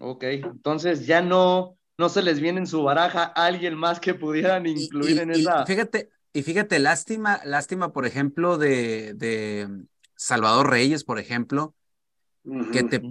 Ok, 0.00 0.24
entonces 0.24 1.06
ya 1.06 1.22
no, 1.22 1.78
no 1.98 2.08
se 2.08 2.22
les 2.22 2.40
viene 2.40 2.58
en 2.60 2.66
su 2.66 2.82
baraja 2.82 3.24
alguien 3.24 3.76
más 3.76 4.00
que 4.00 4.14
pudieran 4.14 4.66
incluir 4.66 5.18
y- 5.18 5.20
en 5.20 5.30
y 5.32 5.52
esa. 5.54 5.64
fíjate, 5.64 6.10
y 6.32 6.42
fíjate, 6.42 6.78
lástima, 6.78 7.40
lástima, 7.44 7.92
por 7.92 8.06
ejemplo, 8.06 8.58
de, 8.58 9.14
de 9.14 9.68
Salvador 10.16 10.70
Reyes, 10.70 11.04
por 11.04 11.18
ejemplo, 11.18 11.74
que 12.70 12.82
te. 12.84 13.06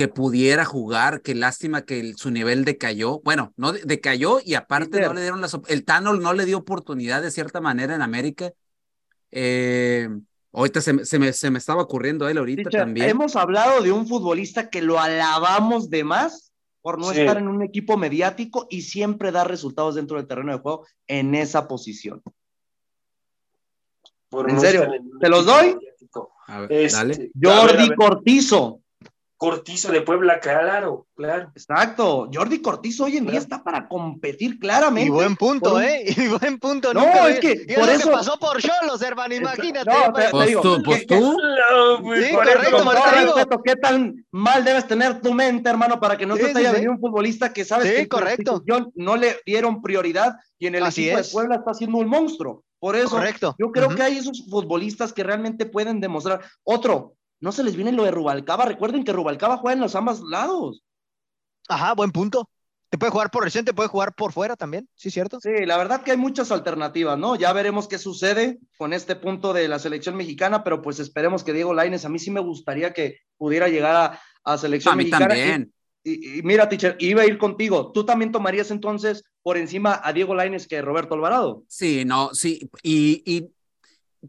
Que 0.00 0.08
pudiera 0.08 0.64
jugar, 0.64 1.20
qué 1.20 1.34
lástima 1.34 1.82
que 1.82 2.00
el- 2.00 2.16
su 2.16 2.30
nivel 2.30 2.64
decayó. 2.64 3.20
Bueno, 3.22 3.52
no 3.58 3.72
de- 3.72 3.82
decayó 3.84 4.38
y 4.42 4.54
aparte 4.54 4.92
Peter. 4.92 5.08
no 5.08 5.12
le 5.12 5.20
dieron 5.20 5.42
las 5.42 5.54
el 5.68 5.84
Tano 5.84 6.14
no 6.14 6.32
le 6.32 6.46
dio 6.46 6.56
oportunidad 6.56 7.20
de 7.20 7.30
cierta 7.30 7.60
manera 7.60 7.94
en 7.94 8.00
América. 8.00 8.50
Eh, 9.30 10.08
ahorita 10.54 10.80
se, 10.80 10.94
me- 10.94 11.04
se 11.04 11.18
me, 11.18 11.34
se 11.34 11.50
me 11.50 11.58
estaba 11.58 11.82
ocurriendo 11.82 12.24
a 12.24 12.30
él 12.30 12.38
ahorita 12.38 12.70
también. 12.70 13.10
Hemos 13.10 13.36
hablado 13.36 13.82
de 13.82 13.92
un 13.92 14.08
futbolista 14.08 14.70
que 14.70 14.80
lo 14.80 14.98
alabamos 14.98 15.90
de 15.90 16.02
más 16.02 16.50
por 16.80 16.98
no 16.98 17.12
Sí. 17.12 17.20
estar 17.20 17.36
en 17.36 17.46
un 17.48 17.62
equipo 17.62 17.98
mediático 17.98 18.66
y 18.70 18.80
siempre 18.80 19.32
dar 19.32 19.48
resultados 19.50 19.96
dentro 19.96 20.16
del 20.16 20.26
terreno 20.26 20.52
de 20.52 20.60
juego 20.60 20.86
en 21.08 21.34
esa 21.34 21.68
posición. 21.68 22.22
Por 24.30 24.48
¿En 24.48 24.54
no 24.56 24.62
serio? 24.62 24.84
en 24.84 25.10
¿Te 25.18 25.28
los 25.28 25.44
doy? 25.44 25.74
mediático. 25.74 26.32
A 26.46 26.60
ver, 26.60 26.72
Este, 26.72 26.96
dale. 26.96 27.14
a 27.14 27.18
ver, 27.18 27.30
Jordi 27.68 27.82
a 27.84 27.88
ver. 27.88 27.96
Cortizo. 27.96 28.79
Cortizo 29.40 29.90
de 29.90 30.02
Puebla, 30.02 30.38
claro, 30.38 31.06
claro. 31.16 31.50
Exacto. 31.56 32.28
Jordi 32.30 32.60
Cortizo 32.60 33.04
hoy 33.04 33.16
en 33.16 33.24
día 33.26 33.38
está 33.38 33.64
para 33.64 33.88
competir 33.88 34.58
claramente. 34.58 35.08
Y 35.08 35.10
buen 35.10 35.34
punto, 35.34 35.80
¿eh? 35.80 36.04
Y 36.14 36.28
buen 36.28 36.58
punto. 36.58 36.92
No, 36.92 37.00
nunca 37.06 37.26
es 37.30 37.40
que 37.40 37.52
y 37.66 37.72
por 37.74 37.84
eso 37.84 37.92
eso 37.92 38.08
que 38.10 38.16
pasó 38.16 38.38
por 38.38 38.60
Cholos, 38.60 39.00
hermano, 39.00 39.34
imagínate. 39.34 39.90
No, 39.90 40.12
te, 40.12 40.24
te 40.24 40.30
Pues 40.30 40.46
digo, 40.48 40.60
tú, 40.60 40.82
pues 40.84 41.06
que- 41.06 41.16
tú. 41.16 41.38
No, 41.38 42.02
pues, 42.02 42.26
Sí, 42.26 42.34
por 42.34 42.44
correcto, 42.44 42.90
respeto, 43.34 43.62
¿qué 43.64 43.76
tan 43.76 44.26
mal 44.30 44.62
debes 44.62 44.86
tener 44.86 45.22
tu 45.22 45.32
mente, 45.32 45.70
hermano, 45.70 45.98
para 45.98 46.18
que 46.18 46.26
no 46.26 46.36
Sí, 46.36 46.42
se 46.42 46.48
te 46.48 46.52
sí, 46.52 46.58
haya 46.58 46.68
sí. 46.68 46.74
venido 46.74 46.92
un 46.92 47.00
futbolista 47.00 47.50
que 47.50 47.64
sabes 47.64 47.88
Sí, 47.88 47.94
que 47.96 48.08
correcto. 48.08 48.62
no 48.94 49.16
le 49.16 49.38
dieron 49.46 49.80
prioridad 49.80 50.34
y 50.58 50.66
en 50.66 50.74
el 50.74 50.82
Así 50.82 51.04
equipo 51.06 51.18
es. 51.20 51.28
de 51.28 51.32
Puebla 51.32 51.54
está 51.54 51.72
siendo 51.72 51.96
un 51.96 52.08
monstruo? 52.08 52.62
Por 52.78 52.94
eso, 52.94 53.10
Correcto. 53.16 53.56
yo 53.58 53.72
creo 53.72 53.86
Ujú. 53.86 53.96
que 53.96 54.02
hay 54.02 54.18
esos 54.18 54.44
futbolistas 54.50 55.14
que 55.14 55.22
realmente 55.22 55.64
pueden 55.64 55.98
demostrar. 55.98 56.40
Otro, 56.62 57.14
no 57.40 57.52
se 57.52 57.62
les 57.64 57.76
viene 57.76 57.92
lo 57.92 58.04
de 58.04 58.10
Rubalcaba. 58.10 58.64
Recuerden 58.64 59.04
que 59.04 59.12
Rubalcaba 59.12 59.58
juega 59.58 59.74
en 59.74 59.80
los 59.80 59.94
ambos 59.94 60.20
lados. 60.22 60.82
Ajá, 61.68 61.94
buen 61.94 62.10
punto. 62.10 62.48
Te 62.90 62.98
puede 62.98 63.12
jugar 63.12 63.30
por 63.30 63.44
el 63.44 63.52
centro, 63.52 63.72
te 63.72 63.76
puede 63.76 63.88
jugar 63.88 64.12
por 64.16 64.32
fuera 64.32 64.56
también, 64.56 64.88
¿sí 64.96 65.12
cierto? 65.12 65.38
Sí, 65.40 65.64
la 65.64 65.76
verdad 65.78 66.02
que 66.02 66.10
hay 66.10 66.16
muchas 66.16 66.50
alternativas, 66.50 67.16
¿no? 67.16 67.36
Ya 67.36 67.52
veremos 67.52 67.86
qué 67.86 67.98
sucede 67.98 68.58
con 68.76 68.92
este 68.92 69.14
punto 69.14 69.52
de 69.52 69.68
la 69.68 69.78
selección 69.78 70.16
mexicana, 70.16 70.64
pero 70.64 70.82
pues 70.82 70.98
esperemos 70.98 71.44
que 71.44 71.52
Diego 71.52 71.72
Lainez, 71.72 72.04
a 72.04 72.08
mí 72.08 72.18
sí 72.18 72.32
me 72.32 72.40
gustaría 72.40 72.92
que 72.92 73.18
pudiera 73.38 73.68
llegar 73.68 73.94
a, 73.94 74.20
a 74.42 74.58
selección 74.58 74.94
A 74.94 74.96
mí 74.96 75.04
mexicana. 75.04 75.28
también. 75.28 75.72
Y, 76.02 76.38
y 76.38 76.42
mira, 76.42 76.68
teacher, 76.68 76.96
iba 76.98 77.22
a 77.22 77.26
ir 77.26 77.38
contigo. 77.38 77.92
¿Tú 77.92 78.04
también 78.04 78.32
tomarías 78.32 78.72
entonces 78.72 79.22
por 79.42 79.56
encima 79.56 80.00
a 80.02 80.12
Diego 80.12 80.34
Lainez 80.34 80.66
que 80.66 80.82
Roberto 80.82 81.14
Alvarado? 81.14 81.62
Sí, 81.68 82.04
no, 82.04 82.30
sí. 82.34 82.68
Y, 82.82 83.22
y 83.24 83.50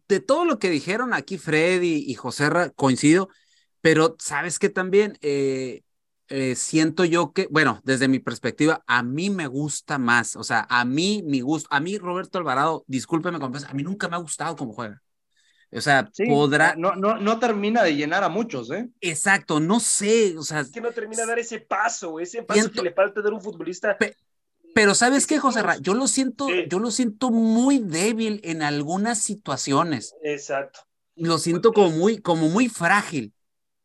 de 0.07 0.19
todo 0.19 0.45
lo 0.45 0.59
que 0.59 0.69
dijeron 0.69 1.13
aquí 1.13 1.37
Freddy 1.37 2.03
y 2.07 2.13
José 2.15 2.49
Ra, 2.49 2.69
coincido, 2.69 3.29
pero 3.81 4.15
sabes 4.19 4.59
que 4.59 4.69
también 4.69 5.17
eh, 5.21 5.81
eh, 6.29 6.55
siento 6.55 7.03
yo 7.05 7.33
que, 7.33 7.47
bueno, 7.49 7.81
desde 7.83 8.07
mi 8.07 8.19
perspectiva, 8.19 8.83
a 8.87 9.03
mí 9.03 9.29
me 9.29 9.47
gusta 9.47 9.97
más, 9.97 10.35
o 10.35 10.43
sea, 10.43 10.65
a 10.69 10.85
mí 10.85 11.23
mi 11.25 11.41
gusto, 11.41 11.67
a 11.71 11.79
mí 11.79 11.97
Roberto 11.97 12.37
Alvarado, 12.37 12.83
discúlpeme, 12.87 13.39
compas, 13.39 13.65
a 13.65 13.73
mí 13.73 13.83
nunca 13.83 14.07
me 14.07 14.15
ha 14.15 14.19
gustado 14.19 14.55
cómo 14.55 14.73
juega. 14.73 15.01
O 15.73 15.79
sea, 15.79 16.09
Sí, 16.11 16.25
podrá, 16.25 16.75
No, 16.75 16.95
no, 16.95 17.17
no 17.17 17.39
termina 17.39 17.81
de 17.81 17.95
llenar 17.95 18.23
a 18.25 18.29
muchos, 18.29 18.69
¿eh? 18.71 18.89
exacto, 18.99 19.59
no 19.61 19.79
sé, 19.79 20.37
o 20.37 20.43
sea, 20.43 20.59
Es 20.61 20.71
que 20.71 20.81
no 20.81 20.91
termina 20.91 21.21
de 21.23 21.27
dar 21.29 21.39
ese 21.39 21.59
paso, 21.61 22.19
ese 22.19 22.43
paso 22.43 22.59
Siento- 22.59 22.81
que 22.81 22.89
le 22.89 22.93
falta 22.93 23.21
dar 23.21 23.31
a 23.31 23.35
un 23.35 23.41
futbolista. 23.41 23.97
Pero 24.73 24.95
¿sabes 24.95 25.27
qué, 25.27 25.39
José 25.39 25.61
Ra? 25.61 25.77
Yo 25.77 25.93
lo 25.93 26.07
siento, 26.07 26.47
Sí. 26.47 26.65
yo 26.69 26.79
lo 26.79 26.91
siento 26.91 27.29
muy 27.31 27.79
débil 27.79 28.39
en 28.43 28.61
algunas 28.61 29.19
situaciones. 29.19 30.15
Exacto. 30.23 30.81
Lo 31.15 31.37
siento 31.37 31.73
como 31.73 31.91
muy, 31.91 32.19
como 32.19 32.47
muy 32.49 32.69
frágil. 32.69 33.33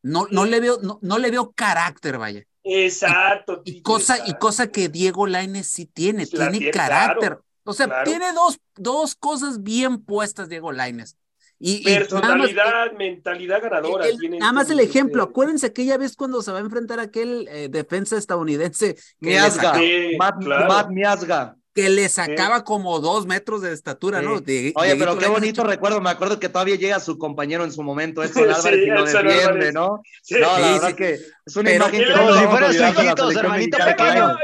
No, 0.02 0.26
no 0.30 0.44
le 0.44 0.60
veo, 0.60 0.78
no, 0.82 0.98
no 1.02 1.18
le 1.18 1.30
veo 1.30 1.52
carácter, 1.52 2.18
vaya. 2.18 2.44
Exacto. 2.62 3.62
Y 3.64 3.74
Tito, 3.74 3.82
cosa, 3.92 4.16
y 4.18 4.20
exacto. 4.20 4.38
cosa 4.38 4.66
que 4.68 4.88
Diego 4.88 5.26
Lainez 5.26 5.66
sí 5.66 5.86
tiene, 5.86 6.24
La 6.24 6.30
tiene 6.50 6.58
tiene, 6.58 6.70
carácter. 6.70 7.28
claro, 7.30 7.44
o 7.64 7.72
sea, 7.72 7.86
claro. 7.86 8.04
tiene 8.10 8.32
dos, 8.32 8.60
dos 8.76 9.14
cosas 9.16 9.62
bien 9.62 10.04
puestas, 10.04 10.48
Diego 10.48 10.70
Lainez. 10.72 11.16
Y, 11.58 11.76
y 11.80 11.84
nada 11.84 11.98
más- 12.00 12.08
Personalidad, 12.08 12.92
mentalidad 12.92 13.62
ganadora. 13.62 14.06
el- 14.06 14.18
tiene 14.18 14.38
nada 14.38 14.52
más 14.52 14.68
el 14.70 14.78
este- 14.80 14.90
ejemplo, 14.90 15.22
acuérdense 15.22 15.66
aquella 15.66 15.96
vez 15.96 16.14
cuando 16.16 16.42
se 16.42 16.52
va 16.52 16.58
a 16.58 16.60
enfrentar 16.60 17.00
a 17.00 17.04
aquel 17.04 17.48
eh, 17.50 17.68
defensa 17.70 18.16
estadounidense 18.18 18.96
que 19.20 19.38
saca- 19.38 19.78
Sí, 19.78 20.16
Matt, 20.18 20.42
claro. 20.44 20.68
Matt 20.68 20.90
Miazga. 20.90 21.56
que 21.74 21.90
le 21.90 22.08
sacaba 22.08 22.64
como 22.64 23.00
dos 23.00 23.26
metros 23.26 23.60
de 23.60 23.70
estatura, 23.74 24.22
¿no? 24.22 24.40
De- 24.40 24.72
Oye, 24.76 24.96
pero 24.96 25.18
qué 25.18 25.26
bonito 25.26 25.62
recuerdo, 25.62 26.00
me 26.00 26.08
acuerdo 26.08 26.40
que 26.40 26.48
todavía 26.48 26.76
llega 26.76 27.00
su 27.00 27.18
compañero 27.18 27.64
en 27.64 27.72
su 27.72 27.82
momento, 27.82 28.22
Edson 28.22 28.44
Sí, 28.44 28.50
Álvarez, 28.54 28.80
y 28.82 28.86
lo 28.86 29.04
defiende, 29.04 29.42
Álvarez. 29.44 29.74
¿no? 29.74 30.02
Sí. 30.22 30.34
No, 30.40 30.40
la 30.40 30.56
Sí, 30.56 30.72
verdad 30.72 30.88
sí. 30.88 30.94
que 30.94 31.10
es 31.12 31.56
una 31.56 31.64
Pero- 31.70 31.76
imagen 31.76 32.00
que 32.02 32.08
nos 32.14 32.38
si 32.38 32.46
fuera 32.46 32.72
su 32.72 32.82
hijito, 32.82 33.30
hermanito 33.30 33.78
mexicana, 33.78 34.38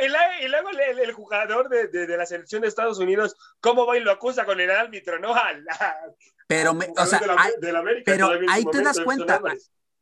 Y 0.45 0.49
luego, 0.49 0.69
el, 0.71 0.99
el 0.99 1.13
jugador 1.13 1.69
de, 1.71 1.89
de- 1.89 2.07
de 2.07 2.17
la 2.19 2.27
selección 2.27 2.61
de 2.61 2.69
Estados 2.69 2.99
Unidos, 2.99 3.35
¿cómo 3.61 3.87
va 3.87 3.97
y 3.97 4.01
lo 4.01 4.11
acusa 4.13 4.45
con 4.45 4.61
el 4.61 4.71
árbitro? 4.71 5.19
No, 5.19 5.33
Pero, 6.53 6.75
me- 6.75 6.89
o 6.97 7.07
sea, 7.07 7.19
de 7.21 7.27
la, 7.27 7.35
hay- 7.39 7.53
de 7.61 7.73
la 7.73 7.79
América 7.81 8.03
pero 8.05 8.31
ahí 8.49 8.65
te 8.71 8.83
das 8.83 9.01
cuenta, 9.01 9.41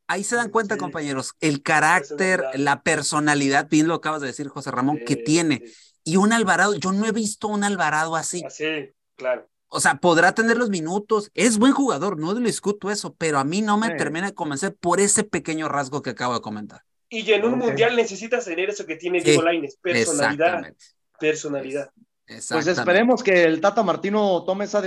ahí 0.07 0.25
se 0.25 0.37
dan 0.37 0.51
cuenta, 0.51 0.75
Sí. 0.75 0.81
compañeros, 0.81 1.35
el 1.41 1.63
carácter, 1.63 2.45
la 2.55 2.83
personalidad, 2.83 3.69
bien 3.69 3.87
lo 3.89 3.95
acabas 3.95 4.21
de 4.21 4.27
decir, 4.29 4.49
José 4.49 4.71
Ramón, 4.71 4.99
que 5.07 5.17
tiene. 5.17 5.63
sí. 5.65 5.73
Y 6.03 6.17
un 6.17 6.33
Alvarado, 6.33 6.75
yo 6.75 6.93
no 6.93 7.07
he 7.07 7.13
visto 7.13 7.47
un 7.49 7.63
Alvarado 7.63 8.17
así. 8.17 8.43
Así, 8.45 8.91
claro. 9.17 9.47
O 9.69 9.81
sea, 9.81 9.97
podrá 9.97 10.33
tener 10.35 10.57
los 10.57 10.71
minutos, 10.71 11.31
es 11.35 11.59
buen 11.59 11.73
jugador, 11.73 12.19
no 12.19 12.33
le 12.35 12.41
discuto 12.47 12.91
eso, 12.91 13.15
pero 13.15 13.39
a 13.39 13.45
mí 13.45 13.61
no 13.63 13.77
me 13.77 13.89
Sí. 13.89 13.97
termina 13.99 14.27
de 14.27 14.35
convencer 14.35 14.75
por 14.75 14.99
ese 14.99 15.25
pequeño 15.25 15.69
rasgo 15.69 16.01
que 16.03 16.11
acabo 16.11 16.35
de 16.35 16.41
comentar. 16.41 16.83
Y 17.11 17.31
en 17.33 17.45
un 17.45 17.59
mundial 17.59 17.95
necesitas 17.97 18.45
tener 18.47 18.71
eso 18.71 18.87
que 18.87 18.97
tiene 18.97 19.21
Sí, 19.21 19.27
Diego 19.27 19.43
Lainez, 19.43 19.77
personalidad, 19.77 20.47
Exactamente. 20.47 20.85
personalidad. 21.21 21.91
Pues 22.27 22.67
esperemos 22.67 23.23
que 23.23 23.45
el 23.45 23.61
Tata 23.61 23.83
Martino 23.83 24.43
tome 24.45 24.65
esa 24.65 24.81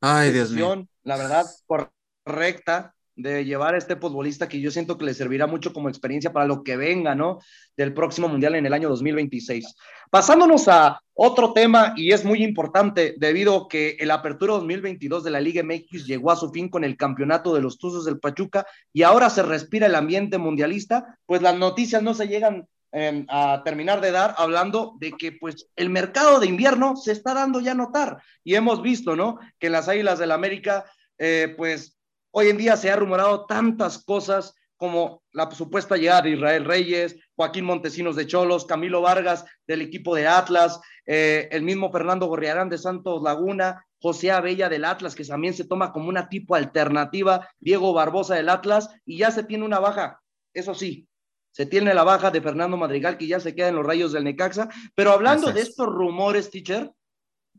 Ay, 0.00 0.32
Dios 0.32 0.50
mío. 0.50 0.86
la 1.02 1.16
verdad, 1.16 1.46
correcta 1.66 2.94
de 3.16 3.44
llevar 3.44 3.74
a 3.74 3.78
este 3.78 3.96
futbolista 3.96 4.48
que 4.48 4.60
yo 4.60 4.70
siento 4.70 4.96
que 4.96 5.04
le 5.04 5.14
servirá 5.14 5.46
mucho 5.46 5.72
como 5.72 5.88
experiencia 5.88 6.32
para 6.32 6.46
lo 6.46 6.62
que 6.62 6.76
venga, 6.76 7.14
¿no? 7.14 7.38
Del 7.76 7.92
próximo 7.92 8.28
Mundial 8.28 8.54
en 8.54 8.66
el 8.66 8.72
año 8.72 8.88
2026. 8.88 9.76
Pasándonos 10.10 10.68
a 10.68 11.00
otro 11.12 11.52
tema, 11.52 11.92
y 11.96 12.12
es 12.12 12.24
muy 12.24 12.42
importante 12.42 13.14
debido 13.18 13.56
a 13.56 13.68
que 13.68 13.96
el 14.00 14.10
Apertura 14.10 14.54
2022 14.54 15.22
de 15.22 15.30
la 15.30 15.40
Liga 15.40 15.62
MX 15.62 16.06
llegó 16.06 16.30
a 16.30 16.36
su 16.36 16.50
fin 16.50 16.70
con 16.70 16.82
el 16.82 16.96
campeonato 16.96 17.54
de 17.54 17.60
los 17.60 17.78
Tuzos 17.78 18.06
del 18.06 18.18
Pachuca 18.18 18.66
y 18.92 19.02
ahora 19.02 19.28
se 19.28 19.42
respira 19.42 19.86
el 19.86 19.94
ambiente 19.94 20.38
mundialista, 20.38 21.18
pues 21.26 21.42
las 21.42 21.58
noticias 21.58 22.02
no 22.02 22.14
se 22.14 22.26
llegan 22.26 22.66
eh, 22.92 23.24
a 23.28 23.62
terminar 23.64 24.00
de 24.00 24.10
dar 24.10 24.34
hablando 24.36 24.96
de 24.98 25.12
que 25.12 25.32
pues 25.32 25.68
el 25.76 25.90
mercado 25.90 26.40
de 26.40 26.46
invierno 26.46 26.96
se 26.96 27.12
está 27.12 27.34
dando 27.34 27.60
ya 27.60 27.72
a 27.72 27.76
notar 27.76 28.22
y 28.42 28.54
hemos 28.54 28.82
visto, 28.82 29.14
¿no? 29.14 29.38
Que 29.58 29.68
en 29.68 29.74
las 29.74 29.88
Águilas 29.88 30.18
del 30.18 30.32
América, 30.32 30.84
eh, 31.18 31.54
pues 31.56 31.98
hoy 32.32 32.48
en 32.48 32.58
día 32.58 32.76
se 32.76 32.90
ha 32.90 32.96
rumorado 32.96 33.46
tantas 33.46 34.04
cosas 34.04 34.54
como 34.76 35.22
la 35.32 35.50
supuesta 35.50 35.96
llegada 35.96 36.22
de 36.22 36.30
Israel 36.30 36.64
Reyes, 36.64 37.16
Joaquín 37.36 37.66
Montesinos 37.66 38.16
de 38.16 38.26
Cholos, 38.26 38.64
Camilo 38.64 39.02
Vargas 39.02 39.44
del 39.66 39.82
equipo 39.82 40.14
de 40.14 40.26
Atlas, 40.26 40.80
eh, 41.04 41.48
el 41.52 41.62
mismo 41.62 41.92
Fernando 41.92 42.26
Gorriarán 42.26 42.70
de 42.70 42.78
Santos 42.78 43.22
Laguna, 43.22 43.84
José 44.00 44.30
Abella 44.30 44.70
del 44.70 44.86
Atlas, 44.86 45.14
que 45.14 45.24
también 45.24 45.52
se 45.52 45.66
toma 45.66 45.92
como 45.92 46.08
una 46.08 46.30
tipo 46.30 46.54
alternativa, 46.54 47.46
Diego 47.58 47.92
Barbosa 47.92 48.36
del 48.36 48.48
Atlas, 48.48 48.88
y 49.04 49.18
ya 49.18 49.30
se 49.30 49.44
tiene 49.44 49.66
una 49.66 49.80
baja, 49.80 50.22
eso 50.54 50.74
sí, 50.74 51.06
se 51.50 51.66
tiene 51.66 51.94
la 51.94 52.04
baja 52.04 52.30
de 52.30 52.40
Fernando 52.40 52.76
Madrigal, 52.76 53.18
que 53.18 53.26
ya 53.26 53.40
se 53.40 53.54
queda 53.54 53.68
en 53.68 53.76
los 53.76 53.86
rayos 53.86 54.12
del 54.12 54.24
Necaxa, 54.24 54.68
pero 54.94 55.12
hablando 55.12 55.52
de 55.52 55.60
es. 55.60 55.70
estos 55.70 55.86
rumores, 55.86 56.50
teacher, 56.50 56.92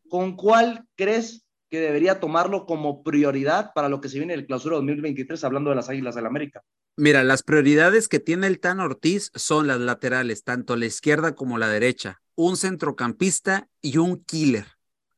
¿con 0.10 0.36
cuál 0.36 0.86
crees 0.96 1.46
que 1.70 1.80
debería 1.80 2.20
tomarlo 2.20 2.66
como 2.66 3.04
prioridad 3.04 3.72
para 3.74 3.90
lo 3.90 4.02
que 4.02 4.10
se 4.10 4.18
viene 4.18 4.34
el 4.34 4.46
clausura 4.46 4.76
2023, 4.78 5.44
hablando 5.44 5.70
de 5.70 5.78
las 5.78 5.90
Águilas 5.90 6.16
del 6.16 6.26
América? 6.26 6.62
Mira, 6.98 7.24
las 7.24 7.44
prioridades 7.44 8.10
que 8.10 8.20
tiene 8.20 8.48
el 8.48 8.60
Tan 8.60 8.80
Ortiz 8.80 9.32
son 9.36 9.68
las 9.68 9.80
laterales, 9.80 10.44
tanto 10.44 10.76
la 10.76 10.86
izquierda 10.86 11.36
como 11.36 11.58
la 11.58 11.70
derecha, 11.70 12.22
un 12.36 12.58
centrocampista 12.58 13.70
y 13.82 13.98
un 13.98 14.24
killer, 14.24 14.66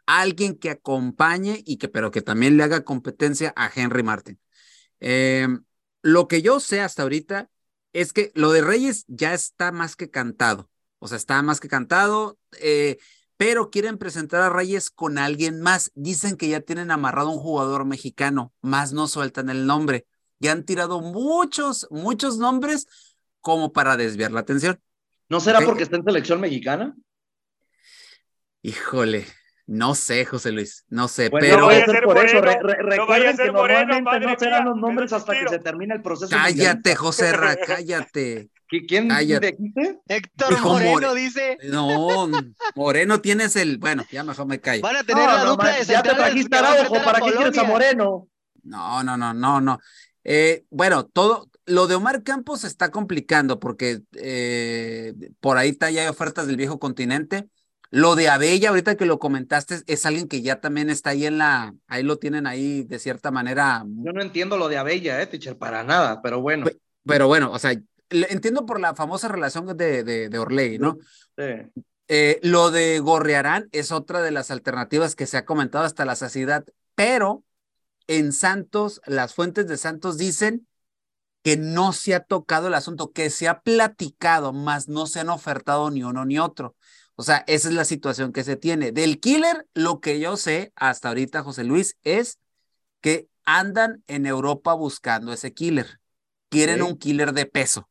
alguien 0.06 0.56
que 0.56 0.70
acompañe 0.70 1.64
y 1.66 1.78
que, 1.78 1.90
pero 1.90 2.12
que 2.12 2.22
también 2.22 2.58
le 2.58 2.64
haga 2.64 2.84
competencia 2.84 3.54
a 3.56 3.72
Henry 3.74 4.04
Martin. 4.04 4.40
Eh, 5.00 5.48
lo 6.04 6.28
que 6.28 6.42
yo 6.42 6.60
sé 6.60 6.82
hasta 6.82 7.04
ahorita 7.04 7.50
es 7.94 8.12
que 8.12 8.32
lo 8.36 8.52
de 8.52 8.62
Reyes 8.62 9.06
ya 9.08 9.34
está 9.34 9.72
más 9.72 9.96
que 9.96 10.10
cantado, 10.10 10.70
o 11.00 11.08
sea, 11.08 11.18
está 11.18 11.42
más 11.42 11.60
que 11.60 11.68
cantado, 11.68 12.38
eh, 12.60 12.98
pero 13.38 13.70
quieren 13.70 13.98
presentar 13.98 14.42
a 14.42 14.50
Reyes 14.50 14.90
con 14.90 15.18
alguien 15.18 15.62
más. 15.62 15.92
Dicen 15.96 16.38
que 16.38 16.48
ya 16.48 16.62
tienen 16.62 16.92
amarrado 16.92 17.30
un 17.30 17.40
jugador 17.40 17.86
mexicano, 17.86 18.54
más 18.62 18.94
no 18.94 19.08
sueltan 19.08 19.50
el 19.50 19.66
nombre. 19.66 20.06
Ya 20.40 20.52
han 20.52 20.64
tirado 20.64 21.02
muchos, 21.02 21.88
muchos 21.90 22.38
nombres 22.38 22.88
como 23.42 23.74
para 23.74 23.98
desviar 23.98 24.32
la 24.32 24.42
atención. 24.42 24.80
¿No 25.30 25.40
será 25.40 25.62
porque 25.62 25.84
está 25.84 25.98
en 25.98 26.04
selección 26.04 26.40
mexicana? 26.40 26.96
Híjole, 28.62 29.26
no 29.66 29.96
sé, 29.96 30.26
José 30.26 30.52
Luis, 30.52 30.84
no 30.90 31.08
sé, 31.08 31.30
Bueno, 31.30 31.46
pero 31.48 31.60
no 31.62 31.66
vaya 31.68 31.84
a 31.84 31.88
ser 31.88 32.04
por 32.04 32.18
eso. 32.18 32.36
Moreno, 32.38 32.62
Re- 32.62 32.76
re- 32.84 32.98
no 32.98 33.08
vaya 33.08 33.30
a 33.30 33.32
recuerden 33.32 33.36
ser 33.38 33.46
que 33.46 33.52
Moreno, 33.54 33.80
normalmente 33.80 34.04
madre 34.12 34.26
no 34.34 34.40
serán 34.40 34.66
los 34.66 34.76
nombres 34.78 35.14
hasta 35.14 35.34
que 35.34 35.48
se 35.48 35.60
termina 35.60 35.96
el 35.96 36.02
proceso. 36.02 36.30
cállate. 36.30 36.96
José 36.96 37.32
Ra, 37.32 37.56
cállate. 37.68 38.50
¿Qui- 38.70 38.86
¿Quién 38.88 39.08
Cállate. 39.08 39.52
dijiste? 39.58 40.00
Héctor 40.08 40.50
Dijo 40.50 40.70
Moreno 40.70 41.08
More- 41.10 41.20
dice, 41.22 41.58
No, 41.66 42.28
Moreno 42.76 43.22
tienes 43.22 43.56
el, 43.56 43.78
bueno, 43.78 44.04
ya 44.12 44.24
mejor 44.24 44.48
me 44.48 44.60
callo. 44.60 44.82
van 44.82 44.96
a 44.98 45.04
tener 45.04 45.24
No, 45.26 45.32
la 45.32 45.44
no, 45.44 45.52
dupla 45.52 45.70
de 45.78 45.86
ya 45.86 46.02
te 46.02 46.10
trajiste 46.10 46.56
Araujo, 46.58 46.94
¿para 47.04 47.20
qué 47.22 47.32
quieres 47.34 47.58
a. 47.58 47.64
Moreno? 47.64 48.28
No, 48.64 49.04
no, 49.04 49.16
no, 49.18 49.34
no, 49.34 49.62
no. 49.62 49.80
Eh, 50.24 50.64
bueno, 50.70 51.06
todo, 51.06 51.50
lo 51.66 51.86
de 51.88 51.96
Omar 51.96 52.24
Campos 52.24 52.62
se 52.62 52.68
está 52.68 52.90
complicando 52.92 53.60
porque 53.60 54.00
eh, 54.16 55.14
por 55.40 55.58
ahí 55.58 55.70
está 55.70 55.92
ya 55.92 56.02
hay 56.04 56.08
ofertas 56.08 56.48
del 56.48 56.58
viejo 56.58 56.80
continente. 56.80 57.48
Lo 57.96 58.16
de 58.16 58.28
Abella, 58.28 58.70
ahorita 58.70 58.96
que 58.96 59.06
lo 59.06 59.20
comentaste, 59.20 59.82
es 59.86 60.06
alguien 60.08 60.28
que 60.28 60.42
ya 60.42 60.60
también 60.60 60.90
está 60.90 61.12
ahí 61.12 61.28
en 61.28 61.38
la, 61.38 61.76
ahí 61.86 62.02
lo 62.02 62.18
tienen 62.18 62.48
ahí 62.48 62.84
de 62.86 62.98
cierta 62.98 63.30
manera, 63.30 63.86
Yo 63.86 64.12
no 64.12 64.20
entiendo 64.24 64.58
lo 64.58 64.68
de 64.68 64.78
Abella, 64.78 65.22
eh, 65.22 65.28
teacher, 65.28 65.60
para 65.60 65.84
nada, 65.84 66.20
pero 66.24 66.42
bueno. 66.42 66.66
pero 67.06 67.28
bueno, 67.28 67.52
o 67.52 67.60
sea, 67.60 67.80
entiendo 68.10 68.66
por 68.66 68.80
la 68.80 68.96
famosa 68.96 69.28
relación 69.28 69.78
de, 69.78 70.04
de, 70.04 70.28
de 70.28 70.40
Orley, 70.40 70.80
¿no? 70.80 70.98
Sí. 71.38 71.70
Eh, 72.08 72.40
lo 72.42 72.72
de 72.72 72.98
Gorrearán 72.98 73.70
es 73.72 73.92
otra 73.92 74.24
de 74.24 74.32
las 74.32 74.50
alternativas 74.50 75.16
que 75.16 75.28
se 75.28 75.38
ha 75.38 75.46
comentado 75.46 75.86
hasta 75.86 76.04
la 76.04 76.16
saciedad, 76.16 76.66
pero 76.96 77.44
en 78.08 78.34
Santos, 78.34 79.02
las 79.06 79.36
fuentes 79.36 79.68
de 79.68 79.78
Santos 79.78 80.18
dicen 80.18 80.68
que 81.44 81.58
no 81.58 81.94
se 81.94 82.16
ha 82.16 82.22
tocado 82.22 82.70
el 82.70 82.74
asunto, 82.74 83.12
que 83.12 83.30
se 83.30 83.48
ha 83.48 83.62
platicado, 83.62 84.52
más 84.52 84.88
no 84.90 85.06
se 85.06 85.20
han 85.20 85.30
ofertado 85.30 85.92
ni 85.92 86.02
uno 86.02 86.26
ni 86.26 86.40
otro. 86.40 86.76
O 87.16 87.24
sea, 87.24 87.44
esa 87.48 87.70
es 87.70 87.76
la 87.76 87.86
situación 87.86 88.34
que 88.34 88.44
se 88.44 88.56
tiene. 88.56 88.92
Del 88.92 89.20
killer, 89.20 89.68
lo 89.74 90.00
que 90.00 90.20
yo 90.20 90.36
sé 90.38 90.74
hasta 90.76 91.10
ahorita, 91.10 91.44
José 91.44 91.64
Luis, 91.64 91.98
es 92.04 92.40
que 93.02 93.28
andan 93.46 94.04
en 94.08 94.26
Europa 94.26 94.74
buscando 94.74 95.34
ese 95.34 95.54
killer. 95.54 96.00
Quieren 96.50 96.82
un 96.82 96.98
killer 96.98 97.34
de 97.34 97.46
peso. 97.46 97.90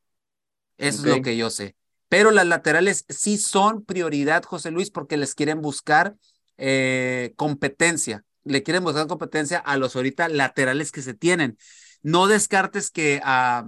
Eso 0.79 1.03
es 1.03 1.17
lo 1.17 1.23
que 1.23 1.37
yo 1.37 1.51
sé. 1.51 1.77
Pero 2.09 2.31
las 2.31 2.47
laterales 2.47 3.05
sí 3.09 3.39
son 3.39 3.85
prioridad, 3.85 4.43
José 4.45 4.71
Luis, 4.71 4.91
porque 4.91 5.17
les 5.17 5.35
quieren 5.35 5.61
buscar 5.63 6.17
eh, 6.59 7.33
competencia. 7.37 8.25
Le 8.45 8.63
quieren 8.63 8.85
buscar 8.85 9.07
competencia 9.07 9.59
a 9.59 9.77
los 9.77 9.95
ahorita 9.97 10.29
laterales 10.29 10.93
que 10.93 11.03
se 11.03 11.15
tienen. 11.15 11.59
No 12.03 12.27
descartes 12.27 12.91
que 12.91 13.21
a, 13.25 13.67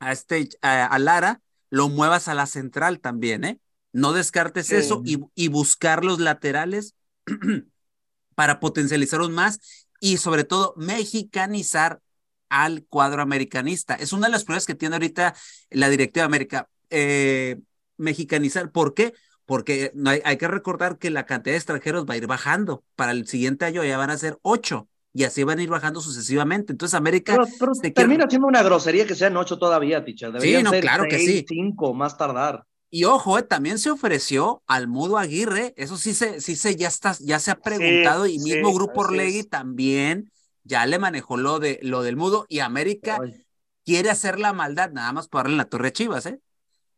a 0.00 0.12
este, 0.12 0.48
a, 0.60 0.86
a 0.86 0.98
Lara 0.98 1.40
lo 1.70 1.88
muevas 1.88 2.28
a 2.28 2.34
la 2.34 2.46
central 2.46 3.00
también, 3.00 3.44
¿eh? 3.44 3.60
No 3.92 4.12
descartes 4.12 4.66
Sí. 4.68 4.76
eso 4.76 5.02
y, 5.04 5.18
y 5.34 5.48
buscar 5.48 6.04
los 6.04 6.18
laterales 6.20 6.94
para 8.34 8.60
potencializarlos 8.60 9.30
más 9.30 9.60
y 10.00 10.16
sobre 10.16 10.44
todo 10.44 10.74
mexicanizar 10.76 12.00
al 12.48 12.84
cuadro 12.88 13.22
americanista. 13.22 13.94
Es 13.94 14.12
una 14.12 14.26
de 14.26 14.32
las 14.32 14.44
pruebas 14.44 14.66
que 14.66 14.74
tiene 14.74 14.96
ahorita 14.96 15.34
la 15.70 15.88
directiva 15.88 16.22
de 16.22 16.26
América. 16.26 16.68
eh, 16.90 17.58
mexicanizar. 17.98 18.70
¿Por 18.72 18.94
qué? 18.94 19.12
Porque 19.46 19.92
hay, 20.06 20.20
hay 20.24 20.36
que 20.36 20.48
recordar 20.48 20.98
que 20.98 21.10
la 21.10 21.24
cantidad 21.24 21.52
de 21.54 21.58
extranjeros 21.58 22.04
va 22.08 22.14
a 22.14 22.16
ir 22.16 22.26
bajando. 22.26 22.82
Para 22.96 23.12
el 23.12 23.26
siguiente 23.28 23.64
año 23.64 23.84
ya 23.84 23.96
van 23.96 24.10
a 24.10 24.18
ser 24.18 24.38
ocho 24.42 24.88
y 25.14 25.24
así 25.24 25.44
van 25.44 25.58
a 25.58 25.62
ir 25.62 25.68
bajando 25.68 26.00
sucesivamente. 26.00 26.72
Entonces 26.72 26.94
América 26.94 27.34
Pero, 27.34 27.46
pero 27.60 27.74
se 27.74 27.90
termina 27.90 28.20
quiere- 28.24 28.30
siendo 28.30 28.48
una 28.48 28.62
grosería 28.62 29.06
que 29.06 29.14
sean 29.14 29.36
ocho 29.36 29.58
todavía, 29.58 30.04
teacher. 30.04 30.32
Deberían 30.32 30.64
no, 30.64 30.70
ser 30.70 30.80
claro 30.80 31.04
que 31.08 31.18
sí. 31.18 31.44
cinco, 31.48 31.94
más 31.94 32.16
tardar. 32.18 32.64
Y 32.94 33.04
ojo, 33.04 33.38
eh, 33.38 33.42
también 33.42 33.78
se 33.78 33.90
ofreció 33.90 34.62
al 34.66 34.86
Mudo 34.86 35.16
Aguirre, 35.16 35.72
eso 35.78 35.96
sí 35.96 36.12
se, 36.12 36.42
sí 36.42 36.56
se, 36.56 36.76
ya 36.76 36.88
está, 36.88 37.16
ya 37.20 37.38
se 37.38 37.50
ha 37.50 37.54
preguntado, 37.58 38.26
y 38.26 38.38
sí, 38.38 38.44
mismo 38.44 38.74
Grupo 38.74 39.00
Orlegui 39.00 39.38
es. 39.38 39.48
también 39.48 40.30
ya 40.62 40.84
le 40.84 40.98
manejó 40.98 41.38
lo 41.38 41.58
de 41.58 41.78
lo 41.82 42.02
del 42.02 42.16
Mudo, 42.16 42.44
y 42.50 42.58
América 42.58 43.18
Ay. 43.22 43.46
quiere 43.86 44.10
hacer 44.10 44.38
la 44.38 44.52
maldad, 44.52 44.90
nada 44.90 45.10
más 45.14 45.26
por 45.26 45.38
darle 45.44 45.52
en 45.52 45.58
la 45.58 45.64
torre 45.64 45.88
a 45.88 45.92
Chivas, 45.92 46.26
¿eh? 46.26 46.38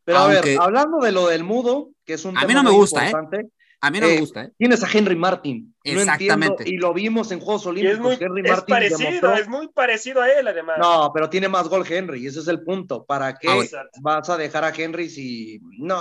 Pero 0.05 0.19
a 0.19 0.27
ver, 0.27 0.59
hablando 0.61 0.99
de 0.99 1.13
lo 1.13 1.29
del 1.29 1.45
mudo, 1.45 1.91
que 2.05 2.15
es 2.15 2.25
un 2.25 2.37
A 2.37 2.41
mí 2.43 2.49
tema 2.49 2.55
no 2.55 2.65
me 2.65 2.71
muy 2.71 2.81
gusta, 2.81 3.09
¿eh? 3.09 3.13
A 3.87 3.91
mí 3.91 4.01
no 4.01 4.07
Eh, 4.07 4.15
me 4.15 4.21
gusta, 4.21 4.45
¿eh? 4.45 4.53
tienes 4.57 4.83
a 4.83 4.89
Henry 4.91 5.15
Martin. 5.17 5.75
No 5.85 5.91
entiendo, 5.91 6.03
Exactamente. 6.13 6.65
y 6.69 6.79
lo 6.79 6.95
vimos 6.95 7.31
en 7.33 7.41
Juegos 7.41 7.63
Y 7.63 7.65
es, 7.65 7.69
Olímpicos. 7.99 8.01
muy, 8.01 8.15
Henry 8.27 8.43
es 8.45 8.51
Martin 8.51 8.75
parecido, 8.75 8.99
demostró- 9.11 9.35
es 9.37 9.49
muy 9.49 9.69
parecido 9.69 10.23
a 10.23 10.31
él, 10.31 10.49
además. 10.49 10.77
No, 10.81 11.11
pero 11.13 11.29
tiene 11.29 11.49
más 11.49 11.69
gol 11.69 11.85
Henry, 11.89 12.23
y 12.23 12.27
ese 12.29 12.41
es 12.41 12.49
el 12.49 12.63
punto. 12.63 13.05
¿Para 13.05 13.35
qué 13.37 13.49
Ah. 13.49 13.59
Exacto. 13.63 14.01
vas 14.01 14.31
a 14.31 14.37
dejar 14.39 14.65
a 14.65 14.73
Henry 14.75 15.11
si 15.11 15.61
no? 15.79 16.01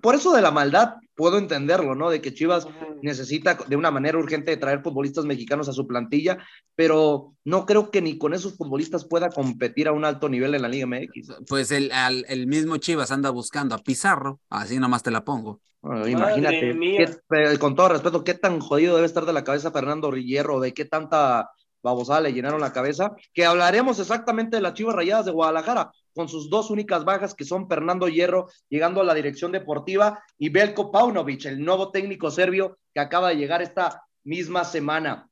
Por 0.00 0.14
eso 0.14 0.32
de 0.32 0.40
la 0.42 0.50
maldad 0.50 0.94
puedo 1.14 1.38
entenderlo, 1.38 1.94
¿no? 1.94 2.10
De 2.10 2.20
que 2.20 2.32
Chivas 2.32 2.66
necesita 3.02 3.58
de 3.66 3.76
una 3.76 3.90
manera 3.90 4.18
urgente 4.18 4.50
de 4.50 4.56
traer 4.56 4.82
futbolistas 4.82 5.24
mexicanos 5.26 5.68
a 5.68 5.72
su 5.72 5.86
plantilla, 5.86 6.38
pero 6.74 7.34
no 7.44 7.66
creo 7.66 7.90
que 7.90 8.00
ni 8.00 8.16
con 8.18 8.32
esos 8.34 8.56
futbolistas 8.56 9.04
pueda 9.04 9.28
competir 9.28 9.88
a 9.88 9.92
un 9.92 10.04
alto 10.04 10.28
nivel 10.28 10.54
en 10.54 10.62
la 10.62 10.68
Liga 10.68 10.84
MX. 10.84 11.34
Pues 11.46 11.70
el, 11.70 11.92
al- 11.92 12.24
el 12.28 12.46
mismo 12.46 12.78
Chivas 12.78 13.10
anda 13.10 13.30
buscando 13.30 13.74
a 13.74 13.78
Pizarro, 13.78 14.40
así 14.48 14.78
nomás 14.78 15.02
te 15.02 15.10
la 15.10 15.24
pongo. 15.24 15.60
Bueno, 15.82 16.08
imagínate, 16.08 16.72
qué- 16.96 17.16
pero 17.28 17.58
con 17.58 17.74
todo 17.76 17.90
respeto, 17.90 18.24
qué 18.24 18.32
tan 18.34 18.58
jodido 18.60 18.94
debe 18.94 19.06
estar 19.06 19.26
de 19.26 19.34
la 19.34 19.44
cabeza 19.44 19.70
Fernando 19.70 20.10
Hierro, 20.12 20.60
de 20.60 20.72
qué 20.72 20.86
tanta 20.86 21.50
babosada 21.84 22.22
le 22.22 22.32
llenaron 22.32 22.60
la 22.60 22.72
cabeza, 22.72 23.14
que 23.32 23.44
hablaremos 23.44 24.00
exactamente 24.00 24.56
de 24.56 24.62
las 24.62 24.72
Chivas 24.72 24.96
Rayadas 24.96 25.26
de 25.26 25.32
Guadalajara, 25.32 25.92
con 26.14 26.28
sus 26.28 26.48
dos 26.48 26.70
únicas 26.70 27.04
bajas, 27.04 27.34
que 27.34 27.44
son 27.44 27.68
Fernando 27.68 28.08
Hierro 28.08 28.48
llegando 28.70 29.02
a 29.02 29.04
la 29.04 29.14
dirección 29.14 29.52
deportiva 29.52 30.24
y 30.38 30.48
Belko 30.48 30.90
Paunovic, 30.90 31.44
el 31.44 31.62
nuevo 31.62 31.90
técnico 31.90 32.30
serbio 32.30 32.78
que 32.92 33.00
acaba 33.00 33.28
de 33.28 33.36
llegar 33.36 33.60
esta 33.60 34.02
misma 34.24 34.64
semana. 34.64 35.28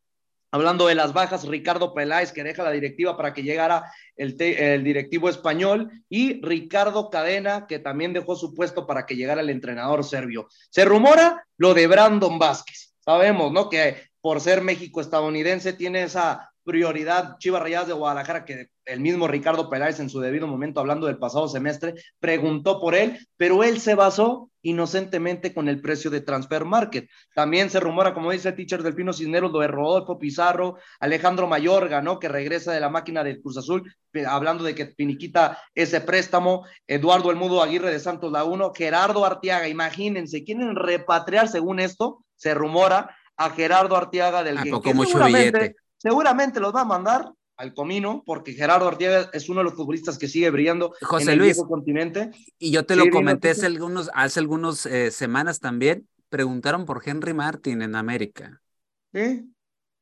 Hablando 0.55 0.86
de 0.86 0.94
las 0.94 1.14
bajas, 1.14 1.48
Ricardo 1.48 1.94
Peláez, 1.94 2.30
que 2.30 2.44
deja 2.44 2.62
la 2.62 2.70
directiva 2.70 3.16
para 3.16 3.32
que 3.32 3.42
llegara 3.42 3.90
el, 4.16 4.36
directivo 4.84 5.30
español, 5.30 5.90
y 6.11 6.42
Ricardo 6.42 7.09
Cadena, 7.09 7.66
que 7.66 7.78
también 7.78 8.12
dejó 8.12 8.36
su 8.36 8.55
puesto 8.55 8.86
para 8.86 9.07
que 9.07 9.16
llegara 9.16 9.40
el 9.40 9.48
entrenador 9.48 10.05
serbio. 10.05 10.48
Se 10.68 10.84
rumora 10.84 11.46
lo 11.57 11.72
de 11.72 11.86
Brandon 11.86 12.38
Vázquez. 12.38 12.92
Sabemos, 13.03 13.50
¿no? 13.50 13.70
Que 13.70 14.12
por 14.23 14.41
ser 14.41 14.62
México 14.62 15.01
estadounidense 15.01 15.75
tiene 15.75 16.05
esa 16.05 16.53
prioridad 16.64 17.39
Chivas 17.39 17.61
Rayadas 17.61 17.89
de 17.89 17.93
Guadalajara, 17.93 18.45
que 18.45 18.68
el 18.85 19.01
mismo 19.01 19.27
Ricardo 19.27 19.68
Peláez 19.68 19.99
en 19.99 20.09
su 20.09 20.20
debido 20.20 20.47
momento, 20.47 20.79
hablando 20.79 21.09
del 21.09 21.18
pasado 21.18 21.49
semestre, 21.49 21.95
preguntó 22.20 22.81
por 22.81 22.95
él, 22.95 23.18
pero 23.37 23.64
él 23.64 23.81
se 23.81 23.97
basó 23.97 24.49
inocentemente 24.62 25.53
con 25.53 25.68
el 25.68 25.81
precio 25.81 26.09
de 26.09 26.20
Transfer 26.20 26.64
Market. 26.64 27.09
También 27.35 27.68
se 27.68 27.81
rumora, 27.81 28.14
como 28.14 28.31
dice 28.31 28.51
el 28.51 28.55
teacher 28.55 28.85
Delfino 28.85 29.12
Cisneros, 29.12 29.51
lo 29.51 29.59
de 29.59 29.66
Rodolfo 29.66 30.20
Pizarro, 30.20 30.79
Alejandro 31.01 31.49
Mayorga, 31.49 32.01
¿no? 32.01 32.20
Que 32.20 32.29
regresa 32.29 32.73
de 32.73 32.79
la 32.79 32.89
máquina 32.89 33.25
del 33.25 33.41
Cruz 33.41 33.59
Azul, 33.59 33.93
hablando 34.29 34.62
de 34.62 34.77
que 34.77 34.87
finiquita 34.87 35.59
ese 35.75 36.01
préstamo, 36.01 36.64
Eduardo 36.87 37.33
El 37.33 37.37
Mudo 37.37 37.61
Aguirre 37.61 37.91
de 37.91 37.99
Santos 37.99 38.31
La 38.31 38.45
1, 38.45 38.73
Gerardo 38.73 39.25
Arteaga, 39.25 39.66
imagínense, 39.66 40.45
quieren 40.45 40.77
repatriar, 40.77 41.49
según 41.49 41.81
esto, 41.81 42.25
se 42.37 42.55
rumora, 42.55 43.16
a 43.45 43.51
Gerardo 43.51 43.97
Arteaga 43.97 44.43
del 44.43 44.59
¿A 44.59 44.62
que- 44.62 44.70
que 44.70 44.93
seguramente, 44.93 45.59
billete? 45.59 45.76
seguramente 45.99 46.61
los 46.61 46.74
va 46.74 46.82
a 46.82 46.84
mandar 46.84 47.30
al 47.57 47.74
comino, 47.74 48.22
porque 48.26 48.55
Gerardo 48.55 48.88
Arteaga 48.88 49.30
es 49.32 49.49
uno 49.49 49.61
de 49.61 49.64
los 49.64 49.74
futbolistas 49.74 50.18
que 50.18 50.26
sigue 50.26 50.51
brillando 50.51 50.95
José 51.03 51.24
en 51.24 51.30
el 51.30 51.38
Luis. 51.38 51.55
viejo 51.55 51.68
continente. 51.68 52.30
Y 52.59 52.70
yo 52.72 52.84
te 52.84 52.97
lo 52.97 53.09
comenté 53.11 53.51
hace 53.51 53.66
algunos, 53.66 54.11
hace 54.14 54.40
eh, 54.90 55.11
semanas 55.11 55.61
también, 55.61 56.09
preguntaron 56.28 56.86
por 56.86 57.03
Henry 57.07 57.34
Martin 57.34 57.82
en 57.82 57.95
América. 57.95 58.61
¿Sí? 59.12 59.49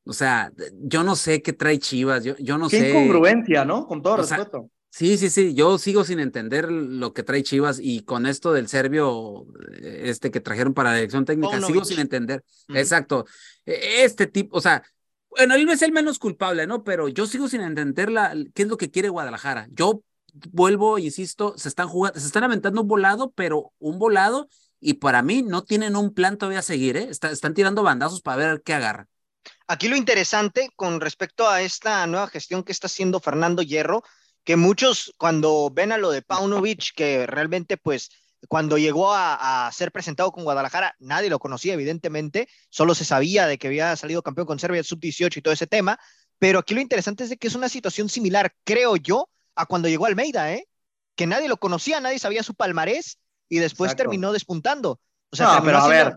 O 0.05 0.12
sea, 0.12 0.53
yo 0.80 1.05
no 1.05 1.16
sé 1.16 1.43
qué 1.43 1.53
trae 1.53 1.78
Chivas, 1.78 2.24
yo, 2.24 2.34
yo 2.38 2.57
no 2.57 2.68
Qué 2.68 2.78
sé. 2.80 2.91
incongruencia, 2.91 3.64
¿no? 3.64 3.86
Con 3.86 4.01
todo 4.01 4.14
O 4.14 4.22
sea, 4.24 4.38
respeto. 4.38 4.70
Sí, 4.93 5.16
sí, 5.18 5.30
sí, 5.30 5.55
yo 5.55 5.78
sigo 5.78 6.03
sin 6.03 6.18
entender 6.18 6.70
lo 6.70 7.12
que 7.12 7.22
trae 7.22 7.45
Chivas 7.45 7.78
y 7.80 8.03
con 8.03 8.26
esto 8.26 8.53
del 8.53 8.66
serbio, 8.66 9.47
eh, 9.80 10.03
este 10.07 10.32
que 10.32 10.41
trajeron 10.41 10.74
para 10.74 10.91
la 10.91 10.97
dirección 10.97 11.24
técnica, 11.24 11.53
sigo 11.57 11.62
Paunovic. 11.68 11.84
sin 11.84 12.01
entender. 12.01 12.45
Exacto. 12.68 13.24
E- 13.64 14.03
Este 14.05 14.26
tipo, 14.26 14.57
o 14.57 14.61
sea, 14.61 14.82
bueno, 15.30 15.55
él 15.55 15.64
no 15.64 15.72
es 15.72 15.82
el 15.82 15.93
menos 15.93 16.18
culpable, 16.18 16.66
¿no? 16.66 16.82
Pero 16.82 17.07
yo 17.09 17.26
sigo 17.26 17.49
sin 17.49 17.61
entender 17.61 18.11
la, 18.11 18.34
qué 18.53 18.62
es 18.62 18.68
lo 18.68 18.76
que 18.76 18.91
quiere 18.91 19.09
Guadalajara. 19.11 19.68
Yo 19.70 20.03
vuelvo, 20.51 20.99
insisto, 20.99 21.55
se 21.57 21.68
están 21.68 21.88
jugando, 21.88 22.18
se 22.18 22.26
están 22.26 22.43
aventando 22.43 22.82
un 22.82 22.88
volado, 22.88 23.30
pero 23.36 23.72
un 23.78 23.99
volado, 24.01 24.49
y 24.80 24.95
para 24.95 25.22
mí 25.22 25.43
no 25.43 25.62
tienen 25.62 25.95
un 25.95 26.12
plan 26.12 26.36
todavía 26.36 26.59
a 26.59 26.62
seguir, 26.62 26.97
¿eh? 26.97 27.07
Está- 27.11 27.30
están 27.30 27.55
tirando 27.55 27.84
bandazos 27.84 28.22
para 28.22 28.36
ver 28.38 28.62
qué 28.64 28.74
agarra. 28.74 29.07
Aquí 29.68 29.88
lo 29.88 29.95
interesante 29.95 30.68
con 30.74 31.01
respecto 31.01 31.49
a 31.49 31.62
esta 31.62 32.05
nueva 32.09 32.26
gestión 32.26 32.64
que 32.64 32.72
está 32.72 32.88
haciendo 32.88 33.20
Fernando 33.20 33.62
Hierro, 33.62 34.03
que 34.45 34.57
muchos 34.57 35.12
cuando 35.16 35.70
ven 35.72 35.93
a 35.93 35.99
lo 35.99 36.11
de 36.11 36.22
Paunovic, 36.22 36.95
que 36.95 37.26
realmente 37.26 37.76
pues 37.76 38.11
cuando 38.49 38.78
llegó 38.78 39.12
a, 39.12 39.66
a 39.66 39.72
ser 39.72 39.93
presentado 39.93 40.32
con 40.32 40.45
Guadalajara, 40.45 40.97
nadie 40.99 41.28
lo 41.28 41.38
conocía 41.38 41.74
evidentemente, 41.74 42.49
solo 42.70 42.95
se 42.95 43.05
sabía 43.05 43.47
de 43.47 43.59
que 43.59 43.66
había 43.66 43.95
salido 43.97 44.22
campeón 44.22 44.47
con 44.47 44.59
Serbia 44.59 44.82
sub-18 44.82 45.36
y 45.36 45.43
todo 45.43 45.53
ese 45.53 45.66
tema, 45.66 45.99
pero 46.38 46.59
aquí 46.59 46.74
lo 46.74 46.80
interesante 46.80 47.24
es 47.24 47.30
de 47.30 47.36
que 47.36 47.49
es 47.49 47.55
una 47.55 47.68
situación 47.68 48.09
similar, 48.09 48.55
creo 48.64 48.97
yo, 48.97 49.28
a 49.55 49.66
cuando 49.66 49.88
llegó 49.88 50.07
Almeida, 50.07 50.53
¿eh? 50.55 50.66
que 51.14 51.26
nadie 51.26 51.49
lo 51.49 51.59
conocía, 51.59 52.01
nadie 52.01 52.18
sabía 52.18 52.43
su 52.43 52.55
palmarés 52.55 53.18
y 53.49 53.59
después 53.59 53.88
Exacto. 53.91 54.05
terminó 54.05 54.32
despuntando. 54.32 55.01
O 55.30 55.36
sea, 55.36 55.57
no, 55.57 55.64
pero 55.64 55.78
a 55.78 55.86
ver, 55.86 56.16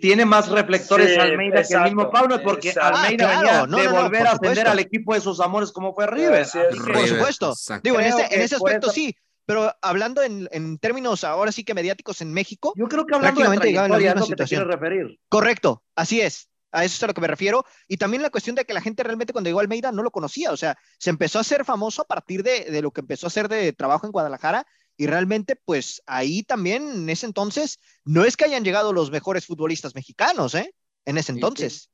tiene 0.00 0.24
más 0.24 0.48
reflectores 0.48 1.14
Sí, 1.14 1.20
Almeida 1.20 1.54
que 1.54 1.58
el 1.60 1.64
exacto, 1.64 1.84
mismo 1.84 2.10
Pauno, 2.10 2.42
porque 2.42 2.68
exacto. 2.70 2.98
Almeida 2.98 3.38
Ah, 3.38 3.40
claro, 3.42 3.66
no, 3.66 3.76
de 3.78 3.84
no, 3.84 4.02
volver 4.02 4.26
a 4.26 4.32
ascender 4.32 4.68
al 4.68 4.78
equipo 4.78 5.14
de 5.14 5.20
sus 5.20 5.40
amores 5.40 5.72
como 5.72 5.94
fue 5.94 6.06
River. 6.06 6.42
Así 6.42 6.58
es. 6.58 6.66
Así 6.70 6.84
que- 6.84 6.92
Por 6.92 7.08
supuesto. 7.08 7.50
exacto. 7.50 7.82
Digo, 7.84 8.00
en 8.00 8.06
ese, 8.06 8.34
en 8.34 8.40
ese 8.42 8.56
aspecto 8.56 8.86
eso- 8.86 8.94
sí, 8.94 9.16
pero 9.46 9.72
hablando 9.82 10.22
en, 10.22 10.48
en 10.52 10.78
términos 10.78 11.22
ahora 11.24 11.52
sí 11.52 11.64
que 11.64 11.74
mediáticos 11.74 12.20
en 12.22 12.32
México, 12.32 12.72
Yo 12.76 12.86
creo 12.88 13.04
que 13.06 13.14
hablando 13.14 13.40
de 13.40 13.46
Prácticamente 13.46 13.68
llegaba 13.68 13.86
en 13.86 13.92
la 13.92 13.98
misma 13.98 14.14
lo 14.14 14.26
que 14.26 14.36
te 14.36 14.46
situación. 14.46 14.68
referir. 14.68 15.18
correcto, 15.28 15.82
así 15.94 16.20
es. 16.20 16.48
A 16.72 16.84
eso 16.84 16.96
es 16.96 17.02
a 17.04 17.06
lo 17.06 17.14
que 17.14 17.20
me 17.20 17.28
refiero. 17.28 17.64
Y 17.86 17.98
también 17.98 18.20
la 18.22 18.30
cuestión 18.30 18.56
de 18.56 18.64
que 18.64 18.74
la 18.74 18.80
gente 18.80 19.04
realmente 19.04 19.32
cuando 19.32 19.48
llegó 19.48 19.60
a 19.60 19.62
Almeida 19.62 19.92
no 19.92 20.02
lo 20.02 20.10
conocía. 20.10 20.50
O 20.50 20.56
sea, 20.56 20.76
se 20.98 21.10
empezó 21.10 21.38
a 21.38 21.42
hacer 21.42 21.64
famoso 21.64 22.02
a 22.02 22.04
partir 22.04 22.42
de, 22.42 22.64
de 22.64 22.82
lo 22.82 22.90
que 22.90 23.00
empezó 23.00 23.26
a 23.26 23.28
hacer 23.28 23.48
de 23.48 23.72
trabajo 23.72 24.06
en 24.06 24.10
Guadalajara. 24.12 24.66
Y 24.96 25.06
realmente, 25.06 25.56
pues 25.56 26.02
ahí 26.06 26.42
también, 26.42 26.88
en 26.88 27.10
ese 27.10 27.26
entonces, 27.26 27.80
no 28.04 28.24
es 28.24 28.36
que 28.36 28.44
hayan 28.44 28.64
llegado 28.64 28.92
los 28.92 29.10
mejores 29.10 29.46
futbolistas 29.46 29.94
mexicanos, 29.94 30.54
¿eh? 30.54 30.74
En 31.04 31.18
ese 31.18 31.32
entonces. 31.32 31.90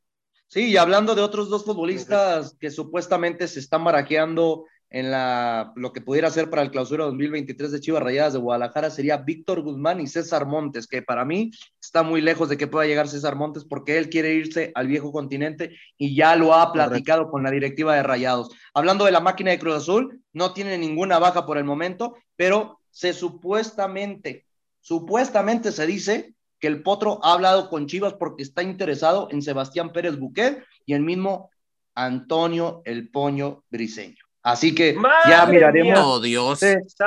Sí, 0.49 0.71
y 0.71 0.77
hablando 0.77 1.15
de 1.15 1.23
otros 1.23 1.49
dos 1.49 1.65
futbolistas 1.65 2.57
que 2.59 2.71
supuestamente 2.71 3.47
se 3.47 3.61
están 3.61 3.85
barajeando 3.85 4.65
en 4.91 5.11
la, 5.11 5.73
lo 5.77 5.93
que 5.93 6.01
pudiera 6.01 6.29
ser 6.31 6.51
para 6.51 6.63
el 6.63 6.73
clausura 6.73 7.05
2023 7.05 7.71
de 7.71 7.81
Chivas 7.81 8.03
Rayadas 8.03 8.33
de 8.33 8.41
Guadalajara 8.41 8.91
sería 8.91 9.19
Víctor 9.19 9.63
Guzmán 9.63 10.01
y 10.01 10.09
César 10.09 10.47
Montes, 10.47 10.89
que 10.89 11.03
para 11.03 11.25
mí 11.25 11.53
está 11.81 12.03
muy 12.03 12.21
lejos 12.21 12.49
de 12.49 12.57
que 12.57 12.67
pueda 12.67 12.87
llegar 12.87 13.09
César 13.09 13.37
Montes 13.37 13.65
porque 13.65 13.97
él 13.99 14.11
quiere 14.11 14.35
irse 14.35 14.73
al 14.75 14.89
viejo 14.89 15.13
continente 15.13 15.77
y 15.97 16.17
ya 16.17 16.35
lo 16.35 16.53
ha 16.53 16.73
platicado 16.73 17.31
con 17.31 17.45
la 17.45 17.53
directiva 17.53 17.95
de 17.95 18.03
Rayados. 18.03 18.51
Hablando 18.75 19.05
de 19.05 19.13
la 19.13 19.21
máquina 19.21 19.53
de 19.53 19.61
Cruz 19.61 19.77
Azul, 19.77 20.21
no 20.33 20.53
tiene 20.53 20.77
ninguna 20.77 21.21
baja 21.21 21.47
por 21.47 21.57
el 21.59 21.65
momento, 21.65 22.17
pero 22.35 22.80
se 22.91 23.12
supuestamente, 23.12 24.47
supuestamente 24.80 25.72
se 25.72 25.86
dice 25.86 26.34
que 26.59 26.66
el 26.66 26.82
Potro 26.82 27.18
ha 27.22 27.32
hablado 27.32 27.70
con 27.70 27.86
Chivas 27.86 28.14
porque 28.14 28.43
está 28.43 28.62
interesado 28.62 29.28
en 29.30 29.43
Sebastián 29.43 29.93
Pérez 29.93 30.18
Buquet 30.18 30.64
y 30.84 30.95
el 30.95 31.01
mismo 31.01 31.51
Antonio 31.95 32.82
El 32.84 33.09
Poño 33.09 33.64
Briseño. 33.70 34.22
Así 34.43 34.74
que 34.74 34.97
ya 35.28 35.45
miraremos. 35.47 35.99
Oh, 36.03 36.20
Dios. 36.20 36.61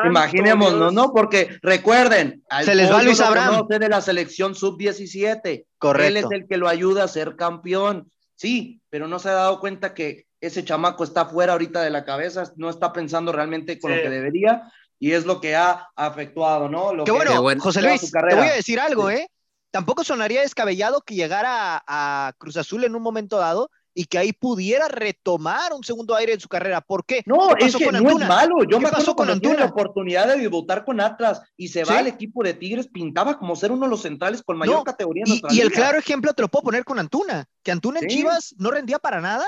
imaginémonos, 0.06 0.94
¿no? 0.94 1.12
Porque 1.12 1.58
recuerden, 1.62 2.44
se 2.64 2.76
les 2.76 2.92
va 2.92 3.02
Luis 3.02 3.22
Abraham. 3.22 3.68
de 3.68 3.90
la 3.90 4.02
selección 4.02 4.54
sub-17. 4.54 5.66
Correcto. 5.80 6.08
Él 6.08 6.18
es 6.18 6.32
el 6.32 6.48
que 6.48 6.58
lo 6.58 6.68
ayuda 6.68 7.04
a 7.04 7.08
ser 7.08 7.36
campeón. 7.36 8.12
Sí, 8.36 8.82
pero 8.90 9.08
no 9.08 9.20
se 9.20 9.30
ha 9.30 9.34
dado 9.34 9.60
cuenta 9.60 9.94
que 9.94 10.28
ese 10.42 10.64
chamaco 10.66 11.04
está 11.04 11.26
fuera 11.26 11.54
ahorita 11.54 11.82
de 11.82 11.90
la 11.90 12.04
cabeza, 12.04 12.52
no 12.58 12.70
está 12.70 12.92
pensando 12.92 13.32
realmente 13.32 13.80
con 13.80 13.96
lo 13.96 14.02
que 14.02 14.10
debería 14.10 14.70
y 15.04 15.12
es 15.12 15.26
lo 15.26 15.42
que 15.42 15.54
ha 15.54 15.90
afectuado, 15.98 16.70
¿no? 16.70 16.94
Lo 16.94 17.04
Qué 17.04 17.12
bueno, 17.12 17.44
José 17.60 17.82
Luis, 17.82 18.10
te 18.10 18.36
voy 18.36 18.48
a 18.48 18.54
decir 18.54 18.80
algo, 18.80 19.10
¿eh? 19.10 19.28
Tampoco 19.70 20.06
sonaría 20.06 20.40
descabellado 20.40 21.02
que 21.02 21.14
llegara 21.14 21.84
a 21.86 22.32
Cruz 22.38 22.56
Azul 22.56 22.86
en 22.86 22.96
un 22.96 23.02
momento 23.02 23.36
dado 23.36 23.70
y 23.94 24.06
que 24.06 24.18
ahí 24.18 24.32
pudiera 24.32 24.88
retomar 24.88 25.74
un 25.74 25.84
segundo 25.84 26.16
aire 26.16 26.32
en 26.32 26.40
su 26.40 26.48
carrera. 26.48 26.80
¿Por 26.80 27.06
qué? 27.06 27.22
No, 27.26 27.54
es 27.58 27.76
que 27.76 27.92
no 27.92 28.18
es 28.18 28.28
malo. 28.30 28.64
Yo 28.64 28.80
me 28.80 28.88
acuerdo 28.88 29.14
con 29.14 29.42
tuvo 29.42 29.56
la 29.56 29.66
oportunidad 29.66 30.26
de 30.30 30.38
debutar 30.38 30.86
con 30.86 31.02
Atlas 31.02 31.42
y 31.58 31.68
se 31.68 31.84
va 31.84 31.98
al 31.98 32.08
equipo 32.08 32.42
de 32.42 32.54
Tigres, 32.54 32.88
pintaba 32.88 33.38
como 33.38 33.58
ser 33.58 33.74
uno 33.74 33.88
de 33.88 33.90
los 33.90 34.04
centrales 34.04 34.42
con 34.42 34.58
mayor 34.58 34.86
categoría. 34.86 35.26
y, 35.28 35.42
y 35.50 35.60
el 35.60 35.74
claro 35.74 36.00
ejemplo 36.00 36.32
te 36.32 36.44
lo 36.44 36.48
puedo 36.48 36.64
poner 36.64 36.86
con 36.86 36.98
Antuna, 36.98 37.46
que 37.62 37.72
Antuna 37.72 38.00
en 38.00 38.08
Chivas 38.08 38.56
no 38.58 38.72
rendía 38.72 39.00
para 39.00 39.20
nada 39.20 39.46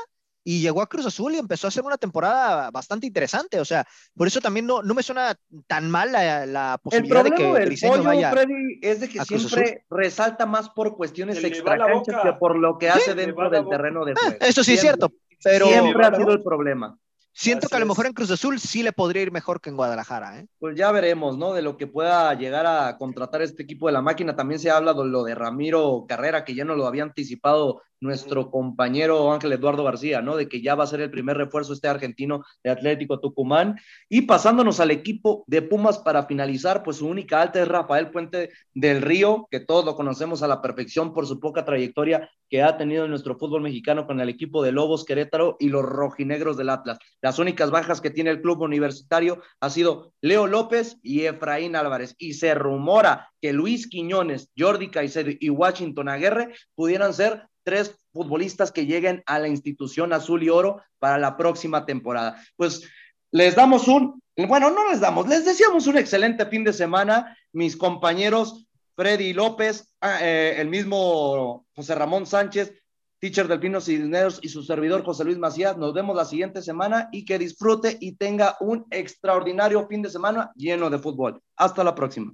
y 0.47 0.61
llegó 0.61 0.83
a 0.83 0.87
Cruz 0.87 1.07
Azul 1.07 1.33
y 1.33 1.37
empezó 1.39 1.65
a 1.65 1.69
hacer 1.69 1.83
una 1.83 1.97
temporada 1.97 2.69
bastante 2.69 3.07
interesante. 3.07 3.59
O 3.59 3.65
sea, 3.65 3.85
por 4.15 4.27
eso 4.27 4.39
también 4.39 4.67
no, 4.67 4.83
no 4.83 4.93
me 4.93 5.01
suena 5.01 5.35
tan 5.65 5.89
mal 5.89 6.11
la, 6.11 6.45
la 6.45 6.79
posibilidad 6.81 7.23
de 7.23 7.31
que 7.31 7.51
el 7.51 7.79
pollo, 7.81 8.03
vaya 8.03 8.31
Freddy, 8.31 8.79
es 8.79 8.99
de 9.01 9.09
que 9.09 9.25
siempre 9.25 9.85
resalta 9.89 10.45
más 10.45 10.69
por 10.69 10.95
cuestiones 10.95 11.43
extracanchas 11.43 12.21
que 12.21 12.33
por 12.33 12.55
lo 12.55 12.77
que 12.77 12.89
hace 12.89 13.15
dentro 13.15 13.49
del 13.49 13.67
terreno 13.67 14.05
de 14.05 14.11
eh, 14.11 14.15
juego. 14.15 14.37
eso 14.39 14.63
sí 14.63 14.75
es 14.75 14.81
cierto, 14.81 15.11
pero 15.43 15.65
siempre 15.65 16.05
ha 16.05 16.15
sido 16.15 16.31
el 16.31 16.43
problema. 16.43 16.95
Siento 17.37 17.67
que 17.67 17.75
a 17.75 17.79
lo 17.79 17.85
mejor 17.85 18.05
en 18.05 18.13
Cruz 18.13 18.31
Azul 18.31 18.61
sí 18.61 18.81
le 18.81 18.93
podría 18.93 19.23
ir 19.23 19.31
mejor 19.31 19.59
que 19.59 19.69
en 19.69 19.75
Guadalajara. 19.75 20.39
¿eh? 20.39 20.47
Pues 20.57 20.77
ya 20.77 20.89
veremos, 20.93 21.37
¿no? 21.37 21.53
De 21.53 21.61
lo 21.61 21.75
que 21.75 21.85
pueda 21.85 22.33
llegar 22.33 22.65
a 22.65 22.97
contratar 22.97 23.41
este 23.41 23.63
equipo 23.63 23.87
de 23.87 23.91
la 23.91 24.01
máquina. 24.01 24.37
También 24.37 24.57
se 24.57 24.71
habla 24.71 24.93
de 24.93 25.03
lo 25.03 25.25
de 25.25 25.35
Ramiro 25.35 26.05
Carrera, 26.07 26.45
que 26.45 26.55
ya 26.55 26.63
no 26.63 26.75
lo 26.75 26.87
había 26.87 27.03
anticipado 27.03 27.81
nuestro 28.05 28.49
compañero 28.49 29.31
Ángel 29.31 29.53
Eduardo 29.53 29.83
García, 29.83 30.21
¿no? 30.21 30.37
De 30.37 30.47
que 30.47 30.61
ya 30.61 30.75
va 30.75 30.85
a 30.85 30.87
ser 30.87 31.01
el 31.01 31.11
primer 31.11 31.37
refuerzo 31.37 31.73
este 31.73 31.87
argentino 31.87 32.43
de 32.63 32.69
Atlético 32.69 33.19
Tucumán. 33.19 33.77
Y 34.07 34.21
pasándonos 34.21 34.79
al 34.79 34.91
equipo 34.91 35.43
de 35.47 35.61
Pumas 35.61 35.97
para 35.97 36.25
finalizar, 36.25 36.83
pues 36.83 36.97
su 36.97 37.07
única 37.07 37.41
alta 37.41 37.61
es 37.61 37.67
Rafael 37.67 38.11
Puente 38.11 38.51
del 38.73 39.01
Río, 39.01 39.47
que 39.51 39.59
todos 39.59 39.83
lo 39.83 39.95
conocemos 39.95 40.43
a 40.43 40.47
la 40.47 40.61
perfección 40.61 41.13
por 41.13 41.27
su 41.27 41.39
poca 41.39 41.65
trayectoria 41.65 42.29
que 42.49 42.61
ha 42.61 42.77
tenido 42.77 43.05
en 43.05 43.09
nuestro 43.09 43.37
fútbol 43.37 43.61
mexicano 43.61 44.05
con 44.05 44.19
el 44.21 44.29
equipo 44.29 44.63
de 44.63 44.71
Lobos 44.71 45.03
Querétaro 45.05 45.57
y 45.59 45.69
los 45.69 45.83
rojinegros 45.83 46.57
del 46.57 46.69
Atlas. 46.69 46.99
Las 47.21 47.39
únicas 47.39 47.71
bajas 47.71 48.01
que 48.01 48.11
tiene 48.11 48.29
el 48.29 48.41
club 48.41 48.61
universitario 48.61 49.41
ha 49.59 49.69
sido 49.69 50.13
Leo 50.21 50.47
López 50.47 50.97
y 51.01 51.25
Efraín 51.25 51.75
Álvarez. 51.75 52.15
Y 52.17 52.33
se 52.33 52.53
rumora 52.53 53.29
que 53.41 53.53
Luis 53.53 53.87
Quiñones, 53.87 54.51
Jordi 54.57 54.89
Caicedo 54.89 55.31
y 55.39 55.49
Washington 55.49 56.09
Aguirre 56.09 56.53
pudieran 56.75 57.13
ser 57.13 57.47
tres 57.65 57.97
futbolistas 58.13 58.71
que 58.71 58.85
lleguen 58.85 59.23
a 59.25 59.39
la 59.39 59.49
institución 59.49 60.13
azul 60.13 60.43
y 60.43 60.49
oro 60.49 60.81
para 60.99 61.17
la 61.17 61.35
próxima 61.35 61.85
temporada. 61.85 62.41
Pues 62.55 62.83
les 63.31 63.55
damos 63.55 63.89
un, 63.89 64.21
bueno, 64.37 64.69
no 64.71 64.89
les 64.89 65.01
damos, 65.01 65.27
les 65.27 65.43
deseamos 65.43 65.87
un 65.87 65.97
excelente 65.97 66.45
fin 66.45 66.63
de 66.63 66.71
semana, 66.71 67.37
mis 67.51 67.75
compañeros 67.75 68.65
Freddy 68.95 69.33
López, 69.33 69.93
ah, 69.99 70.19
eh, 70.21 70.55
el 70.57 70.69
mismo 70.69 71.65
José 71.75 71.95
Ramón 71.95 72.25
Sánchez, 72.25 72.73
teacher 73.19 73.47
del 73.47 73.59
Pino 73.59 73.81
Cisneros 73.81 74.39
y 74.41 74.49
su 74.49 74.63
servidor 74.63 75.03
José 75.03 75.25
Luis 75.25 75.37
Macías. 75.37 75.77
Nos 75.77 75.93
vemos 75.93 76.15
la 76.15 76.25
siguiente 76.25 76.61
semana 76.61 77.09
y 77.11 77.25
que 77.25 77.39
disfrute 77.39 77.97
y 77.99 78.15
tenga 78.15 78.55
un 78.59 78.85
extraordinario 78.91 79.87
fin 79.87 80.01
de 80.01 80.09
semana 80.09 80.51
lleno 80.55 80.89
de 80.89 80.99
fútbol. 80.99 81.41
Hasta 81.57 81.83
la 81.83 81.95
próxima. 81.95 82.33